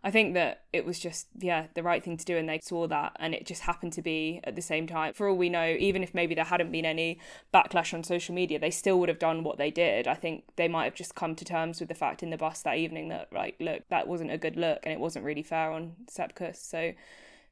I 0.07 0.11
think 0.11 0.35
that 0.35 0.65
it 0.71 0.85
was 0.85 0.99
just, 0.99 1.29
yeah, 1.39 1.69
the 1.73 1.83
right 1.83 2.05
thing 2.05 2.19
to 2.19 2.25
do, 2.27 2.37
and 2.37 2.47
they 2.47 2.61
saw 2.63 2.87
that, 2.89 3.17
and 3.19 3.35
it 3.35 3.47
just 3.47 3.63
happened 3.63 3.95
to 3.95 4.03
be 4.03 4.39
at 4.45 4.55
the 4.55 4.61
same 4.61 4.87
time. 4.87 5.15
For 5.15 5.29
all 5.29 5.37
we 5.37 5.49
know, 5.49 5.77
even 5.79 6.03
if 6.03 6.13
maybe 6.13 6.35
there 6.35 6.45
hadn't 6.45 6.71
been 6.71 6.85
any 6.85 7.19
backlash 7.55 7.95
on 7.95 8.05
social 8.05 8.35
media, 8.35 8.59
they 8.59 8.71
still 8.71 9.01
would 9.01 9.09
have 9.09 9.19
done 9.19 9.45
what 9.45 9.57
they 9.57 9.71
did. 9.71 10.07
I 10.07 10.13
think 10.15 10.45
they 10.57 10.69
might 10.69 10.85
have 10.85 10.95
just 10.95 11.15
come 11.15 11.35
to 11.37 11.45
terms 11.47 11.81
with 11.81 11.89
the 11.89 11.95
fact 11.95 12.23
in 12.23 12.29
the 12.29 12.37
bus 12.37 12.61
that 12.63 12.77
evening 12.77 13.09
that, 13.09 13.33
like, 13.33 13.57
look, 13.61 13.89
that 13.89 14.07
wasn't 14.07 14.31
a 14.31 14.37
good 14.37 14.57
look, 14.57 14.81
and 14.85 14.93
it 14.93 15.01
wasn't 15.01 15.25
really 15.25 15.43
fair 15.43 15.71
on 15.71 15.95
Sepp 16.11 16.35
Kuss. 16.35 16.61
So 16.61 16.93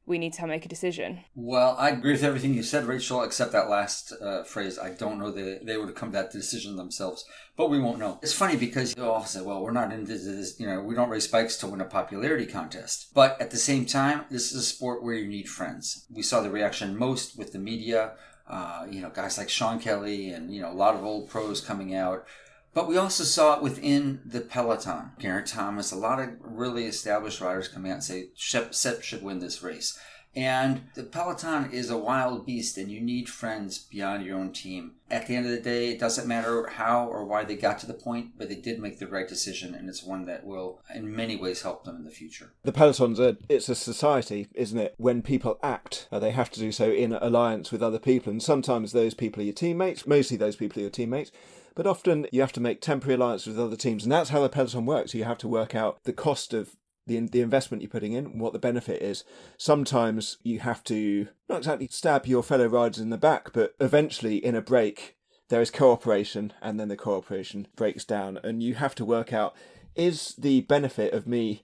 we 0.05 0.19
need 0.19 0.33
to 0.35 0.47
make 0.47 0.65
a 0.65 0.69
decision. 0.69 1.21
Well, 1.35 1.77
I 1.79 1.91
agree 1.91 2.13
with 2.13 2.25
everything 2.25 2.55
you 2.55 2.63
said, 2.63 2.87
Rachel, 2.87 3.23
except 3.23 3.53
that 3.53 3.71
last 3.71 4.13
uh, 4.21 4.43
phrase. 4.43 4.79
I 4.79 4.91
don't 4.91 5.19
know 5.19 5.31
that 5.31 5.65
they 5.65 5.77
would 5.77 5.89
have 5.89 5.95
come 5.95 6.11
to 6.11 6.19
that 6.19 6.33
decision 6.33 6.77
themselves, 6.77 7.25
but 7.57 7.71
we 7.71 7.79
won't 7.79 8.01
know. 8.01 8.19
It's 8.23 8.33
funny 8.33 8.57
because 8.57 8.97
you 8.97 9.05
all 9.05 9.25
say, 9.25 9.41
well, 9.43 9.63
we're 9.63 9.71
not 9.71 9.93
into 9.93 10.19
this, 10.19 10.59
you 10.59 10.67
know, 10.67 10.81
we 10.81 10.95
don't 10.95 11.09
race 11.09 11.29
bikes 11.29 11.57
to 11.59 11.69
win 11.69 11.81
a 11.81 11.85
popularity 11.85 12.47
contest. 12.47 13.13
But 13.15 13.41
at 13.41 13.51
the 13.51 13.59
same 13.59 13.87
time, 13.87 14.25
this 14.31 14.51
is 14.51 14.59
a 14.59 14.63
sport 14.63 15.03
where 15.05 15.15
you 15.15 15.29
need 15.29 15.49
friends. 15.49 16.05
We 16.11 16.23
saw 16.23 16.41
the 16.41 16.51
reaction 16.51 16.99
most 16.99 17.39
with 17.39 17.53
the 17.53 17.59
media, 17.61 18.13
uh, 18.49 18.87
you 18.91 19.01
know, 19.01 19.11
guys 19.11 19.39
like 19.39 19.49
Sean 19.49 19.79
Kelly 19.79 20.31
and, 20.31 20.53
you 20.53 20.61
know, 20.61 20.73
a 20.73 20.75
lot 20.75 20.97
of 20.97 21.05
old 21.05 21.31
pros 21.31 21.61
coming 21.61 21.95
out. 21.95 22.27
But 22.75 22.89
we 22.89 22.97
also 22.97 23.25
saw 23.25 23.57
it 23.57 23.63
within 23.63 24.21
the 24.25 24.41
peloton. 24.41 25.13
Geraint 25.19 25.47
Thomas, 25.47 25.93
a 25.93 25.97
lot 25.97 26.21
of 26.21 26.31
really 26.41 26.87
established 26.87 27.41
riders 27.41 27.69
coming 27.69 27.91
out 27.91 27.97
and 27.97 28.05
say 28.05 28.29
Sepp 28.35 29.03
should 29.03 29.23
win 29.23 29.41
this 29.41 29.63
race. 29.63 29.99
And 30.35 30.85
the 30.95 31.03
peloton 31.03 31.71
is 31.73 31.91
a 31.91 31.99
wild 31.99 32.47
beast, 32.47 32.79
and 32.79 32.91
you 32.91 33.03
need 33.03 33.29
friends 33.29 33.79
beyond 33.79 34.25
your 34.25 34.39
own 34.39 34.53
team. 34.53 34.93
At 35.11 35.27
the 35.27 35.37
end 35.37 35.45
of 35.45 35.53
the 35.53 35.61
day, 35.61 35.91
it 35.91 36.01
doesn't 36.01 36.27
matter 36.27 36.67
how 36.69 37.07
or 37.07 37.27
why 37.27 37.45
they 37.45 37.55
got 37.55 37.79
to 37.81 37.87
the 37.87 37.93
point, 37.93 38.31
but 38.39 38.49
they 38.49 38.55
did 38.55 38.81
make 38.81 38.99
the 38.99 39.07
right 39.07 39.29
decision, 39.29 39.75
and 39.75 39.91
it's 39.91 40.03
one 40.03 40.25
that 40.25 40.47
will, 40.47 40.81
in 40.95 41.15
many 41.15 41.37
ways, 41.37 41.61
help 41.61 41.85
them 41.85 41.97
in 41.97 42.05
the 42.05 42.11
future. 42.11 42.55
The 42.63 42.73
peloton's 42.73 43.21
a 43.21 43.37
it's 43.51 43.69
a 43.69 43.75
society, 43.75 44.49
isn't 44.55 44.79
it? 44.79 44.95
When 44.97 45.21
people 45.21 45.59
act, 45.63 46.09
uh, 46.11 46.19
they 46.19 46.31
have 46.31 46.51
to 46.53 46.61
do 46.61 46.73
so 46.73 46.91
in 46.91 47.13
alliance 47.13 47.71
with 47.71 47.83
other 47.83 47.99
people, 47.99 48.31
and 48.31 48.43
sometimes 48.43 48.93
those 48.93 49.13
people 49.13 49.43
are 49.43 49.45
your 49.45 49.53
teammates. 49.53 50.07
Mostly, 50.07 50.39
those 50.39 50.57
people 50.57 50.81
are 50.81 50.85
your 50.85 50.91
teammates. 50.91 51.31
But 51.75 51.87
often 51.87 52.27
you 52.33 52.41
have 52.41 52.53
to 52.53 52.61
make 52.61 52.81
temporary 52.81 53.15
alliances 53.15 53.49
with 53.49 53.61
other 53.61 53.77
teams, 53.77 54.05
and 54.05 54.13
that's 54.13 54.31
how 54.31 54.43
the 54.43 54.49
peloton 54.49 54.87
works. 54.87 55.15
You 55.15 55.25
have 55.25 55.39
to 55.39 55.49
work 55.49 55.75
out 55.75 56.03
the 56.05 56.13
cost 56.13 56.53
of 56.53 56.77
the 57.07 57.19
the 57.21 57.41
investment 57.41 57.83
you're 57.83 57.91
putting 57.91 58.13
in, 58.13 58.39
what 58.39 58.53
the 58.53 58.59
benefit 58.59 59.03
is. 59.03 59.25
Sometimes 59.57 60.39
you 60.43 60.61
have 60.61 60.85
to 60.85 61.29
not 61.49 61.59
exactly 61.59 61.89
stab 61.91 62.27
your 62.27 62.43
fellow 62.43 62.67
riders 62.67 63.01
in 63.01 63.11
the 63.11 63.19
back, 63.19 63.53
but 63.53 63.75
eventually 63.81 64.37
in 64.37 64.55
a 64.55 64.63
break 64.63 65.17
there 65.49 65.61
is 65.61 65.71
cooperation, 65.71 66.53
and 66.63 66.81
then 66.81 66.89
the 66.89 66.97
cooperation 66.97 67.69
breaks 67.77 68.05
down, 68.05 68.39
and 68.43 68.63
you 68.63 68.75
have 68.75 68.95
to 68.95 69.05
work 69.05 69.33
out 69.33 69.55
is 69.95 70.35
the 70.39 70.63
benefit 70.63 71.13
of 71.13 71.27
me 71.27 71.63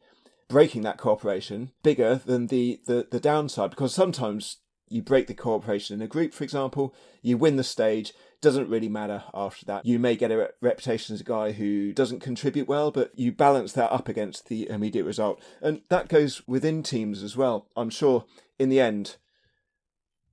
breaking 0.49 0.83
that 0.83 0.99
cooperation 0.99 1.71
bigger 1.83 2.16
than 2.16 2.49
the, 2.49 2.81
the, 2.87 3.07
the 3.11 3.21
downside 3.21 3.71
because 3.71 3.94
sometimes 3.94 4.59
you 4.90 5.03
break 5.03 5.27
the 5.27 5.35
cooperation 5.35 5.94
in 5.94 6.03
a 6.03 6.09
group, 6.09 6.33
for 6.33 6.44
example, 6.44 6.94
you 7.23 7.37
win 7.37 7.57
the 7.57 7.64
stage, 7.64 8.12
doesn't 8.40 8.68
really 8.68 8.88
matter 8.88 9.24
after 9.35 9.66
that. 9.66 9.85
You 9.85 9.98
may 9.98 10.16
get 10.16 10.31
a 10.31 10.37
re- 10.37 10.48
reputation 10.61 11.14
as 11.14 11.20
a 11.20 11.24
guy 11.24 11.53
who 11.53 11.92
doesn't 11.92 12.20
contribute 12.20 12.68
well, 12.68 12.90
but 12.90 13.12
you 13.18 13.33
balance 13.33 13.72
that 13.72 13.92
up 13.92 14.09
against 14.09 14.48
the 14.48 14.68
immediate 14.68 15.05
result. 15.05 15.42
And 15.61 15.83
that 15.88 16.09
goes 16.09 16.42
within 16.46 16.83
teams 16.83 17.22
as 17.22 17.37
well. 17.37 17.68
I'm 17.77 17.90
sure 17.90 18.24
in 18.59 18.68
the 18.68 18.81
end, 18.81 19.16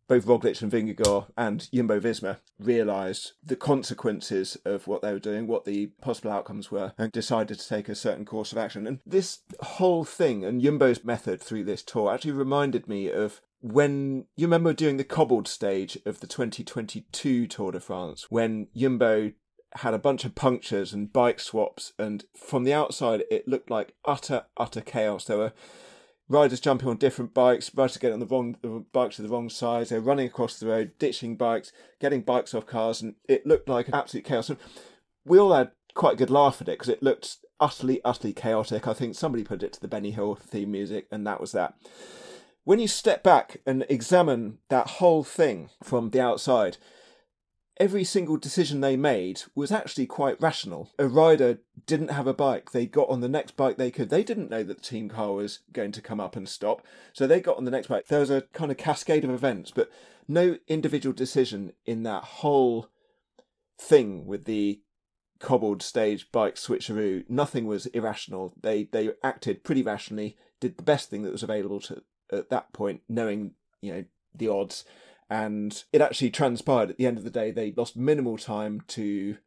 both 0.07 0.25
Roglic 0.25 0.61
and 0.61 0.71
Vingegaard 0.71 1.31
and 1.35 1.67
Jumbo 1.73 1.99
Visma 1.99 2.37
realised 2.59 3.33
the 3.43 3.55
consequences 3.55 4.57
of 4.63 4.87
what 4.87 5.01
they 5.01 5.11
were 5.11 5.19
doing, 5.19 5.47
what 5.47 5.65
the 5.65 5.87
possible 6.01 6.31
outcomes 6.31 6.69
were, 6.69 6.93
and 6.97 7.11
decided 7.11 7.59
to 7.59 7.67
take 7.67 7.89
a 7.89 7.95
certain 7.95 8.25
course 8.25 8.51
of 8.51 8.57
action. 8.57 8.85
And 8.85 8.99
this 9.05 9.39
whole 9.61 10.03
thing 10.03 10.45
and 10.45 10.61
Jumbo's 10.61 11.03
method 11.03 11.41
through 11.41 11.63
this 11.63 11.81
tour 11.81 12.13
actually 12.13 12.31
reminded 12.31 12.87
me 12.87 13.09
of 13.09 13.41
when 13.65 14.25
you 14.35 14.45
remember 14.45 14.73
doing 14.73 14.97
the 14.97 15.03
cobbled 15.03 15.47
stage 15.47 15.97
of 16.05 16.19
the 16.19 16.27
2022 16.27 17.47
Tour 17.47 17.71
de 17.71 17.79
France, 17.79 18.27
when 18.29 18.67
Jumbo 18.75 19.31
had 19.77 19.95
a 19.95 19.99
bunch 19.99 20.23
of 20.23 20.35
punctures 20.35 20.93
and 20.93 21.11
bike 21.11 21.39
swaps, 21.39 21.91
and 21.97 22.25
from 22.37 22.63
the 22.63 22.73
outside 22.73 23.23
it 23.31 23.47
looked 23.47 23.71
like 23.71 23.95
utter, 24.05 24.43
utter 24.55 24.81
chaos. 24.81 25.25
There 25.25 25.37
were 25.37 25.53
riders 26.29 26.59
jumping 26.59 26.87
on 26.87 26.97
different 26.97 27.33
bikes, 27.33 27.73
riders 27.73 27.97
getting 27.97 28.13
on 28.13 28.19
the 28.19 28.27
wrong 28.27 28.55
the 28.61 28.85
bikes 28.93 29.17
of 29.17 29.23
the 29.23 29.33
wrong 29.33 29.49
size, 29.49 29.89
they're 29.89 29.99
running 29.99 30.27
across 30.27 30.59
the 30.59 30.67
road, 30.67 30.91
ditching 30.99 31.35
bikes, 31.35 31.71
getting 31.99 32.21
bikes 32.21 32.53
off 32.53 32.67
cars, 32.67 33.01
and 33.01 33.15
it 33.27 33.47
looked 33.47 33.67
like 33.67 33.89
absolute 33.91 34.25
chaos. 34.25 34.47
And 34.47 34.59
we 35.25 35.39
all 35.39 35.53
had 35.53 35.71
quite 35.95 36.13
a 36.13 36.17
good 36.17 36.29
laugh 36.29 36.61
at 36.61 36.69
it 36.69 36.77
because 36.77 36.89
it 36.89 37.01
looked 37.01 37.37
utterly, 37.59 37.99
utterly 38.05 38.31
chaotic. 38.31 38.87
I 38.87 38.93
think 38.93 39.15
somebody 39.15 39.43
put 39.43 39.63
it 39.63 39.73
to 39.73 39.81
the 39.81 39.87
Benny 39.87 40.11
Hill 40.11 40.35
theme 40.35 40.69
music, 40.69 41.07
and 41.11 41.25
that 41.25 41.41
was 41.41 41.51
that 41.53 41.73
when 42.65 42.79
you 42.79 42.87
step 42.87 43.23
back 43.23 43.61
and 43.65 43.85
examine 43.89 44.57
that 44.69 44.87
whole 44.87 45.23
thing 45.23 45.69
from 45.83 46.09
the 46.09 46.19
outside, 46.19 46.77
every 47.77 48.03
single 48.03 48.37
decision 48.37 48.81
they 48.81 48.97
made 48.97 49.43
was 49.53 49.71
actually 49.71 50.07
quite 50.07 50.41
rational. 50.41 50.91
A 50.97 51.07
rider 51.07 51.59
didn't 51.85 52.09
have 52.09 52.25
a 52.25 52.33
bike, 52.33 52.71
they 52.71 52.87
got 52.87 53.07
on 53.09 53.21
the 53.21 53.29
next 53.29 53.55
bike 53.55 53.77
they 53.77 53.91
could. 53.91 54.09
They 54.09 54.23
didn't 54.23 54.49
know 54.49 54.63
that 54.63 54.77
the 54.77 54.83
team 54.83 55.09
car 55.09 55.33
was 55.33 55.59
going 55.71 55.91
to 55.93 56.01
come 56.01 56.19
up 56.19 56.35
and 56.35 56.49
stop, 56.49 56.83
so 57.13 57.27
they 57.27 57.39
got 57.39 57.57
on 57.57 57.65
the 57.65 57.71
next 57.71 57.87
bike. 57.87 58.07
There 58.07 58.19
was 58.19 58.31
a 58.31 58.41
kind 58.53 58.71
of 58.71 58.77
cascade 58.77 59.23
of 59.23 59.29
events, 59.29 59.71
but 59.71 59.91
no 60.27 60.57
individual 60.67 61.13
decision 61.13 61.73
in 61.85 62.01
that 62.03 62.23
whole 62.23 62.89
thing 63.79 64.25
with 64.25 64.45
the 64.45 64.81
cobbled 65.39 65.83
stage 65.83 66.31
bike 66.31 66.55
switcheroo. 66.55 67.29
Nothing 67.29 67.67
was 67.67 67.85
irrational. 67.87 68.53
They 68.59 68.85
they 68.85 69.11
acted 69.21 69.63
pretty 69.63 69.83
rationally, 69.83 70.35
did 70.59 70.77
the 70.77 70.83
best 70.83 71.11
thing 71.11 71.21
that 71.21 71.31
was 71.31 71.43
available 71.43 71.79
to 71.81 72.01
at 72.35 72.49
that 72.49 72.73
point, 72.73 73.01
knowing 73.07 73.51
you 73.81 73.93
know 73.93 74.05
the 74.33 74.47
odds, 74.47 74.85
and 75.29 75.83
it 75.91 76.01
actually 76.01 76.29
transpired 76.29 76.89
at 76.89 76.97
the 76.97 77.05
end 77.05 77.17
of 77.17 77.23
the 77.23 77.29
day. 77.29 77.51
They 77.51 77.73
lost 77.75 77.97
minimal 77.97 78.37
time 78.37 78.81
to 78.89 79.37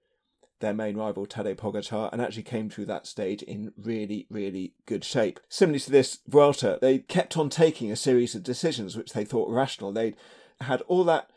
their 0.61 0.75
main 0.75 0.97
rival 0.97 1.27
Tadej 1.27 1.57
Pogacar 1.57 2.11
and 2.13 2.21
actually 2.21 2.43
came 2.43 2.69
through 2.69 2.87
that 2.87 3.07
stage 3.07 3.43
in 3.43 3.73
really, 3.77 4.27
really 4.29 4.75
good 4.87 5.05
shape. 5.05 5.39
Similarly 5.49 5.81
to 5.81 5.91
this 5.91 6.19
Vuelta, 6.27 6.79
they 6.81 6.99
kept 6.99 7.37
on 7.37 7.49
taking 7.49 7.91
a 7.93 7.97
series 7.97 8.35
of 8.35 8.43
decisions 8.43 8.97
which 8.97 9.13
they 9.13 9.25
thought 9.25 9.51
rational. 9.51 9.93
They 9.93 10.15
had 10.61 10.83
all 10.83 11.05
that 11.05 11.31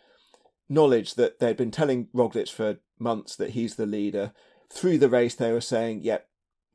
knowledge 0.67 1.15
that 1.15 1.39
they'd 1.39 1.57
been 1.57 1.71
telling 1.71 2.07
Roglic 2.15 2.49
for 2.49 2.77
months 2.97 3.35
that 3.35 3.51
he's 3.51 3.75
the 3.75 3.85
leader. 3.85 4.33
Through 4.71 4.97
the 4.99 5.09
race, 5.09 5.35
they 5.35 5.51
were 5.51 5.61
saying, 5.61 6.01
yep, 6.01 6.27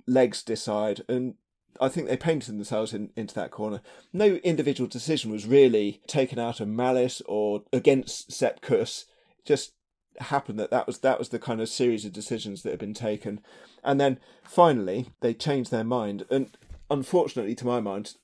legs 0.07 0.43
decide. 0.43 1.03
And 1.09 1.35
I 1.81 1.89
think 1.89 2.07
they 2.07 2.17
painted 2.17 2.53
themselves 2.53 2.93
in, 2.93 3.11
into 3.17 3.35
that 3.35 3.51
corner. 3.51 3.81
No 4.13 4.37
individual 4.37 4.89
decision 4.89 5.31
was 5.31 5.47
really 5.47 6.01
taken 6.07 6.39
out 6.39 6.61
of 6.61 6.69
malice 6.69 7.23
or 7.27 7.63
against 7.73 8.33
Sepp 8.33 8.61
Kuss. 8.61 9.07
Just 9.45 9.73
happened 10.19 10.59
that 10.59 10.71
that 10.71 10.87
was 10.87 11.01
that 11.01 11.19
was 11.19 11.29
the 11.29 11.39
kind 11.39 11.61
of 11.61 11.69
series 11.69 12.05
of 12.05 12.13
decisions 12.13 12.63
that 12.63 12.71
had 12.71 12.79
been 12.79 12.95
taken, 12.95 13.41
and 13.85 14.01
then 14.01 14.19
finally 14.43 15.11
they 15.21 15.35
changed 15.35 15.71
their 15.71 15.85
mind. 15.85 16.25
And 16.31 16.57
unfortunately, 16.91 17.55
to 17.57 17.67
my 17.67 17.81
mind, 17.81 18.15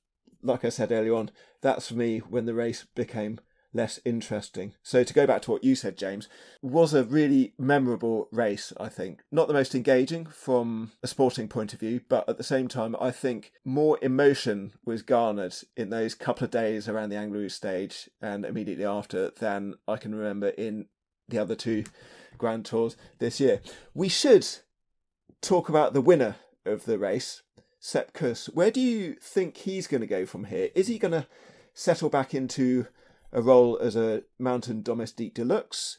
like 0.42 0.64
I 0.64 0.68
said 0.68 0.92
earlier 0.92 1.14
on, 1.14 1.30
that's 1.60 1.88
for 1.88 1.94
me 1.94 2.18
when 2.18 2.46
the 2.46 2.54
race 2.54 2.86
became 2.94 3.40
less 3.74 3.98
interesting. 4.04 4.74
So 4.82 5.02
to 5.02 5.14
go 5.14 5.26
back 5.26 5.42
to 5.42 5.50
what 5.50 5.64
you 5.64 5.74
said, 5.74 5.96
James, 5.96 6.28
was 6.60 6.92
a 6.92 7.04
really 7.04 7.54
memorable 7.58 8.28
race, 8.30 8.72
I 8.78 8.88
think. 8.88 9.22
Not 9.30 9.48
the 9.48 9.54
most 9.54 9.74
engaging 9.74 10.26
from 10.26 10.92
a 11.02 11.06
sporting 11.06 11.48
point 11.48 11.72
of 11.72 11.80
view, 11.80 12.00
but 12.08 12.28
at 12.28 12.36
the 12.36 12.44
same 12.44 12.68
time, 12.68 12.94
I 13.00 13.10
think 13.10 13.52
more 13.64 13.98
emotion 14.02 14.72
was 14.84 15.02
garnered 15.02 15.54
in 15.76 15.90
those 15.90 16.14
couple 16.14 16.44
of 16.44 16.50
days 16.50 16.88
around 16.88 17.08
the 17.08 17.16
Angliru 17.16 17.50
stage 17.50 18.10
and 18.20 18.44
immediately 18.44 18.84
after 18.84 19.30
than 19.30 19.74
I 19.88 19.96
can 19.96 20.14
remember 20.14 20.48
in 20.48 20.86
the 21.28 21.38
other 21.38 21.54
two 21.54 21.84
Grand 22.36 22.64
Tours 22.64 22.96
this 23.18 23.40
year. 23.40 23.60
We 23.94 24.08
should 24.08 24.46
talk 25.40 25.68
about 25.68 25.92
the 25.92 26.00
winner 26.00 26.36
of 26.64 26.84
the 26.84 26.98
race, 26.98 27.42
Sepp. 27.80 28.16
Where 28.52 28.70
do 28.70 28.80
you 28.80 29.16
think 29.20 29.56
he's 29.56 29.86
going 29.86 30.02
to 30.02 30.06
go 30.06 30.26
from 30.26 30.44
here? 30.44 30.70
Is 30.74 30.88
he 30.88 30.98
going 30.98 31.12
to 31.12 31.26
settle 31.74 32.10
back 32.10 32.34
into 32.34 32.86
a 33.32 33.42
role 33.42 33.78
as 33.78 33.96
a 33.96 34.22
mountain 34.38 34.82
domestique 34.82 35.34
deluxe? 35.34 35.98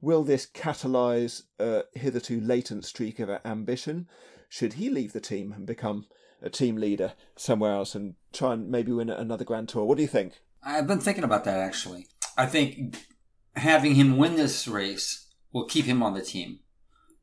Will 0.00 0.22
this 0.22 0.46
catalyse 0.46 1.42
a 1.58 1.78
uh, 1.78 1.82
hitherto 1.94 2.40
latent 2.40 2.84
streak 2.84 3.18
of 3.20 3.30
ambition? 3.44 4.08
Should 4.48 4.74
he 4.74 4.90
leave 4.90 5.12
the 5.12 5.20
team 5.20 5.52
and 5.52 5.66
become 5.66 6.06
a 6.42 6.50
team 6.50 6.76
leader 6.76 7.14
somewhere 7.36 7.72
else 7.72 7.94
and 7.94 8.14
try 8.32 8.52
and 8.52 8.68
maybe 8.68 8.92
win 8.92 9.08
another 9.08 9.44
Grand 9.44 9.68
Tour? 9.68 9.84
What 9.84 9.96
do 9.96 10.02
you 10.02 10.08
think? 10.08 10.40
I've 10.62 10.86
been 10.86 11.00
thinking 11.00 11.24
about 11.24 11.44
that 11.44 11.58
actually. 11.58 12.06
I 12.36 12.46
think 12.46 13.06
having 13.56 13.94
him 13.94 14.16
win 14.16 14.36
this 14.36 14.68
race 14.68 15.28
will 15.52 15.64
keep 15.64 15.86
him 15.86 16.02
on 16.02 16.14
the 16.14 16.22
team, 16.22 16.60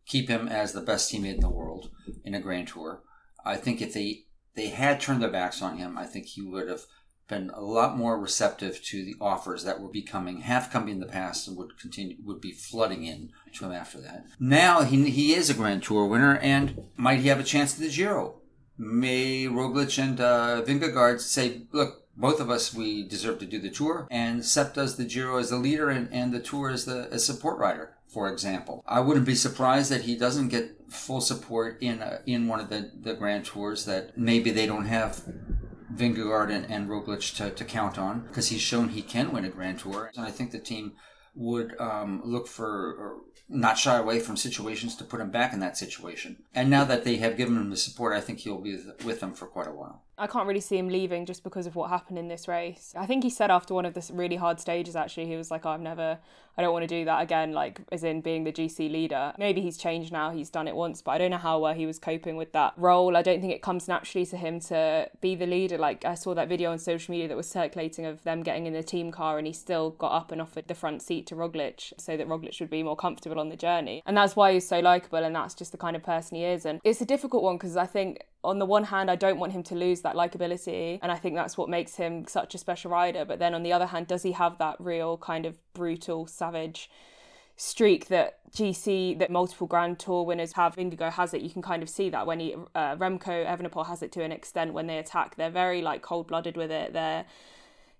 keep 0.05 0.29
him 0.29 0.47
as 0.47 0.73
the 0.73 0.81
best 0.81 1.11
teammate 1.11 1.35
in 1.35 1.41
the 1.41 1.49
world 1.49 1.91
in 2.23 2.33
a 2.33 2.39
Grand 2.39 2.69
Tour. 2.69 3.03
I 3.45 3.57
think 3.57 3.81
if 3.81 3.93
they 3.93 4.25
they 4.55 4.67
had 4.67 4.99
turned 4.99 5.21
their 5.21 5.31
backs 5.31 5.61
on 5.61 5.77
him, 5.77 5.97
I 5.97 6.05
think 6.05 6.25
he 6.25 6.41
would 6.41 6.67
have 6.67 6.85
been 7.32 7.50
a 7.52 7.62
lot 7.62 7.98
more 7.98 8.20
receptive 8.20 8.84
to 8.84 9.04
the 9.04 9.15
offers 9.20 9.63
that 9.63 9.80
were 9.80 9.89
becoming 9.89 10.41
have 10.41 10.70
come 10.70 10.88
in 10.88 11.00
the 11.00 11.06
past 11.08 11.48
and 11.48 11.58
would 11.58 11.80
continue 11.80 12.17
would 12.24 12.41
be 12.41 12.52
flooding 12.52 13.04
in 13.04 13.32
to 13.54 13.65
him 13.65 13.72
after 13.72 14.00
that. 14.02 14.26
Now 14.39 14.84
he 14.84 15.10
he 15.10 15.34
is 15.34 15.50
a 15.50 15.56
Grand 15.56 15.82
Tour 15.82 16.06
winner 16.06 16.38
and 16.38 16.84
might 16.96 17.22
he 17.22 17.30
have 17.30 17.39
a 17.39 17.44
chance 17.44 17.74
at 17.74 17.80
the 17.80 17.89
Giro? 17.89 18.36
May 18.78 19.46
Roglic 19.46 19.98
and 19.98 20.20
uh, 20.20 20.62
Vingegaard 20.65 21.22
say, 21.22 21.62
look, 21.72 22.04
both 22.17 22.39
of 22.39 22.50
us 22.50 22.74
we 22.74 23.08
deserve 23.08 23.39
to 23.39 23.46
do 23.46 23.60
the 23.60 23.70
tour 23.70 24.08
and 24.12 24.46
Sepp 24.46 24.74
does 24.74 24.98
the 24.98 25.06
Giro 25.06 25.38
as 25.38 25.50
the 25.50 25.56
leader 25.56 25.89
and, 25.89 26.12
and 26.12 26.34
the 26.34 26.41
tour 26.41 26.70
as 26.70 26.86
the 26.86 27.08
as 27.12 27.26
support 27.26 27.58
rider 27.58 27.96
for 28.08 28.30
example 28.30 28.84
I 28.86 29.00
wouldn't 29.00 29.26
be 29.26 29.36
surprised 29.36 29.89
that 29.91 30.02
he 30.02 30.17
doesn't 30.17 30.50
get 30.50 30.76
full 30.89 31.22
support 31.22 31.82
in 31.82 32.02
a, 32.02 32.20
in 32.26 32.50
one 32.50 32.60
of 32.60 32.70
the, 32.70 32.91
the 33.00 33.13
grand 33.13 33.46
tours 33.46 33.86
that 33.86 34.17
maybe 34.17 34.52
they 34.52 34.65
don't 34.65 34.86
have 34.86 35.24
Vingegaard 35.95 36.51
and, 36.51 36.69
and 36.71 36.89
Roglic 36.89 37.36
to, 37.38 37.51
to 37.51 37.65
count 37.65 37.97
on 37.97 38.21
because 38.21 38.49
he's 38.49 38.62
shown 38.62 38.89
he 38.89 39.01
can 39.01 39.32
win 39.32 39.45
a 39.45 39.49
grand 39.49 39.80
tour 39.80 40.12
and 40.15 40.25
I 40.25 40.32
think 40.32 40.51
the 40.51 40.60
team 40.60 40.93
would 41.34 41.80
um, 41.80 42.21
look 42.23 42.47
for 42.47 43.21
not 43.47 43.77
shy 43.77 43.97
away 43.97 44.19
from 44.19 44.38
situations 44.38 44.95
to 44.95 45.04
put 45.04 45.19
him 45.19 45.30
back 45.30 45.54
in 45.54 45.60
that 45.60 45.77
situation. 45.77 46.43
And 46.54 46.69
now 46.69 46.86
that 46.86 47.04
they 47.04 47.17
have 47.17 47.38
given 47.38 47.58
him 47.58 47.69
the 47.69 47.77
support, 47.77 48.15
I 48.15 48.21
think 48.21 48.39
he'll 48.39 48.62
be 48.62 48.77
with 49.04 49.19
them 49.19 49.34
for 49.34 49.45
quite 49.45 49.67
a 49.67 49.73
while. 49.73 50.04
I 50.21 50.27
can't 50.27 50.47
really 50.47 50.62
see 50.62 50.77
him 50.77 50.88
leaving 50.88 51.25
just 51.25 51.43
because 51.43 51.65
of 51.65 51.75
what 51.75 51.89
happened 51.89 52.19
in 52.19 52.27
this 52.27 52.47
race. 52.47 52.93
I 52.95 53.07
think 53.07 53.23
he 53.23 53.31
said 53.31 53.49
after 53.49 53.73
one 53.73 53.86
of 53.86 53.95
the 53.95 54.07
really 54.13 54.36
hard 54.36 54.60
stages, 54.60 54.95
actually, 54.95 55.25
he 55.25 55.36
was 55.36 55.49
like, 55.49 55.65
oh, 55.65 55.71
I've 55.71 55.81
never, 55.81 56.19
I 56.55 56.62
don't 56.62 56.73
want 56.73 56.84
to 56.84 56.88
do 56.88 57.05
that 57.05 57.23
again, 57.23 57.53
like, 57.53 57.81
as 57.91 58.03
in 58.03 58.21
being 58.21 58.43
the 58.43 58.51
GC 58.51 58.91
leader. 58.91 59.34
Maybe 59.39 59.62
he's 59.62 59.77
changed 59.77 60.12
now, 60.12 60.29
he's 60.29 60.51
done 60.51 60.67
it 60.67 60.75
once, 60.75 61.01
but 61.01 61.13
I 61.13 61.17
don't 61.17 61.31
know 61.31 61.38
how 61.38 61.57
well 61.57 61.73
he 61.73 61.88
was 61.88 61.97
coping 61.97 62.38
with 62.38 62.51
that 62.51 62.73
role. 62.77 63.17
I 63.17 63.23
don't 63.23 63.41
think 63.41 63.51
it 63.51 63.63
comes 63.63 63.88
naturally 63.88 64.27
to 64.27 64.38
him 64.38 64.60
to 64.60 65.10
be 65.21 65.34
the 65.34 65.47
leader. 65.47 65.79
Like, 65.79 66.05
I 66.05 66.13
saw 66.13 66.36
that 66.36 66.47
video 66.47 66.71
on 66.71 66.77
social 66.77 67.12
media 67.13 67.27
that 67.27 67.36
was 67.36 67.49
circulating 67.49 68.05
of 68.05 68.23
them 68.23 68.43
getting 68.43 68.67
in 68.67 68.73
the 68.73 68.84
team 68.84 69.12
car, 69.12 69.39
and 69.39 69.47
he 69.47 69.53
still 69.53 69.89
got 69.89 70.12
up 70.12 70.31
and 70.31 70.39
offered 70.39 70.67
the 70.67 70.75
front 70.75 71.01
seat 71.01 71.25
to 71.27 71.36
Roglic 71.36 71.93
so 71.97 72.15
that 72.15 72.27
Roglic 72.27 72.60
would 72.60 72.69
be 72.69 72.84
more 72.84 72.95
comfortable 72.95 73.39
on 73.39 73.49
the 73.49 73.57
journey. 73.57 74.03
And 74.05 74.15
that's 74.15 74.36
why 74.36 74.53
he's 74.53 74.67
so 74.67 74.81
likable, 74.81 75.23
and 75.23 75.36
that's 75.36 75.55
just 75.55 75.71
the 75.71 75.79
kind 75.79 75.95
of 75.95 76.03
person 76.03 76.38
he 76.38 76.45
is. 76.45 76.63
And 76.63 76.79
it's 76.84 77.01
a 77.01 77.05
difficult 77.05 77.41
one 77.41 77.55
because 77.55 77.75
I 77.75 77.88
think 77.88 78.19
on 78.43 78.60
the 78.60 78.65
one 78.65 78.86
hand, 78.86 79.12
I 79.12 79.15
don't 79.15 79.38
want 79.38 79.51
him 79.51 79.63
to 79.63 79.75
lose 79.75 80.01
that 80.01 80.15
likability, 80.15 80.99
and 81.01 81.12
I 81.12 81.15
think 81.15 81.36
that's 81.36 81.58
what 81.58 81.69
makes 81.69 81.95
him 81.95 82.25
such 82.27 82.56
a 82.56 82.58
special 82.58 82.91
rider. 82.91 83.23
But 83.23 83.39
then 83.39 83.54
on 83.54 83.63
the 83.63 83.73
other 83.73 83.86
hand, 83.86 84.08
does 84.08 84.23
he 84.23 84.32
have 84.32 84.58
that 84.58 84.77
real 84.80 85.17
kind 85.17 85.45
of 85.45 85.56
brutal, 85.73 86.25
savage 86.25 86.89
streak 87.56 88.08
that 88.08 88.39
GC, 88.51 89.19
that 89.19 89.30
multiple 89.30 89.67
Grand 89.67 89.99
Tour 89.99 90.25
winners 90.25 90.54
have? 90.54 90.77
Indigo 90.77 91.12
has 91.12 91.34
it. 91.36 91.41
You 91.41 91.51
can 91.51 91.62
kind 91.62 91.84
of 91.84 91.89
see 91.89 92.10
that 92.10 92.25
when 92.25 92.39
he, 92.39 92.56
uh, 92.73 92.95
Remco, 92.95 93.45
Evenepoel 93.45 93.86
has 93.86 94.01
it 94.01 94.12
to 94.13 94.23
an 94.23 94.32
extent 94.32 94.73
when 94.73 94.88
they 94.88 94.97
attack. 94.97 95.36
They're 95.36 95.51
very 95.51 95.84
like 95.84 96.01
cold 96.01 96.27
blooded 96.27 96.58
with 96.58 96.71
it. 96.71 96.93
They're 96.93 97.25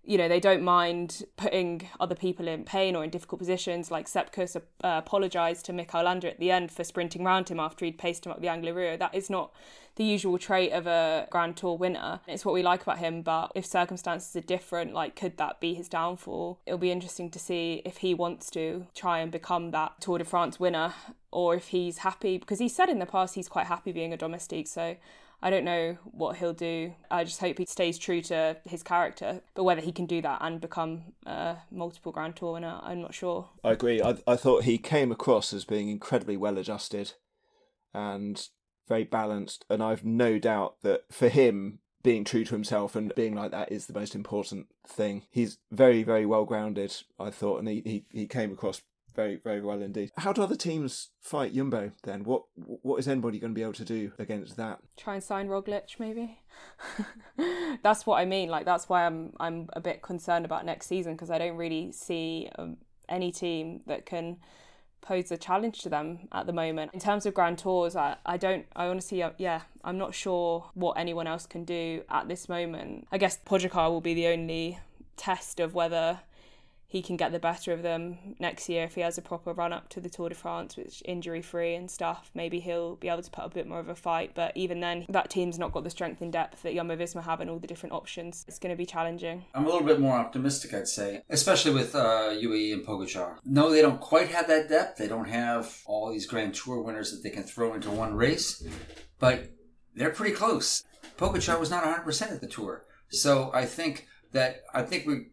you 0.04 0.18
know, 0.18 0.28
they 0.28 0.40
don't 0.40 0.64
mind 0.64 1.24
putting 1.38 1.88
other 2.00 2.16
people 2.16 2.48
in 2.48 2.64
pain 2.64 2.96
or 2.96 3.04
in 3.04 3.12
difficult 3.12 3.40
positions. 3.40 3.92
Like 3.92 4.08
Sepp 4.08 4.32
Kuss 4.32 4.56
uh, 4.56 4.60
apologised 4.84 5.66
to 5.66 5.74
Mikel 5.74 6.04
Landa 6.04 6.32
at 6.32 6.40
the 6.40 6.50
end 6.50 6.72
for 6.72 6.84
sprinting 6.84 7.24
round 7.24 7.50
him 7.50 7.60
after 7.60 7.86
he'd 7.86 8.00
paced 8.00 8.26
him 8.26 8.32
up 8.32 8.42
the 8.42 8.48
Angliru. 8.48 8.98
That 8.98 9.14
is 9.14 9.30
not 9.30 9.54
the 9.96 10.04
usual 10.04 10.40
trait 10.40 10.72
of 10.72 10.88
a 10.88 11.28
Grand 11.30 11.56
Tour 11.56 11.78
winner. 11.78 12.22
It's 12.28 12.44
what 12.44 12.54
we 12.54 12.64
like 12.64 12.82
about 12.82 12.98
him, 12.98 13.22
but 13.22 13.52
if 13.54 13.66
circumstances 13.66 14.36
are 14.36 14.42
different, 14.42 14.94
like 14.94 15.16
could 15.16 15.38
that 15.38 15.60
be 15.60 15.76
his 15.76 15.88
downfall? 15.88 16.60
It'll 16.66 16.80
be 16.80 16.92
interesting 16.92 17.30
to 17.30 17.40
see 17.40 17.84
if 17.86 17.98
he 17.98 18.14
wants 18.16 18.50
to 18.52 18.88
try 18.96 19.20
and 19.20 19.32
become 19.32 19.70
that 19.72 20.02
Tour 20.02 20.18
de 20.18 20.26
France 20.26 20.60
winner 20.60 20.94
or 21.32 21.56
if 21.56 21.68
he's 21.68 22.00
happy 22.00 22.38
because 22.38 22.60
he 22.60 22.70
said 22.70 22.90
in 22.90 23.00
the 23.00 23.06
past 23.06 23.36
he's 23.36 23.48
quite 23.50 23.68
happy 23.68 23.92
being 23.92 24.14
a 24.14 24.18
domestique. 24.18 24.68
So 24.68 24.96
I 25.42 25.50
don't 25.50 25.66
know 25.66 25.98
what 26.04 26.38
he'll 26.38 26.54
do. 26.54 26.94
I 27.10 27.24
just 27.24 27.40
hope 27.40 27.58
he 27.58 27.66
stays 27.66 27.98
true 27.98 28.22
to 28.24 28.58
his 28.64 28.84
character. 28.84 29.42
But 29.56 29.64
whether 29.64 29.82
he 29.82 29.92
can 29.92 30.06
do 30.06 30.22
that 30.22 30.40
and 30.42 30.62
become 30.62 31.14
a 31.26 31.58
multiple 31.72 32.12
Grand 32.12 32.36
Tour 32.36 32.54
winner, 32.54 32.80
I'm 32.84 33.02
not 33.02 33.14
sure. 33.14 33.50
I 33.64 33.72
agree. 33.72 34.02
I, 34.02 34.18
I 34.28 34.36
thought 34.36 34.64
he 34.64 34.78
came 34.78 35.12
across 35.12 35.52
as 35.52 35.66
being 35.66 35.90
incredibly 35.90 36.38
well 36.38 36.58
adjusted 36.58 37.14
and 37.94 38.48
very 38.88 39.04
balanced. 39.04 39.66
And 39.70 39.82
I've 39.82 40.06
no 40.06 40.38
doubt 40.38 40.76
that 40.84 41.06
for 41.12 41.30
him, 41.30 41.80
being 42.04 42.24
true 42.24 42.44
to 42.44 42.56
himself 42.56 42.96
and 42.96 43.14
being 43.16 43.36
like 43.36 43.52
that 43.52 43.72
is 43.72 43.86
the 43.86 43.94
most 43.98 44.16
important 44.16 44.68
thing. 44.88 45.24
He's 45.30 45.60
very, 45.72 46.04
very 46.04 46.26
well 46.26 46.46
grounded, 46.46 46.96
I 47.20 47.30
thought, 47.30 47.60
and 47.60 47.68
he, 47.68 47.82
he, 47.86 48.06
he 48.12 48.28
came 48.28 48.52
across 48.52 48.82
very, 49.16 49.38
very 49.38 49.62
well 49.62 49.82
indeed. 49.82 50.12
How 50.18 50.34
do 50.34 50.42
other 50.42 50.56
teams 50.56 51.10
fight 51.20 51.54
Jumbo 51.54 51.92
then? 52.04 52.24
What 52.24 52.44
what 52.56 53.00
is 53.00 53.08
anybody 53.08 53.40
going 53.40 53.54
to 53.54 53.56
be 53.56 53.64
able 53.64 53.74
to 53.74 53.86
do 53.86 54.12
against 54.20 54.58
that? 54.58 54.80
Try 54.98 55.16
and 55.16 55.24
sign 55.24 55.48
Roglic, 55.48 56.00
maybe. 56.00 56.40
that's 57.84 58.06
what 58.06 58.20
I 58.20 58.26
mean. 58.26 58.50
Like 58.50 58.66
that's 58.66 58.90
why 58.90 59.06
I'm 59.06 59.34
I'm 59.40 59.70
a 59.74 59.82
bit 59.82 60.02
concerned 60.02 60.46
about 60.46 60.66
next 60.66 60.88
season 60.88 61.14
because 61.14 61.32
I 61.32 61.38
don't 61.38 61.58
really 61.58 61.92
see 61.92 62.50
um, 62.58 62.78
any 63.10 63.32
team 63.32 63.82
that 63.88 64.06
can 64.06 64.38
pose 65.02 65.32
a 65.32 65.38
challenge 65.38 65.82
to 65.82 65.90
them 65.90 66.28
at 66.32 66.46
the 66.46 66.54
moment. 66.54 66.92
In 66.94 67.00
terms 67.00 67.26
of 67.26 67.34
Grand 67.34 67.58
Tours, 67.58 67.96
I, 67.96 68.18
I 68.26 68.38
don't, 68.38 68.66
I 68.76 68.86
honestly, 68.86 69.22
uh, 69.24 69.32
yeah, 69.38 69.62
I'm 69.84 69.98
not 69.98 70.14
sure 70.14 70.70
what 70.76 70.94
anyone 70.94 71.28
else 71.28 71.48
can 71.48 71.66
do 71.66 72.04
at 72.10 72.28
this 72.28 72.48
moment. 72.48 73.08
I 73.12 73.18
guess 73.18 73.40
Pogacar 73.44 73.90
will 73.90 74.02
be 74.02 74.14
the 74.14 74.28
only 74.28 74.80
test 75.18 75.60
of 75.60 75.74
whether 75.74 76.20
he 76.92 77.02
can 77.02 77.16
get 77.16 77.32
the 77.32 77.40
better 77.40 77.72
of 77.72 77.84
them 77.84 78.36
next 78.38 78.68
year 78.68 78.84
if 78.84 78.96
he 78.96 79.02
has 79.02 79.18
a 79.18 79.22
proper 79.22 79.54
run 79.54 79.72
up 79.72 79.88
to 79.88 80.02
the 80.02 80.10
Tour 80.10 80.28
de 80.28 80.36
France, 80.36 80.76
which 80.76 81.02
injury 81.06 81.42
free 81.42 81.74
and 81.74 81.90
stuff. 81.90 82.30
Maybe 82.36 82.60
he'll 82.60 82.98
be 82.98 83.08
able 83.08 83.22
to 83.22 83.32
put 83.32 83.46
a 83.46 83.50
bit 83.50 83.66
more 83.66 83.80
of 83.80 83.88
a 83.88 83.96
fight. 83.96 84.32
But 84.36 84.52
even 84.58 84.82
then, 84.82 85.06
that 85.08 85.30
team's 85.30 85.58
not 85.58 85.72
got 85.72 85.86
the 85.86 85.90
strength 85.90 86.20
and 86.20 86.34
depth 86.34 86.64
that 86.64 86.76
Jumbo 86.76 86.98
Visma 86.98 87.24
have 87.24 87.40
and 87.40 87.50
all 87.50 87.60
the 87.60 87.68
different 87.68 87.94
options. 87.94 88.44
It's 88.46 88.60
going 88.60 88.72
to 88.72 88.76
be 88.76 88.86
challenging. 88.86 89.46
I'm 89.56 89.64
a 89.64 89.70
little 89.70 89.88
bit 89.88 90.02
more 90.02 90.18
optimistic, 90.18 90.74
I'd 90.74 90.90
say, 90.90 91.22
especially 91.30 91.72
with 91.74 91.96
uh, 91.96 92.32
UAE 92.32 92.74
and 92.74 92.86
Pogacar. 92.86 93.38
No, 93.46 93.72
they 93.72 93.82
don't 93.82 94.02
quite 94.02 94.28
have 94.28 94.50
that 94.50 94.68
depth. 94.68 94.98
They 94.98 95.08
don't 95.08 95.30
have 95.30 95.74
all 95.86 96.12
these 96.12 96.26
Grand 96.26 96.56
Tour 96.56 96.82
winners 96.82 97.14
that 97.14 97.24
they 97.24 97.34
can 97.34 97.44
throw 97.44 97.74
into 97.74 97.90
one 97.90 98.16
race, 98.16 98.68
but 99.18 99.50
they're 99.96 100.10
pretty 100.10 100.36
close. 100.36 100.84
Pogacar 101.18 101.58
was 101.58 101.70
not 101.70 101.86
100% 101.86 102.34
at 102.34 102.42
the 102.42 102.48
Tour. 102.48 102.84
So 103.12 103.50
I 103.54 103.66
think 103.66 104.08
that 104.34 104.64
I 104.74 104.82
think 104.82 105.08
we 105.08 105.28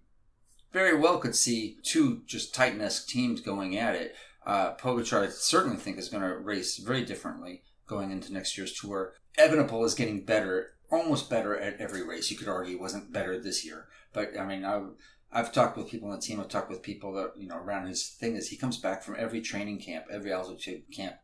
very 0.73 0.97
well 0.97 1.19
could 1.19 1.35
see 1.35 1.79
two 1.83 2.23
just 2.27 2.55
Titan-esque 2.55 3.09
teams 3.09 3.41
going 3.41 3.77
at 3.77 3.95
it. 3.95 4.15
Uh, 4.47 4.75
Pogacar, 4.77 5.27
I 5.27 5.31
certainly 5.31 5.77
think, 5.77 5.99
is 5.99 6.09
going 6.09 6.23
to 6.23 6.37
race 6.37 6.79
very 6.79 7.05
differently 7.05 7.63
going 7.87 8.11
into 8.11 8.33
next 8.33 8.57
year's 8.57 8.73
tour. 8.73 9.15
Evenepoel 9.39 9.85
is 9.85 9.95
getting 9.95 10.25
better, 10.25 10.75
almost 10.91 11.31
better 11.31 11.59
at 11.59 11.81
every 11.81 12.03
race. 12.03 12.31
You 12.31 12.37
could 12.37 12.49
argue 12.49 12.81
wasn't 12.81 13.13
better 13.13 13.39
this 13.39 13.65
year, 13.65 13.89
but 14.13 14.39
I 14.39 14.45
mean, 14.47 14.65
I, 14.65 14.83
I've 15.33 15.53
talked 15.53 15.77
with 15.77 15.91
people 15.91 16.11
on 16.11 16.17
the 16.17 16.23
team. 16.23 16.41
I've 16.41 16.49
talked 16.49 16.71
with 16.71 16.83
people 16.83 17.13
that 17.15 17.33
you 17.37 17.49
know 17.49 17.57
around 17.57 17.87
his 17.87 18.09
thing 18.09 18.37
is 18.37 18.49
he 18.49 18.57
comes 18.57 18.79
back 18.79 19.03
from 19.03 19.17
every 19.19 19.41
training 19.41 19.81
camp, 19.81 20.07
every 20.11 20.33
altitude 20.33 20.83
camp, 20.95 21.17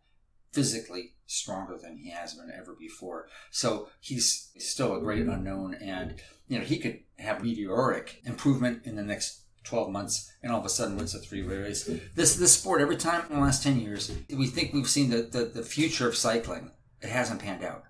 physically 0.54 1.14
stronger 1.26 1.76
than 1.76 1.98
he 1.98 2.10
has 2.10 2.34
been 2.34 2.52
ever 2.56 2.74
before. 2.74 3.28
So 3.50 3.88
he's 4.00 4.50
still 4.58 4.94
a 4.94 5.00
great 5.00 5.26
unknown, 5.26 5.74
and 5.74 6.14
you 6.48 6.58
know 6.58 6.64
he 6.64 6.78
could 6.78 7.00
have 7.18 7.42
meteoric 7.42 8.20
improvement 8.24 8.82
in 8.84 8.96
the 8.96 9.02
next 9.02 9.40
12 9.64 9.90
months 9.90 10.30
and 10.42 10.52
all 10.52 10.60
of 10.60 10.66
a 10.66 10.68
sudden 10.68 10.96
wins 10.96 11.14
a 11.14 11.18
three 11.18 11.42
race. 11.42 11.90
This 12.14 12.36
this 12.36 12.52
sport 12.52 12.80
every 12.80 12.96
time 12.96 13.24
in 13.28 13.36
the 13.36 13.42
last 13.42 13.62
10 13.62 13.80
years 13.80 14.12
we 14.30 14.46
think 14.46 14.72
we've 14.72 14.88
seen 14.88 15.10
the, 15.10 15.22
the, 15.22 15.46
the 15.46 15.62
future 15.62 16.06
of 16.06 16.16
cycling. 16.16 16.70
It 17.00 17.08
hasn't 17.08 17.40
panned 17.40 17.64
out. 17.64 17.84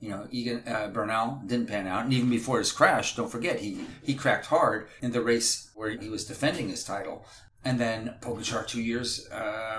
You 0.00 0.10
know, 0.10 0.26
Egan 0.30 0.64
uh, 0.66 0.88
Bernal 0.88 1.40
didn't 1.46 1.68
pan 1.68 1.86
out, 1.86 2.04
and 2.04 2.12
even 2.12 2.28
before 2.28 2.58
his 2.58 2.72
crash, 2.72 3.16
don't 3.16 3.30
forget 3.30 3.60
he 3.60 3.86
he 4.02 4.14
cracked 4.14 4.46
hard 4.46 4.88
in 5.00 5.12
the 5.12 5.22
race 5.22 5.70
where 5.74 5.90
he 5.90 6.10
was 6.10 6.26
defending 6.26 6.68
his 6.68 6.84
title, 6.84 7.24
and 7.64 7.80
then 7.80 8.14
Pogacar 8.20 8.66
two 8.66 8.82
years 8.82 9.28
uh, 9.30 9.78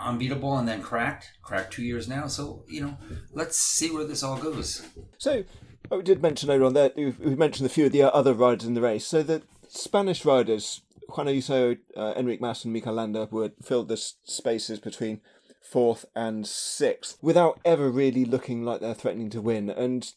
unbeatable, 0.00 0.56
and 0.56 0.66
then 0.66 0.82
cracked, 0.82 1.32
cracked 1.42 1.72
two 1.72 1.82
years 1.82 2.08
now. 2.08 2.26
So 2.26 2.64
you 2.68 2.80
know, 2.80 2.96
let's 3.32 3.56
see 3.56 3.90
where 3.90 4.04
this 4.04 4.22
all 4.22 4.38
goes. 4.38 4.86
So 5.18 5.44
oh, 5.90 5.98
we 5.98 6.02
did 6.02 6.22
mention 6.22 6.50
earlier 6.50 6.64
on 6.64 6.74
that 6.74 6.96
we 6.96 7.12
mentioned 7.34 7.66
a 7.66 7.70
few 7.70 7.86
of 7.86 7.92
the 7.92 8.02
other 8.02 8.34
riders 8.34 8.66
in 8.66 8.74
the 8.74 8.80
race. 8.80 9.06
So 9.06 9.22
the 9.22 9.42
Spanish 9.68 10.24
riders, 10.24 10.82
Juan 11.08 11.26
Ayuso, 11.26 11.78
uh, 11.96 12.14
Enric 12.14 12.40
Mas, 12.40 12.64
and 12.64 12.72
Mikel 12.72 12.94
Landa, 12.94 13.28
would 13.30 13.54
filled 13.62 13.88
the 13.88 13.96
spaces 13.96 14.80
between 14.80 15.20
fourth 15.62 16.04
and 16.14 16.46
sixth 16.46 17.18
without 17.20 17.58
ever 17.64 17.90
really 17.90 18.24
looking 18.24 18.64
like 18.64 18.80
they're 18.80 18.94
threatening 18.94 19.30
to 19.30 19.40
win. 19.40 19.68
And 19.68 20.12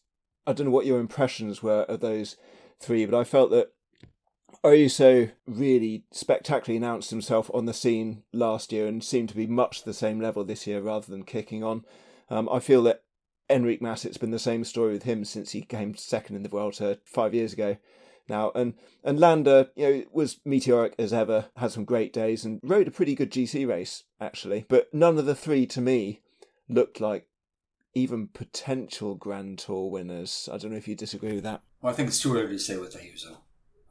I 0.45 0.53
don't 0.53 0.67
know 0.67 0.71
what 0.71 0.85
your 0.85 0.99
impressions 0.99 1.63
were 1.63 1.83
of 1.83 1.99
those 1.99 2.37
three, 2.79 3.05
but 3.05 3.17
I 3.17 3.23
felt 3.23 3.51
that 3.51 3.71
Ayuso 4.63 5.31
really 5.47 6.03
spectacularly 6.11 6.77
announced 6.77 7.11
himself 7.11 7.49
on 7.53 7.65
the 7.65 7.73
scene 7.73 8.23
last 8.33 8.71
year 8.71 8.87
and 8.87 9.03
seemed 9.03 9.29
to 9.29 9.35
be 9.35 9.47
much 9.47 9.83
the 9.83 9.93
same 9.93 10.19
level 10.19 10.43
this 10.43 10.67
year 10.67 10.81
rather 10.81 11.09
than 11.09 11.23
kicking 11.23 11.63
on. 11.63 11.85
Um, 12.29 12.49
I 12.51 12.59
feel 12.59 12.83
that 12.83 13.03
Enric 13.49 13.81
Mas, 13.81 14.05
it's 14.05 14.17
been 14.17 14.31
the 14.31 14.39
same 14.39 14.63
story 14.63 14.93
with 14.93 15.03
him 15.03 15.23
since 15.25 15.51
he 15.51 15.61
came 15.61 15.95
second 15.95 16.35
in 16.35 16.43
the 16.43 16.49
Vuelta 16.49 16.99
five 17.05 17.33
years 17.33 17.53
ago 17.53 17.77
now. 18.27 18.51
And 18.53 18.75
and 19.03 19.19
Landa, 19.19 19.69
you 19.75 19.89
know, 19.89 20.03
was 20.11 20.39
meteoric 20.45 20.93
as 20.99 21.13
ever, 21.13 21.45
had 21.55 21.71
some 21.71 21.85
great 21.85 22.13
days 22.13 22.45
and 22.45 22.59
rode 22.61 22.87
a 22.87 22.91
pretty 22.91 23.15
good 23.15 23.31
GC 23.31 23.67
race 23.67 24.03
actually. 24.19 24.65
But 24.67 24.93
none 24.93 25.17
of 25.17 25.25
the 25.25 25.35
three 25.35 25.65
to 25.67 25.81
me 25.81 26.21
looked 26.67 27.01
like 27.01 27.27
even 27.95 28.27
potential 28.27 29.15
Grand 29.15 29.57
Tour 29.57 29.89
winners. 29.89 30.47
I 30.51 30.57
don't 30.57 30.71
know 30.71 30.77
if 30.77 30.87
you 30.87 30.95
disagree 30.95 31.33
with 31.33 31.43
that. 31.43 31.61
Well, 31.81 31.91
I 31.91 31.95
think 31.95 32.09
it's 32.09 32.21
too 32.21 32.35
early 32.35 32.53
to 32.53 32.59
say 32.59 32.77
with 32.77 32.95
Ayuso. 32.95 33.37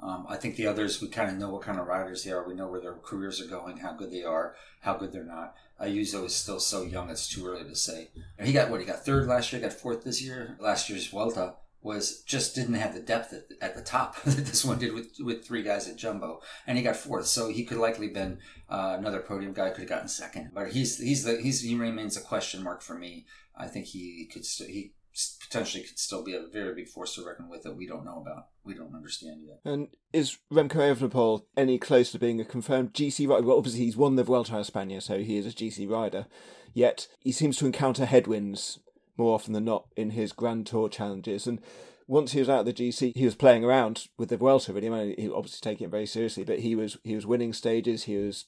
Um, 0.01 0.27
I 0.29 0.37
think 0.37 0.57
the 0.57 0.67
others, 0.67 1.03
we 1.03 1.09
kind 1.09 1.31
of 1.31 1.37
know 1.37 1.51
what 1.51 1.63
kind 1.63 1.79
of 1.79 1.87
riders 1.87 2.23
they 2.23 2.31
are. 2.31 2.47
We 2.47 2.55
know 2.55 2.69
where 2.69 2.81
their 2.81 2.95
careers 2.95 3.41
are 3.41 3.49
going, 3.49 3.79
how 3.79 3.95
good 3.95 4.13
they 4.13 4.23
are, 4.23 4.55
how 4.81 4.95
good 4.95 5.13
they're 5.13 5.25
not. 5.25 5.55
Ayuso 5.81 6.25
is 6.25 6.35
still 6.35 6.61
so 6.61 6.83
young; 6.83 7.11
it's 7.11 7.29
too 7.29 7.47
early 7.47 7.65
to 7.65 7.77
say. 7.77 8.11
And 8.37 8.47
he 8.47 8.53
got 8.53 8.71
what? 8.71 8.81
He 8.81 8.87
got 8.87 9.05
third 9.05 9.27
last 9.27 9.53
year. 9.53 9.63
Got 9.63 9.73
fourth 9.73 10.05
this 10.05 10.23
year. 10.23 10.57
Last 10.61 10.89
year's 10.89 11.07
Vuelta 11.07 11.55
was 11.81 12.23
just 12.23 12.55
didn't 12.55 12.75
have 12.75 12.95
the 12.95 13.01
depth 13.01 13.33
at, 13.33 13.45
at 13.61 13.77
the 13.77 13.83
top 13.83 14.21
that 14.25 14.45
this 14.47 14.65
one 14.65 14.79
did 14.79 14.93
with 14.93 15.17
with 15.21 15.45
three 15.45 15.63
guys 15.63 15.89
at 15.89 15.97
Jumbo, 15.97 16.41
and 16.67 16.77
he 16.77 16.85
got 16.85 16.97
fourth. 16.97 17.27
So 17.27 17.49
he 17.49 17.65
could 17.65 17.79
likely 17.79 18.09
been 18.09 18.39
uh, 18.69 18.97
another 18.99 19.21
podium 19.21 19.53
guy. 19.53 19.71
Could 19.71 19.81
have 19.81 19.89
gotten 19.89 20.09
second, 20.09 20.51
but 20.53 20.73
he's 20.73 20.99
he's 20.99 21.25
the 21.25 21.41
he's 21.41 21.61
he 21.61 21.75
remains 21.75 22.17
a 22.17 22.21
question 22.21 22.63
mark 22.63 22.83
for 22.83 22.95
me. 22.95 23.27
I 23.57 23.67
think 23.67 23.87
he 23.87 24.29
could 24.33 24.45
st- 24.45 24.71
he 24.71 24.93
potentially 25.41 25.85
could 25.85 25.99
still 25.99 26.23
be 26.23 26.35
a 26.35 26.47
very 26.53 26.75
big 26.75 26.89
force 26.89 27.15
to 27.15 27.27
reckon 27.27 27.49
with 27.49 27.63
that 27.63 27.77
we 27.77 27.87
don't 27.87 28.05
know 28.05 28.21
about. 28.21 28.49
We 28.65 28.75
don't 28.75 28.95
understand 28.95 29.43
yet. 29.47 29.61
And 29.65 29.89
is 30.13 30.39
Remco 30.53 30.95
Evenepoel 30.95 31.43
any 31.57 31.79
closer 31.79 32.13
to 32.13 32.19
being 32.19 32.41
a 32.41 32.45
confirmed 32.45 32.93
GC 32.93 33.29
rider? 33.29 33.47
Well, 33.47 33.59
obviously 33.59 33.85
he's 33.85 33.97
won 33.97 34.17
the 34.17 34.25
Vuelta 34.25 34.57
a 34.57 34.61
España, 34.61 35.03
so 35.03 35.19
he 35.19 35.37
is 35.37 35.47
a 35.47 35.51
GC 35.51 35.89
rider. 35.91 36.27
Yet 36.75 37.09
he 37.21 37.33
seems 37.33 37.57
to 37.59 37.67
encounter 37.67 38.05
headwinds 38.05 38.79
more 39.17 39.35
often 39.35 39.53
than 39.53 39.65
not 39.65 39.89
in 39.97 40.11
his 40.11 40.33
Grand 40.33 40.67
Tour 40.67 40.89
challenges. 40.89 41.47
And 41.47 41.61
once 42.07 42.33
he 42.33 42.41
was 42.41 42.49
out 42.49 42.61
of 42.61 42.67
the 42.67 42.73
GC, 42.73 43.13
he 43.17 43.25
was 43.25 43.35
playing 43.35 43.65
around 43.65 44.07
with 44.17 44.29
the 44.29 44.37
Vuelta. 44.37 44.73
Really, 44.73 44.89
I 44.89 44.91
mean, 44.91 45.15
he 45.19 45.29
obviously 45.29 45.61
taking 45.61 45.87
it 45.87 45.91
very 45.91 46.07
seriously, 46.07 46.45
but 46.45 46.61
he 46.61 46.75
was 46.75 46.99
he 47.05 47.15
was 47.15 47.27
winning 47.27 47.53
stages. 47.53 48.05
He 48.05 48.17
was 48.17 48.47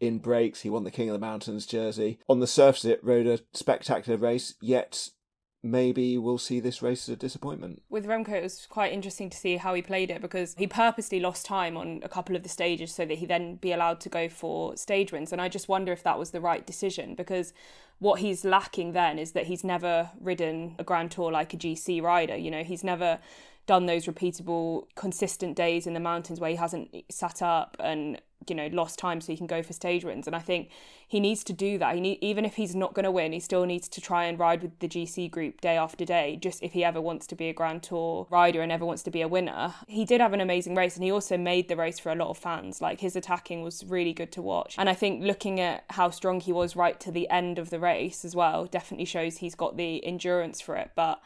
in 0.00 0.18
breaks. 0.18 0.62
He 0.62 0.70
won 0.70 0.84
the 0.84 0.90
King 0.90 1.08
of 1.08 1.14
the 1.14 1.26
Mountains 1.26 1.66
jersey. 1.66 2.18
On 2.28 2.40
the 2.40 2.46
surface, 2.46 2.84
it 2.84 3.02
rode 3.02 3.26
a 3.26 3.40
spectacular 3.52 4.18
race. 4.18 4.54
Yet 4.60 5.10
maybe 5.62 6.16
we'll 6.16 6.38
see 6.38 6.60
this 6.60 6.80
race 6.80 7.08
as 7.08 7.12
a 7.12 7.16
disappointment. 7.16 7.82
With 7.90 8.06
Remco, 8.06 8.30
it 8.30 8.42
was 8.42 8.66
quite 8.66 8.92
interesting 8.92 9.28
to 9.30 9.36
see 9.36 9.56
how 9.56 9.74
he 9.74 9.82
played 9.82 10.10
it 10.10 10.22
because 10.22 10.54
he 10.56 10.66
purposely 10.66 11.20
lost 11.20 11.44
time 11.44 11.76
on 11.76 12.00
a 12.02 12.08
couple 12.08 12.34
of 12.34 12.42
the 12.42 12.48
stages 12.48 12.94
so 12.94 13.04
that 13.04 13.18
he 13.18 13.26
then 13.26 13.56
be 13.56 13.72
allowed 13.72 14.00
to 14.00 14.08
go 14.08 14.28
for 14.28 14.76
stage 14.76 15.12
wins. 15.12 15.32
And 15.32 15.40
I 15.40 15.48
just 15.48 15.68
wonder 15.68 15.92
if 15.92 16.02
that 16.02 16.18
was 16.18 16.30
the 16.30 16.40
right 16.40 16.66
decision 16.66 17.14
because 17.14 17.52
what 17.98 18.20
he's 18.20 18.44
lacking 18.44 18.92
then 18.92 19.18
is 19.18 19.32
that 19.32 19.46
he's 19.46 19.62
never 19.62 20.10
ridden 20.18 20.76
a 20.78 20.84
Grand 20.84 21.10
Tour 21.10 21.30
like 21.30 21.52
a 21.52 21.58
GC 21.58 22.02
rider. 22.02 22.36
You 22.36 22.50
know, 22.50 22.64
he's 22.64 22.82
never 22.82 23.18
done 23.66 23.86
those 23.86 24.06
repeatable, 24.06 24.86
consistent 24.94 25.56
days 25.56 25.86
in 25.86 25.92
the 25.92 26.00
mountains 26.00 26.40
where 26.40 26.50
he 26.50 26.56
hasn't 26.56 27.04
sat 27.10 27.42
up 27.42 27.76
and 27.78 28.20
you 28.48 28.54
know 28.54 28.68
lost 28.68 28.98
time 28.98 29.20
so 29.20 29.32
he 29.32 29.36
can 29.36 29.46
go 29.46 29.62
for 29.62 29.72
stage 29.72 30.04
wins. 30.04 30.26
And 30.26 30.34
I 30.34 30.40
think 30.40 30.70
he 31.06 31.20
needs 31.20 31.42
to 31.44 31.52
do 31.52 31.78
that. 31.78 31.94
He 31.94 32.00
need, 32.00 32.18
even 32.20 32.44
if 32.44 32.54
he's 32.54 32.74
not 32.74 32.94
going 32.94 33.04
to 33.04 33.10
win, 33.10 33.32
he 33.32 33.40
still 33.40 33.64
needs 33.66 33.88
to 33.88 34.00
try 34.00 34.24
and 34.24 34.38
ride 34.38 34.62
with 34.62 34.78
the 34.78 34.88
GC 34.88 35.30
group 35.30 35.60
day 35.60 35.76
after 35.76 36.04
day. 36.04 36.38
Just 36.40 36.62
if 36.62 36.72
he 36.72 36.84
ever 36.84 37.00
wants 37.00 37.26
to 37.28 37.34
be 37.34 37.48
a 37.48 37.52
Grand 37.52 37.82
Tour 37.82 38.26
rider 38.30 38.62
and 38.62 38.70
ever 38.70 38.84
wants 38.84 39.02
to 39.02 39.10
be 39.10 39.22
a 39.22 39.28
winner, 39.28 39.74
he 39.88 40.04
did 40.04 40.20
have 40.20 40.32
an 40.32 40.40
amazing 40.40 40.74
race, 40.74 40.94
and 40.94 41.04
he 41.04 41.10
also 41.10 41.36
made 41.36 41.68
the 41.68 41.76
race 41.76 41.98
for 41.98 42.12
a 42.12 42.14
lot 42.14 42.28
of 42.28 42.38
fans. 42.38 42.80
Like 42.80 43.00
his 43.00 43.16
attacking 43.16 43.62
was 43.62 43.84
really 43.84 44.12
good 44.12 44.32
to 44.32 44.42
watch. 44.42 44.76
And 44.78 44.88
I 44.88 44.94
think 44.94 45.22
looking 45.22 45.60
at 45.60 45.84
how 45.90 46.10
strong 46.10 46.40
he 46.40 46.52
was 46.52 46.76
right 46.76 46.98
to 47.00 47.10
the 47.10 47.28
end 47.28 47.58
of 47.58 47.70
the 47.70 47.80
race 47.80 48.24
as 48.24 48.36
well 48.36 48.66
definitely 48.66 49.04
shows 49.04 49.38
he's 49.38 49.54
got 49.54 49.76
the 49.76 50.04
endurance 50.04 50.60
for 50.60 50.76
it. 50.76 50.92
But 50.94 51.20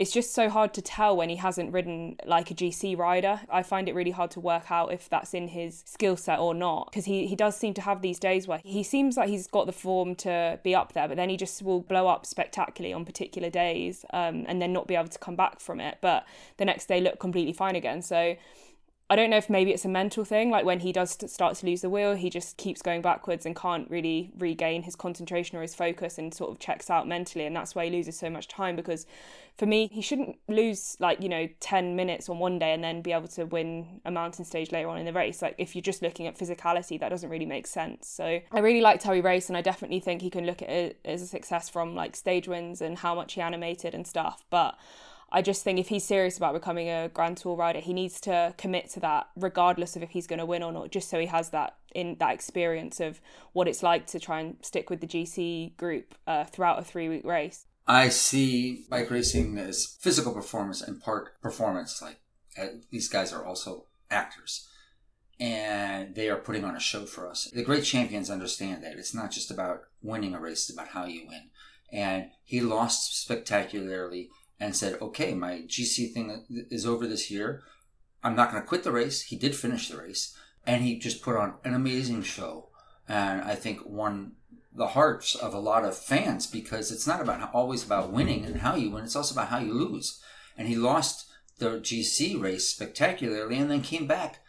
it's 0.00 0.12
just 0.12 0.32
so 0.32 0.48
hard 0.48 0.72
to 0.72 0.80
tell 0.80 1.14
when 1.14 1.28
he 1.28 1.36
hasn't 1.36 1.74
ridden 1.74 2.16
like 2.24 2.50
a 2.50 2.54
GC 2.54 2.96
rider. 2.96 3.42
I 3.50 3.62
find 3.62 3.86
it 3.86 3.94
really 3.94 4.12
hard 4.12 4.30
to 4.30 4.40
work 4.40 4.70
out 4.70 4.94
if 4.94 5.10
that's 5.10 5.34
in 5.34 5.48
his 5.48 5.82
skill 5.84 6.16
set 6.16 6.38
or 6.38 6.54
not 6.54 6.90
because 6.90 7.04
he, 7.04 7.26
he 7.26 7.36
does 7.36 7.54
seem 7.54 7.74
to 7.74 7.82
have 7.82 8.00
these 8.00 8.18
days 8.18 8.48
where 8.48 8.62
he 8.64 8.82
seems 8.82 9.18
like 9.18 9.28
he's 9.28 9.46
got 9.46 9.66
the 9.66 9.72
form 9.72 10.14
to 10.16 10.58
be 10.62 10.74
up 10.74 10.94
there, 10.94 11.06
but 11.06 11.18
then 11.18 11.28
he 11.28 11.36
just 11.36 11.62
will 11.62 11.80
blow 11.80 12.08
up 12.08 12.24
spectacularly 12.24 12.94
on 12.94 13.04
particular 13.04 13.50
days 13.50 14.06
um, 14.14 14.46
and 14.48 14.62
then 14.62 14.72
not 14.72 14.86
be 14.86 14.96
able 14.96 15.10
to 15.10 15.18
come 15.18 15.36
back 15.36 15.60
from 15.60 15.80
it. 15.80 15.98
But 16.00 16.24
the 16.56 16.64
next 16.64 16.86
day 16.86 17.02
look 17.02 17.18
completely 17.20 17.52
fine 17.52 17.76
again. 17.76 18.00
So 18.00 18.36
I 19.10 19.16
don't 19.16 19.28
know 19.28 19.38
if 19.38 19.50
maybe 19.50 19.72
it's 19.72 19.84
a 19.84 19.88
mental 19.88 20.24
thing. 20.24 20.50
Like 20.50 20.64
when 20.64 20.80
he 20.80 20.92
does 20.92 21.18
start 21.26 21.56
to 21.56 21.66
lose 21.66 21.80
the 21.80 21.90
wheel, 21.90 22.14
he 22.14 22.30
just 22.30 22.56
keeps 22.56 22.80
going 22.80 23.02
backwards 23.02 23.44
and 23.44 23.56
can't 23.56 23.90
really 23.90 24.30
regain 24.38 24.84
his 24.84 24.94
concentration 24.94 25.58
or 25.58 25.62
his 25.62 25.74
focus 25.74 26.16
and 26.16 26.32
sort 26.32 26.52
of 26.52 26.60
checks 26.60 26.88
out 26.88 27.08
mentally. 27.08 27.44
And 27.44 27.56
that's 27.56 27.74
why 27.74 27.86
he 27.86 27.90
loses 27.90 28.16
so 28.16 28.30
much 28.30 28.46
time 28.46 28.76
because 28.76 29.06
for 29.58 29.66
me, 29.66 29.88
he 29.92 30.00
shouldn't 30.00 30.38
lose 30.46 30.96
like, 31.00 31.20
you 31.20 31.28
know, 31.28 31.48
10 31.58 31.96
minutes 31.96 32.28
on 32.28 32.38
one 32.38 32.60
day 32.60 32.72
and 32.72 32.84
then 32.84 33.02
be 33.02 33.10
able 33.10 33.26
to 33.28 33.46
win 33.46 34.00
a 34.04 34.12
mountain 34.12 34.44
stage 34.44 34.70
later 34.70 34.88
on 34.88 34.96
in 34.96 35.06
the 35.06 35.12
race. 35.12 35.42
Like 35.42 35.56
if 35.58 35.74
you're 35.74 35.82
just 35.82 36.02
looking 36.02 36.28
at 36.28 36.38
physicality, 36.38 37.00
that 37.00 37.08
doesn't 37.08 37.30
really 37.30 37.46
make 37.46 37.66
sense. 37.66 38.06
So 38.06 38.40
I 38.52 38.60
really 38.60 38.80
liked 38.80 39.02
how 39.02 39.12
he 39.12 39.20
raced 39.20 39.50
and 39.50 39.56
I 39.56 39.60
definitely 39.60 39.98
think 39.98 40.22
he 40.22 40.30
can 40.30 40.46
look 40.46 40.62
at 40.62 40.70
it 40.70 41.00
as 41.04 41.20
a 41.20 41.26
success 41.26 41.68
from 41.68 41.96
like 41.96 42.14
stage 42.14 42.46
wins 42.46 42.80
and 42.80 42.98
how 42.98 43.16
much 43.16 43.32
he 43.32 43.40
animated 43.40 43.92
and 43.92 44.06
stuff. 44.06 44.44
But 44.50 44.78
I 45.32 45.42
just 45.42 45.62
think 45.62 45.78
if 45.78 45.88
he's 45.88 46.04
serious 46.04 46.36
about 46.36 46.54
becoming 46.54 46.88
a 46.88 47.08
Grand 47.08 47.36
Tour 47.36 47.54
rider, 47.54 47.78
he 47.78 47.92
needs 47.92 48.20
to 48.22 48.52
commit 48.58 48.90
to 48.90 49.00
that, 49.00 49.28
regardless 49.36 49.94
of 49.94 50.02
if 50.02 50.10
he's 50.10 50.26
going 50.26 50.40
to 50.40 50.46
win 50.46 50.62
or 50.62 50.72
not. 50.72 50.90
Just 50.90 51.08
so 51.08 51.20
he 51.20 51.26
has 51.26 51.50
that 51.50 51.76
in 51.94 52.16
that 52.18 52.34
experience 52.34 52.98
of 53.00 53.20
what 53.52 53.68
it's 53.68 53.82
like 53.82 54.06
to 54.08 54.18
try 54.18 54.40
and 54.40 54.56
stick 54.62 54.90
with 54.90 55.00
the 55.00 55.06
GC 55.06 55.76
group 55.76 56.14
uh, 56.26 56.44
throughout 56.44 56.80
a 56.80 56.84
three 56.84 57.08
week 57.08 57.24
race. 57.24 57.66
I 57.86 58.08
see 58.08 58.84
bike 58.88 59.10
racing 59.10 59.56
as 59.58 59.96
physical 60.00 60.32
performance 60.32 60.82
and 60.82 61.00
park 61.00 61.40
performance. 61.40 62.02
Like 62.02 62.20
uh, 62.60 62.78
these 62.90 63.08
guys 63.08 63.32
are 63.32 63.44
also 63.44 63.86
actors, 64.10 64.68
and 65.38 66.14
they 66.14 66.28
are 66.28 66.36
putting 66.36 66.64
on 66.64 66.76
a 66.76 66.80
show 66.80 67.06
for 67.06 67.28
us. 67.28 67.48
The 67.52 67.62
great 67.62 67.84
champions 67.84 68.30
understand 68.30 68.82
that 68.82 68.98
it's 68.98 69.14
not 69.14 69.30
just 69.30 69.50
about 69.50 69.82
winning 70.02 70.34
a 70.34 70.40
race; 70.40 70.68
it's 70.68 70.72
about 70.72 70.88
how 70.88 71.04
you 71.04 71.26
win. 71.28 71.50
And 71.92 72.30
he 72.44 72.60
lost 72.60 73.20
spectacularly 73.20 74.30
and 74.60 74.76
said, 74.76 75.00
"Okay, 75.00 75.34
my 75.34 75.62
GC 75.62 76.12
thing 76.12 76.44
is 76.70 76.86
over 76.86 77.06
this 77.06 77.30
year. 77.30 77.62
I'm 78.22 78.36
not 78.36 78.50
going 78.50 78.62
to 78.62 78.68
quit 78.68 78.84
the 78.84 78.92
race." 78.92 79.22
He 79.22 79.36
did 79.36 79.56
finish 79.56 79.88
the 79.88 79.96
race, 79.96 80.36
and 80.66 80.84
he 80.84 80.98
just 80.98 81.22
put 81.22 81.36
on 81.36 81.54
an 81.64 81.74
amazing 81.74 82.22
show, 82.22 82.68
and 83.08 83.40
I 83.42 83.54
think 83.54 83.80
won 83.86 84.32
the 84.72 84.88
hearts 84.88 85.34
of 85.34 85.52
a 85.52 85.58
lot 85.58 85.84
of 85.84 85.96
fans 85.96 86.46
because 86.46 86.92
it's 86.92 87.06
not 87.06 87.20
about 87.20 87.52
always 87.52 87.84
about 87.84 88.12
winning 88.12 88.44
and 88.44 88.60
how 88.60 88.74
you 88.76 88.90
win; 88.90 89.04
it's 89.04 89.16
also 89.16 89.34
about 89.34 89.48
how 89.48 89.58
you 89.58 89.72
lose. 89.72 90.20
And 90.56 90.68
he 90.68 90.76
lost 90.76 91.26
the 91.58 91.80
GC 91.80 92.40
race 92.40 92.68
spectacularly, 92.68 93.56
and 93.56 93.70
then 93.70 93.82
came 93.82 94.06
back 94.06 94.40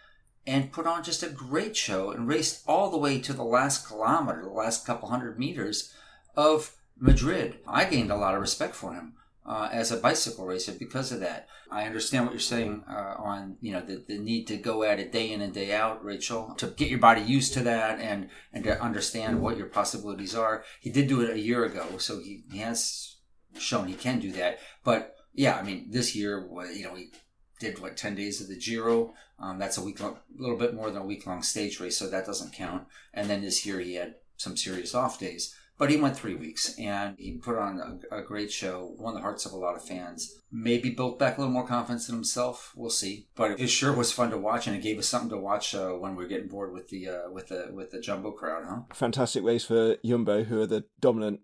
and 0.46 0.72
put 0.72 0.88
on 0.88 1.04
just 1.04 1.24
a 1.24 1.30
great 1.30 1.78
show 1.78 2.12
and 2.12 2.28
raced 2.28 2.64
all 2.68 2.90
the 2.90 2.98
way 2.98 3.20
to 3.20 3.34
the 3.34 3.44
last 3.44 3.88
kilometer, 3.88 4.42
the 4.42 4.50
last 4.50 4.86
couple 4.86 5.10
hundred 5.10 5.38
meters 5.38 5.94
of 6.36 6.76
Madrid. 6.98 7.60
I 7.68 7.86
gained 7.86 8.12
a 8.12 8.18
lot 8.18 8.36
of 8.36 8.42
respect 8.42 8.76
for 8.76 8.94
him. 8.94 9.14
Uh, 9.44 9.68
as 9.72 9.92
a 9.92 9.98
bicycle 9.98 10.46
racer 10.46 10.72
because 10.72 11.12
of 11.12 11.20
that. 11.20 11.48
I 11.72 11.86
understand 11.86 12.26
what 12.26 12.34
you're 12.34 12.40
saying 12.40 12.84
uh, 12.88 13.16
on 13.18 13.58
you 13.60 13.72
know 13.72 13.82
the, 13.82 14.04
the 14.08 14.20
need 14.20 14.46
to 14.48 14.58
go 14.58 14.84
at 14.84 15.00
it 15.00 15.12
day 15.12 15.32
in 15.32 15.42
and 15.42 15.52
day 15.52 15.74
out, 15.74 16.06
Rachel, 16.06 16.54
to 16.58 16.68
get 16.68 16.90
your 16.90 17.00
body 17.00 17.22
used 17.22 17.54
to 17.54 17.62
that 17.62 18.00
and 18.00 18.30
and 18.54 18.64
to 18.66 18.80
understand 18.80 19.42
what 19.42 19.58
your 19.58 19.66
possibilities 19.66 20.36
are. 20.36 20.64
He 20.80 20.92
did 20.92 21.08
do 21.08 21.22
it 21.22 21.32
a 21.32 21.40
year 21.40 21.66
ago, 21.66 21.98
so 21.98 22.20
he, 22.20 22.44
he 22.52 22.60
has 22.60 23.16
shown 23.58 23.88
he 23.88 23.96
can 23.96 24.20
do 24.20 24.32
that. 24.34 24.60
But 24.84 25.16
yeah, 25.34 25.58
I 25.58 25.64
mean 25.64 25.88
this 25.90 26.16
year, 26.16 26.48
you 26.74 26.84
know, 26.84 26.94
he 26.94 27.12
did 27.60 27.80
what 27.80 27.96
10 27.96 28.16
days 28.16 28.42
of 28.42 28.48
the 28.48 28.58
Giro. 28.58 29.14
Um, 29.40 29.60
that's 29.60 29.78
a 29.78 29.84
week 29.84 30.00
long, 30.00 30.18
a 30.38 30.42
little 30.42 30.58
bit 30.58 30.74
more 30.74 30.92
than 30.92 31.02
a 31.02 31.06
week 31.06 31.26
long 31.26 31.42
stage 31.42 31.80
race, 31.80 31.98
so 31.98 32.10
that 32.10 32.26
doesn't 32.26 32.54
count. 32.54 32.88
And 33.14 33.30
then 33.30 33.42
this 33.42 33.66
year 33.66 33.80
he 33.80 33.96
had 33.96 34.16
some 34.36 34.58
serious 34.58 34.94
off 34.94 35.20
days. 35.20 35.56
But 35.82 35.90
he 35.90 35.98
went 35.98 36.16
three 36.16 36.36
weeks 36.36 36.78
and 36.78 37.16
he 37.18 37.40
put 37.40 37.58
on 37.58 38.00
a, 38.12 38.18
a, 38.18 38.22
great 38.22 38.52
show, 38.52 38.94
won 39.00 39.16
the 39.16 39.20
hearts 39.20 39.48
of 39.48 39.52
a 39.52 39.58
lot 39.58 39.76
of 39.76 39.84
fans. 39.84 40.40
Maybe 40.52 40.92
built 40.92 41.18
back 41.18 41.36
a 41.36 41.42
little 41.42 41.52
more 41.52 41.66
confidence 41.66 42.08
in 42.08 42.14
himself. 42.14 42.72
We'll 42.76 42.92
see. 42.92 43.30
But 43.36 43.60
it 43.60 43.66
sure 43.66 43.92
was 43.92 44.12
fun 44.12 44.30
to 44.30 44.38
watch, 44.38 44.68
and 44.68 44.76
it 44.76 44.84
gave 44.84 45.00
us 45.00 45.08
something 45.08 45.32
to 45.32 45.40
watch 45.40 45.74
uh, 45.74 45.94
when 45.94 46.16
we 46.16 46.24
are 46.24 46.28
getting 46.28 46.50
bored 46.50 46.72
with 46.72 46.90
the 46.90 47.10
uh, 47.10 47.32
with 47.32 47.48
the 47.48 47.70
with 47.74 47.90
the 47.90 48.00
jumbo 48.00 48.30
crowd, 48.30 48.66
huh? 48.70 48.82
Fantastic 48.94 49.44
race 49.44 49.66
for 49.66 49.98
Jumbo, 50.06 50.44
who 50.44 50.62
are 50.62 50.68
the 50.68 50.86
dominant 51.00 51.40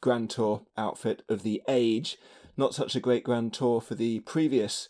Grand 0.00 0.28
Tour 0.30 0.62
outfit 0.76 1.22
of 1.28 1.44
the 1.44 1.62
age. 1.68 2.18
Not 2.56 2.74
such 2.74 2.96
a 2.96 3.00
great 3.00 3.22
Grand 3.22 3.52
Tour 3.52 3.80
for 3.80 3.94
the 3.94 4.18
previous 4.20 4.88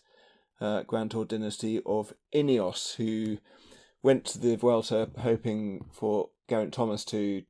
uh, 0.59 0.81
Grand 0.81 1.11
Tour 1.11 1.25
dynasty 1.25 1.79
of 1.85 2.11
Ineos, 2.33 2.95
who 2.95 3.37
went 4.01 4.25
to 4.25 4.39
the 4.39 4.55
Vuelta 4.55 5.11
hoping 5.19 5.85
for 5.91 6.31
Geraint 6.49 6.73
Thomas 6.73 7.05
to 7.05 7.43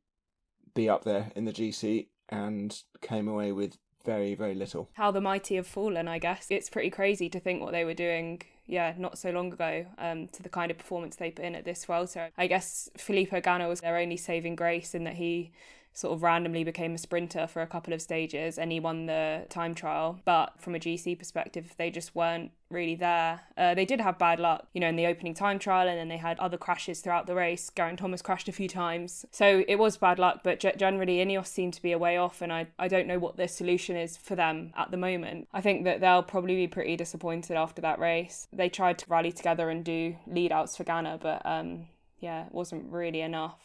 be 0.74 0.90
up 0.90 1.04
there 1.04 1.32
in 1.36 1.46
the 1.46 1.54
GC 1.54 2.08
and 2.30 2.82
came 3.02 3.28
away 3.28 3.52
with 3.52 3.78
very, 4.06 4.36
very 4.36 4.56
little. 4.56 4.90
How 4.94 5.12
the 5.12 5.22
mighty 5.22 5.56
have 5.56 5.68
fallen, 5.68 6.08
I 6.08 6.20
guess. 6.20 6.48
It's 6.50 6.70
pretty 6.70 6.90
crazy 6.90 7.30
to 7.30 7.40
think 7.40 7.62
what 7.62 7.72
they 7.72 7.86
were 7.86 7.94
doing, 7.94 8.42
yeah, 8.66 8.94
not 8.98 9.18
so 9.18 9.32
long 9.32 9.54
ago, 9.54 9.86
um, 9.98 10.28
to 10.30 10.44
the 10.44 10.50
kind 10.50 10.72
of 10.72 10.78
performance 10.78 11.16
they 11.16 11.32
put 11.32 11.46
in 11.46 11.56
at 11.56 11.66
this 11.66 11.86
Vuelta. 11.86 12.30
I 12.38 12.48
guess 12.48 12.90
Filippo 12.98 13.40
Ganna 13.40 13.70
was 13.70 13.82
their 13.82 13.98
only 13.98 14.18
saving 14.18 14.56
grace 14.56 14.94
in 14.94 15.06
that 15.06 15.16
he 15.16 15.52
sort 15.94 16.14
of 16.14 16.24
randomly 16.24 16.64
became 16.64 16.96
a 16.96 16.98
sprinter 16.98 17.48
for 17.48 17.62
a 17.62 17.68
couple 17.68 17.94
of 17.94 18.02
stages 18.02 18.58
and 18.58 18.72
he 18.72 18.80
won 18.80 19.06
the 19.06 19.46
time 19.50 19.76
trial. 19.76 20.20
But 20.26 20.60
from 20.60 20.76
a 20.76 20.80
GC 20.80 21.18
perspective, 21.20 21.74
they 21.78 21.92
just 21.92 22.16
weren't 22.16 22.52
really 22.74 22.96
there. 22.96 23.42
Uh, 23.56 23.76
they 23.76 23.86
did 23.86 24.02
have 24.02 24.18
bad 24.18 24.40
luck, 24.40 24.68
you 24.74 24.82
know, 24.82 24.88
in 24.88 24.96
the 24.96 25.06
opening 25.06 25.34
time 25.34 25.60
trial, 25.60 25.88
and 25.88 25.98
then 25.98 26.10
they 26.10 26.18
had 26.18 26.40
other 26.40 26.58
crashes 26.58 27.00
throughout 27.00 27.28
the 27.28 27.36
race. 27.36 27.72
Geraint 27.76 28.00
Thomas 28.00 28.22
crashed 28.22 28.50
a 28.50 28.52
few 28.52 28.68
times. 28.68 29.26
So 29.32 29.64
it 29.68 29.76
was 29.76 29.96
bad 29.96 30.20
luck, 30.20 30.42
but 30.44 30.60
generally, 30.60 31.18
Ineos 31.18 31.48
seemed 31.48 31.76
to 31.76 31.82
be 31.82 31.92
a 31.92 31.98
way 31.98 32.18
off, 32.18 32.42
and 32.42 32.52
I, 32.52 32.68
I 32.78 32.88
don't 32.88 33.08
know 33.08 33.20
what 33.20 33.38
the 33.38 33.48
solution 33.48 33.96
is 33.96 34.18
for 34.18 34.36
them 34.36 34.74
at 34.76 34.92
the 34.92 34.98
moment. 34.98 35.48
I 35.54 35.62
think 35.62 35.84
that 35.86 36.02
they'll 36.02 36.24
probably 36.24 36.56
be 36.56 36.68
pretty 36.68 36.98
disappointed 36.98 37.56
after 37.56 37.82
that 37.84 38.00
race. 38.00 38.48
They 38.52 38.70
tried 38.70 38.98
to 39.00 39.06
rally 39.08 39.32
together 39.32 39.70
and 39.70 39.86
do 39.86 40.16
lead 40.26 40.52
outs 40.52 40.76
for 40.76 40.84
Ganna, 40.84 41.22
but 41.22 41.42
um, 41.46 41.86
yeah, 42.20 42.48
it 42.48 42.54
wasn't 42.54 42.92
really 42.92 43.22
enough. 43.22 43.60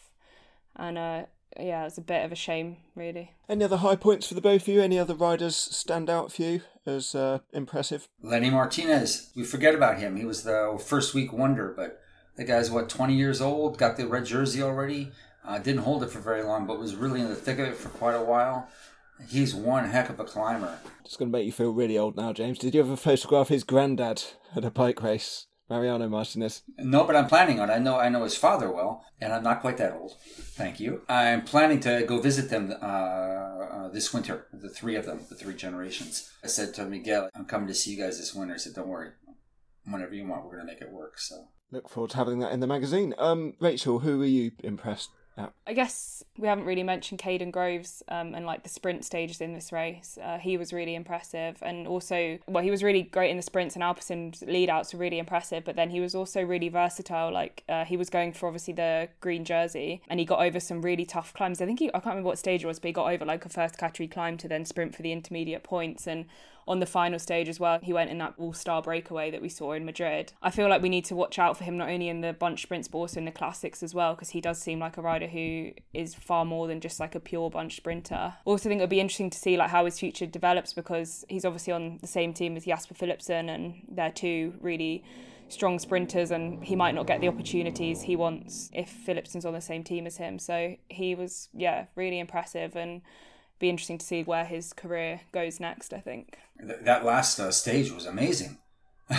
And 0.77 0.99
uh, 0.99 1.23
yeah, 1.59 1.87
it's 1.87 1.99
a 1.99 2.03
bit 2.03 2.25
of 2.25 2.33
a 2.33 2.37
shame, 2.37 2.77
really. 2.95 3.33
Any 3.49 3.65
other 3.65 3.79
high 3.79 3.97
points 3.97 4.27
for 4.27 4.35
the 4.35 4.41
both 4.41 4.63
of 4.63 4.69
you? 4.69 4.81
Any 4.81 4.99
other 4.99 5.15
riders 5.15 5.57
stand 5.57 6.09
out 6.09 6.33
for 6.33 6.43
you 6.43 6.61
as 6.87 7.15
uh, 7.15 7.41
impressive? 7.53 8.09
Lenny 8.23 8.51
Martinez. 8.51 9.31
We 9.37 9.45
forget 9.45 9.75
about 9.75 9.99
him. 9.99 10.17
He 10.17 10.25
was 10.25 10.43
the 10.43 10.81
first 10.85 11.15
week 11.15 11.33
wonder, 11.33 11.73
but 11.77 12.01
the 12.37 12.45
guy's 12.45 12.71
what, 12.71 12.89
20 12.89 13.15
years 13.15 13.41
old, 13.41 13.79
got 13.79 13.97
the 13.97 14.07
red 14.07 14.25
jersey 14.25 14.63
already. 14.63 15.11
Uh, 15.45 15.59
didn't 15.59 15.83
hold 15.83 16.03
it 16.03 16.11
for 16.11 16.21
very 16.21 16.43
long, 16.43 16.67
but 16.67 16.79
was 16.79 16.95
really 16.95 17.21
in 17.21 17.29
the 17.29 17.35
thick 17.35 17.59
of 17.59 17.67
it 17.69 17.77
for 17.77 17.89
quite 17.89 18.15
a 18.15 18.23
while. 18.23 18.69
He's 19.29 19.55
one 19.55 19.89
heck 19.89 20.11
of 20.11 20.21
a 20.21 20.25
climber. 20.25 20.79
It's 21.05 21.17
going 21.17 21.33
to 21.33 21.37
make 21.37 21.47
you 21.47 21.53
feel 21.53 21.73
really 21.73 21.99
old 21.99 22.17
now, 22.17 22.33
James. 22.33 22.59
Did 22.59 22.75
you 22.75 22.81
ever 22.81 22.95
photograph 22.95 23.49
his 23.49 23.65
granddad 23.65 24.23
at 24.55 24.65
a 24.65 24.71
bike 24.71 25.03
race? 25.03 25.48
Mariano 25.71 26.09
Martinez. 26.09 26.63
No, 26.79 27.05
but 27.05 27.15
I'm 27.15 27.27
planning 27.27 27.61
on. 27.61 27.71
I 27.71 27.79
know 27.79 27.99
I 27.99 28.09
know 28.09 28.25
his 28.25 28.37
father 28.37 28.71
well, 28.71 29.05
and 29.21 29.33
I'm 29.33 29.43
not 29.43 29.61
quite 29.61 29.77
that 29.79 29.93
old. 29.93 30.17
Thank 30.21 30.81
you. 30.81 31.03
I'm 31.09 31.43
planning 31.43 31.81
to 31.81 32.05
go 32.07 32.21
visit 32.21 32.49
them 32.49 32.73
uh, 32.81 32.85
uh, 32.85 33.89
this 33.89 34.13
winter. 34.15 34.47
The 34.53 34.71
three 34.71 34.97
of 34.97 35.05
them, 35.07 35.21
the 35.29 35.35
three 35.35 35.55
generations. 35.55 36.31
I 36.43 36.47
said 36.47 36.75
to 36.75 36.85
Miguel, 36.85 37.29
"I'm 37.35 37.45
coming 37.45 37.69
to 37.69 37.75
see 37.75 37.93
you 37.93 38.03
guys 38.03 38.19
this 38.19 38.35
winter." 38.35 38.55
I 38.55 38.59
said, 38.59 38.75
"Don't 38.75 38.89
worry, 38.89 39.11
whenever 39.85 40.15
you 40.15 40.27
want, 40.27 40.45
we're 40.45 40.57
going 40.57 40.67
to 40.67 40.73
make 40.73 40.81
it 40.81 40.91
work." 40.91 41.19
So 41.19 41.49
look 41.71 41.89
forward 41.89 42.11
to 42.13 42.17
having 42.17 42.39
that 42.39 42.53
in 42.53 42.61
the 42.61 42.67
magazine. 42.67 43.15
Um, 43.19 43.55
Rachel, 43.61 44.01
who 44.01 44.19
were 44.19 44.25
you 44.25 44.53
impressed 44.65 45.11
I 45.67 45.73
guess 45.73 46.23
we 46.37 46.49
haven't 46.49 46.65
really 46.65 46.83
mentioned 46.83 47.21
Kaden 47.21 47.51
Groves 47.51 48.03
um, 48.09 48.35
and 48.35 48.47
like 48.47 48.63
the 48.63 48.69
sprint 48.69 49.05
stages 49.05 49.41
in 49.41 49.53
this 49.53 49.73
race. 49.73 50.19
Uh, 50.23 50.39
he 50.39 50.57
was 50.57 50.73
really 50.73 50.95
impressive, 50.95 51.59
and 51.63 51.87
also, 51.87 52.39
well, 52.47 52.63
he 52.63 52.71
was 52.71 52.83
really 52.83 53.03
great 53.03 53.31
in 53.31 53.37
the 53.37 53.43
sprints, 53.43 53.75
and 53.75 53.83
Alpecin's 53.83 54.43
lead 54.43 54.71
outs 54.71 54.93
were 54.93 55.01
really 55.01 55.19
impressive. 55.19 55.65
But 55.65 55.77
then 55.77 55.91
he 55.91 56.01
was 56.01 56.15
also 56.15 56.43
really 56.43 56.69
versatile. 56.69 57.33
Like 57.33 57.65
uh, 57.69 57.85
he 57.85 57.97
was 57.97 58.11
going 58.11 58.33
for 58.33 58.47
obviously 58.47 58.75
the 58.75 59.09
green 59.21 59.45
jersey, 59.45 60.03
and 60.09 60.19
he 60.19 60.27
got 60.27 60.41
over 60.41 60.61
some 60.61 60.83
really 60.83 61.05
tough 61.05 61.33
climbs. 61.35 61.61
I 61.61 61.67
think 61.67 61.79
he, 61.79 61.89
I 61.89 61.93
can't 61.93 62.07
remember 62.07 62.29
what 62.29 62.39
stage 62.39 62.65
it 62.65 62.67
was, 62.67 62.79
but 62.79 62.89
he 62.89 62.93
got 62.93 63.13
over 63.13 63.25
like 63.25 63.45
a 63.45 63.49
first 63.49 63.79
category 63.79 64.09
climb 64.09 64.37
to 64.39 64.49
then 64.49 64.65
sprint 64.65 64.95
for 64.95 65.03
the 65.03 65.13
intermediate 65.13 65.63
points 65.63 66.07
and 66.07 66.27
on 66.69 66.81
the 66.81 66.87
final 66.87 67.19
stage 67.19 67.49
as 67.49 67.59
well. 67.59 67.81
He 67.83 67.93
went 67.93 68.11
in 68.11 68.19
that 68.19 68.35
all 68.37 68.53
star 68.53 68.83
breakaway 68.83 69.31
that 69.31 69.43
we 69.43 69.49
saw 69.49 69.73
in 69.73 69.85
Madrid. 69.85 70.33
I 70.43 70.51
feel 70.51 70.69
like 70.69 70.83
we 70.83 70.89
need 70.89 71.07
to 71.07 71.17
watch 71.17 71.39
out 71.39 71.57
for 71.57 71.65
him 71.65 71.79
not 71.79 71.89
only 71.89 72.09
in 72.09 72.21
the 72.21 72.35
bunch 72.35 72.63
sprints 72.63 72.87
but 72.87 72.99
also 72.99 73.19
in 73.19 73.25
the 73.25 73.33
classics 73.33 73.83
as 73.83 73.95
well 73.95 74.15
because 74.15 74.31
he 74.31 74.41
does 74.41 74.61
seem 74.61 74.79
like 74.79 74.97
a 74.97 75.03
rider 75.03 75.27
who 75.27 75.73
is 75.95 76.15
far 76.15 76.45
more 76.45 76.69
than 76.69 76.81
just 76.81 77.01
like 77.01 77.15
a 77.15 77.21
pure 77.21 77.51
bunch 77.51 77.77
sprinter. 77.77 78.35
Also 78.45 78.69
think 78.69 78.81
it 78.81 78.83
would 78.83 78.91
be 78.91 79.01
interesting 79.01 79.31
to 79.31 79.39
see 79.39 79.57
like 79.57 79.71
how 79.71 79.87
his 79.87 79.99
future 79.99 80.27
develops 80.27 80.73
because 80.75 81.25
he's 81.29 81.45
obviously 81.45 81.73
on 81.73 81.99
the 82.03 82.07
same 82.07 82.33
team 82.35 82.57
as 82.57 82.67
Jasper 82.67 82.95
Philipsen 82.95 83.49
and 83.49 83.75
they're 83.89 84.11
two 84.11 84.55
really 84.61 85.03
strong 85.49 85.79
sprinters 85.79 86.31
and 86.31 86.63
he 86.63 86.77
might 86.77 86.95
not 86.95 87.07
get 87.07 87.23
the 87.23 87.29
opportunities 87.29 88.03
he 88.03 88.17
wants 88.17 88.71
if 88.75 88.95
Philipsen's 89.07 89.47
on 89.47 89.55
the 89.55 89.61
same 89.61 89.83
team 89.83 90.07
as 90.07 90.19
him. 90.19 90.39
So 90.39 90.77
he 90.89 91.15
was 91.15 91.49
yeah, 91.55 91.87
really 91.97 92.19
impressive 92.19 92.77
and 92.77 93.01
be 93.59 93.69
interesting 93.69 93.99
to 93.99 94.07
see 94.07 94.23
where 94.23 94.45
his 94.45 94.73
career 94.73 95.23
goes 95.33 95.61
next. 95.61 95.93
I 95.93 96.01
think 96.01 96.39
that 96.61 97.05
last 97.05 97.39
uh, 97.39 97.51
stage 97.51 97.91
was 97.91 98.07
amazing. 98.07 98.59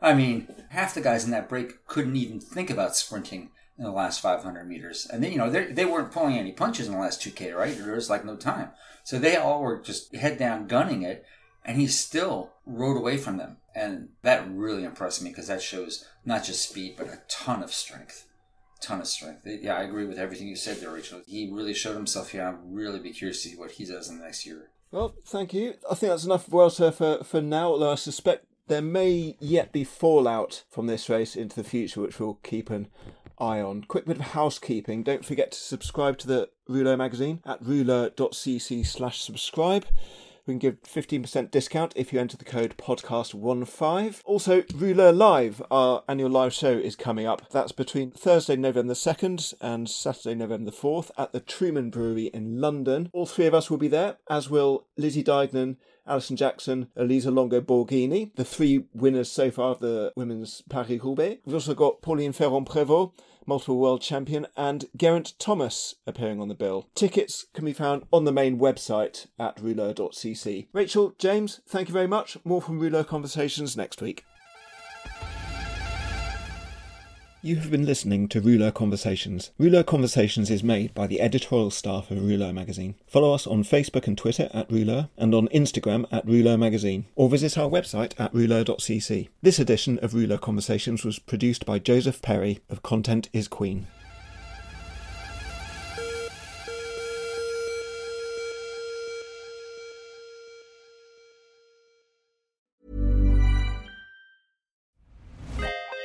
I 0.00 0.14
mean, 0.14 0.48
half 0.70 0.94
the 0.94 1.00
guys 1.00 1.24
in 1.24 1.30
that 1.32 1.48
break 1.48 1.86
couldn't 1.86 2.16
even 2.16 2.40
think 2.40 2.70
about 2.70 2.96
sprinting 2.96 3.50
in 3.76 3.84
the 3.84 3.90
last 3.90 4.20
500 4.20 4.64
meters, 4.68 5.06
and 5.12 5.22
then 5.22 5.32
you 5.32 5.38
know 5.38 5.50
they 5.50 5.84
weren't 5.84 6.12
pulling 6.12 6.38
any 6.38 6.52
punches 6.52 6.86
in 6.86 6.92
the 6.92 7.00
last 7.00 7.20
2K, 7.20 7.54
right? 7.54 7.76
There 7.76 7.94
was 7.94 8.10
like 8.10 8.24
no 8.24 8.36
time, 8.36 8.70
so 9.02 9.18
they 9.18 9.36
all 9.36 9.62
were 9.62 9.80
just 9.80 10.14
head 10.14 10.38
down 10.38 10.68
gunning 10.68 11.02
it, 11.02 11.24
and 11.64 11.76
he 11.76 11.88
still 11.88 12.52
rode 12.64 12.96
away 12.96 13.16
from 13.16 13.36
them, 13.36 13.56
and 13.74 14.10
that 14.22 14.48
really 14.48 14.84
impressed 14.84 15.22
me 15.22 15.30
because 15.30 15.48
that 15.48 15.62
shows 15.62 16.06
not 16.24 16.44
just 16.44 16.68
speed 16.68 16.94
but 16.96 17.08
a 17.08 17.22
ton 17.28 17.62
of 17.62 17.72
strength 17.72 18.26
ton 18.80 19.00
of 19.00 19.06
strength. 19.06 19.42
Yeah, 19.44 19.76
I 19.76 19.82
agree 19.82 20.06
with 20.06 20.18
everything 20.18 20.48
you 20.48 20.56
said 20.56 20.78
there, 20.78 20.90
Rachel. 20.90 21.22
He 21.26 21.50
really 21.50 21.74
showed 21.74 21.96
himself 21.96 22.30
here. 22.30 22.42
I'm 22.42 22.72
really 22.72 23.00
be 23.00 23.12
curious 23.12 23.42
to 23.42 23.48
see 23.50 23.56
what 23.56 23.72
he 23.72 23.84
does 23.84 24.08
in 24.08 24.18
the 24.18 24.24
next 24.24 24.46
year. 24.46 24.70
Well, 24.90 25.14
thank 25.26 25.52
you. 25.52 25.74
I 25.90 25.94
think 25.94 26.12
that's 26.12 26.24
enough 26.24 26.46
Vuelta 26.46 26.92
for, 26.92 27.24
for 27.24 27.40
now, 27.40 27.70
although 27.70 27.92
I 27.92 27.96
suspect 27.96 28.46
there 28.68 28.82
may 28.82 29.36
yet 29.40 29.72
be 29.72 29.84
fallout 29.84 30.64
from 30.70 30.86
this 30.86 31.08
race 31.08 31.36
into 31.36 31.56
the 31.56 31.68
future, 31.68 32.00
which 32.00 32.18
we'll 32.18 32.38
keep 32.42 32.70
an 32.70 32.88
eye 33.38 33.60
on. 33.60 33.82
Quick 33.82 34.06
bit 34.06 34.16
of 34.18 34.22
housekeeping. 34.22 35.02
Don't 35.02 35.24
forget 35.24 35.52
to 35.52 35.58
subscribe 35.58 36.18
to 36.18 36.26
the 36.26 36.48
Rouleur 36.68 36.96
magazine 36.96 37.40
at 37.44 37.62
rouleur.cc 37.62 38.86
slash 38.86 39.20
subscribe. 39.20 39.84
We 40.46 40.52
can 40.52 40.58
give 40.58 40.82
15% 40.82 41.50
discount 41.50 41.94
if 41.96 42.12
you 42.12 42.20
enter 42.20 42.36
the 42.36 42.44
code 42.44 42.76
podcast15. 42.76 44.20
Also, 44.26 44.60
Rouleur 44.62 45.16
Live, 45.16 45.62
our 45.70 46.04
annual 46.06 46.28
live 46.28 46.52
show, 46.52 46.72
is 46.72 46.96
coming 46.96 47.24
up. 47.24 47.48
That's 47.50 47.72
between 47.72 48.10
Thursday, 48.10 48.54
November 48.54 48.92
2nd 48.92 49.54
and 49.62 49.88
Saturday, 49.88 50.34
November 50.34 50.70
4th 50.70 51.10
at 51.16 51.32
the 51.32 51.40
Truman 51.40 51.88
Brewery 51.88 52.26
in 52.26 52.60
London. 52.60 53.08
All 53.14 53.24
three 53.24 53.46
of 53.46 53.54
us 53.54 53.70
will 53.70 53.78
be 53.78 53.88
there, 53.88 54.18
as 54.28 54.50
will 54.50 54.86
Lizzie 54.98 55.24
Deignan 55.24 55.76
Alison 56.06 56.36
Jackson, 56.36 56.88
Elisa 56.96 57.30
Longo 57.30 57.60
Borghini, 57.60 58.34
the 58.36 58.44
three 58.44 58.84
winners 58.92 59.30
so 59.30 59.50
far 59.50 59.70
of 59.70 59.80
the 59.80 60.12
women's 60.16 60.62
Paris 60.68 61.02
Roubaix. 61.02 61.40
We've 61.44 61.54
also 61.54 61.74
got 61.74 62.02
Pauline 62.02 62.32
Ferrand 62.32 62.66
Prévot, 62.66 63.12
multiple 63.46 63.78
world 63.78 64.02
champion, 64.02 64.46
and 64.56 64.86
Geraint 64.96 65.34
Thomas 65.38 65.96
appearing 66.06 66.40
on 66.40 66.48
the 66.48 66.54
bill. 66.54 66.88
Tickets 66.94 67.46
can 67.54 67.64
be 67.64 67.72
found 67.72 68.04
on 68.12 68.24
the 68.24 68.32
main 68.32 68.58
website 68.58 69.26
at 69.38 69.56
rouleur.cc. 69.56 70.66
Rachel, 70.72 71.14
James, 71.18 71.60
thank 71.66 71.88
you 71.88 71.94
very 71.94 72.08
much. 72.08 72.36
More 72.44 72.62
from 72.62 72.80
Rouleur 72.80 73.04
Conversations 73.04 73.76
next 73.76 74.02
week. 74.02 74.24
You 77.44 77.56
have 77.56 77.70
been 77.70 77.84
listening 77.84 78.28
to 78.28 78.40
Rouleur 78.40 78.72
Conversations. 78.72 79.50
Rouleur 79.58 79.84
Conversations 79.84 80.48
is 80.48 80.64
made 80.64 80.94
by 80.94 81.06
the 81.06 81.20
editorial 81.20 81.70
staff 81.70 82.10
of 82.10 82.16
Rouleur 82.16 82.54
magazine. 82.54 82.94
Follow 83.06 83.34
us 83.34 83.46
on 83.46 83.64
Facebook 83.64 84.06
and 84.06 84.16
Twitter 84.16 84.48
at 84.54 84.70
Rouleur 84.70 85.10
and 85.18 85.34
on 85.34 85.48
Instagram 85.48 86.06
at 86.10 86.24
Rouleur 86.24 86.56
magazine 86.56 87.04
or 87.16 87.28
visit 87.28 87.58
our 87.58 87.68
website 87.68 88.18
at 88.18 88.32
rouleur.cc. 88.32 89.28
This 89.42 89.58
edition 89.58 89.98
of 89.98 90.14
Rouleur 90.14 90.40
Conversations 90.40 91.04
was 91.04 91.18
produced 91.18 91.66
by 91.66 91.78
Joseph 91.78 92.22
Perry 92.22 92.60
of 92.70 92.82
Content 92.82 93.28
is 93.34 93.46
Queen. 93.46 93.88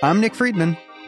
I'm 0.03 0.19
Nick 0.19 0.35
Friedman. 0.35 0.77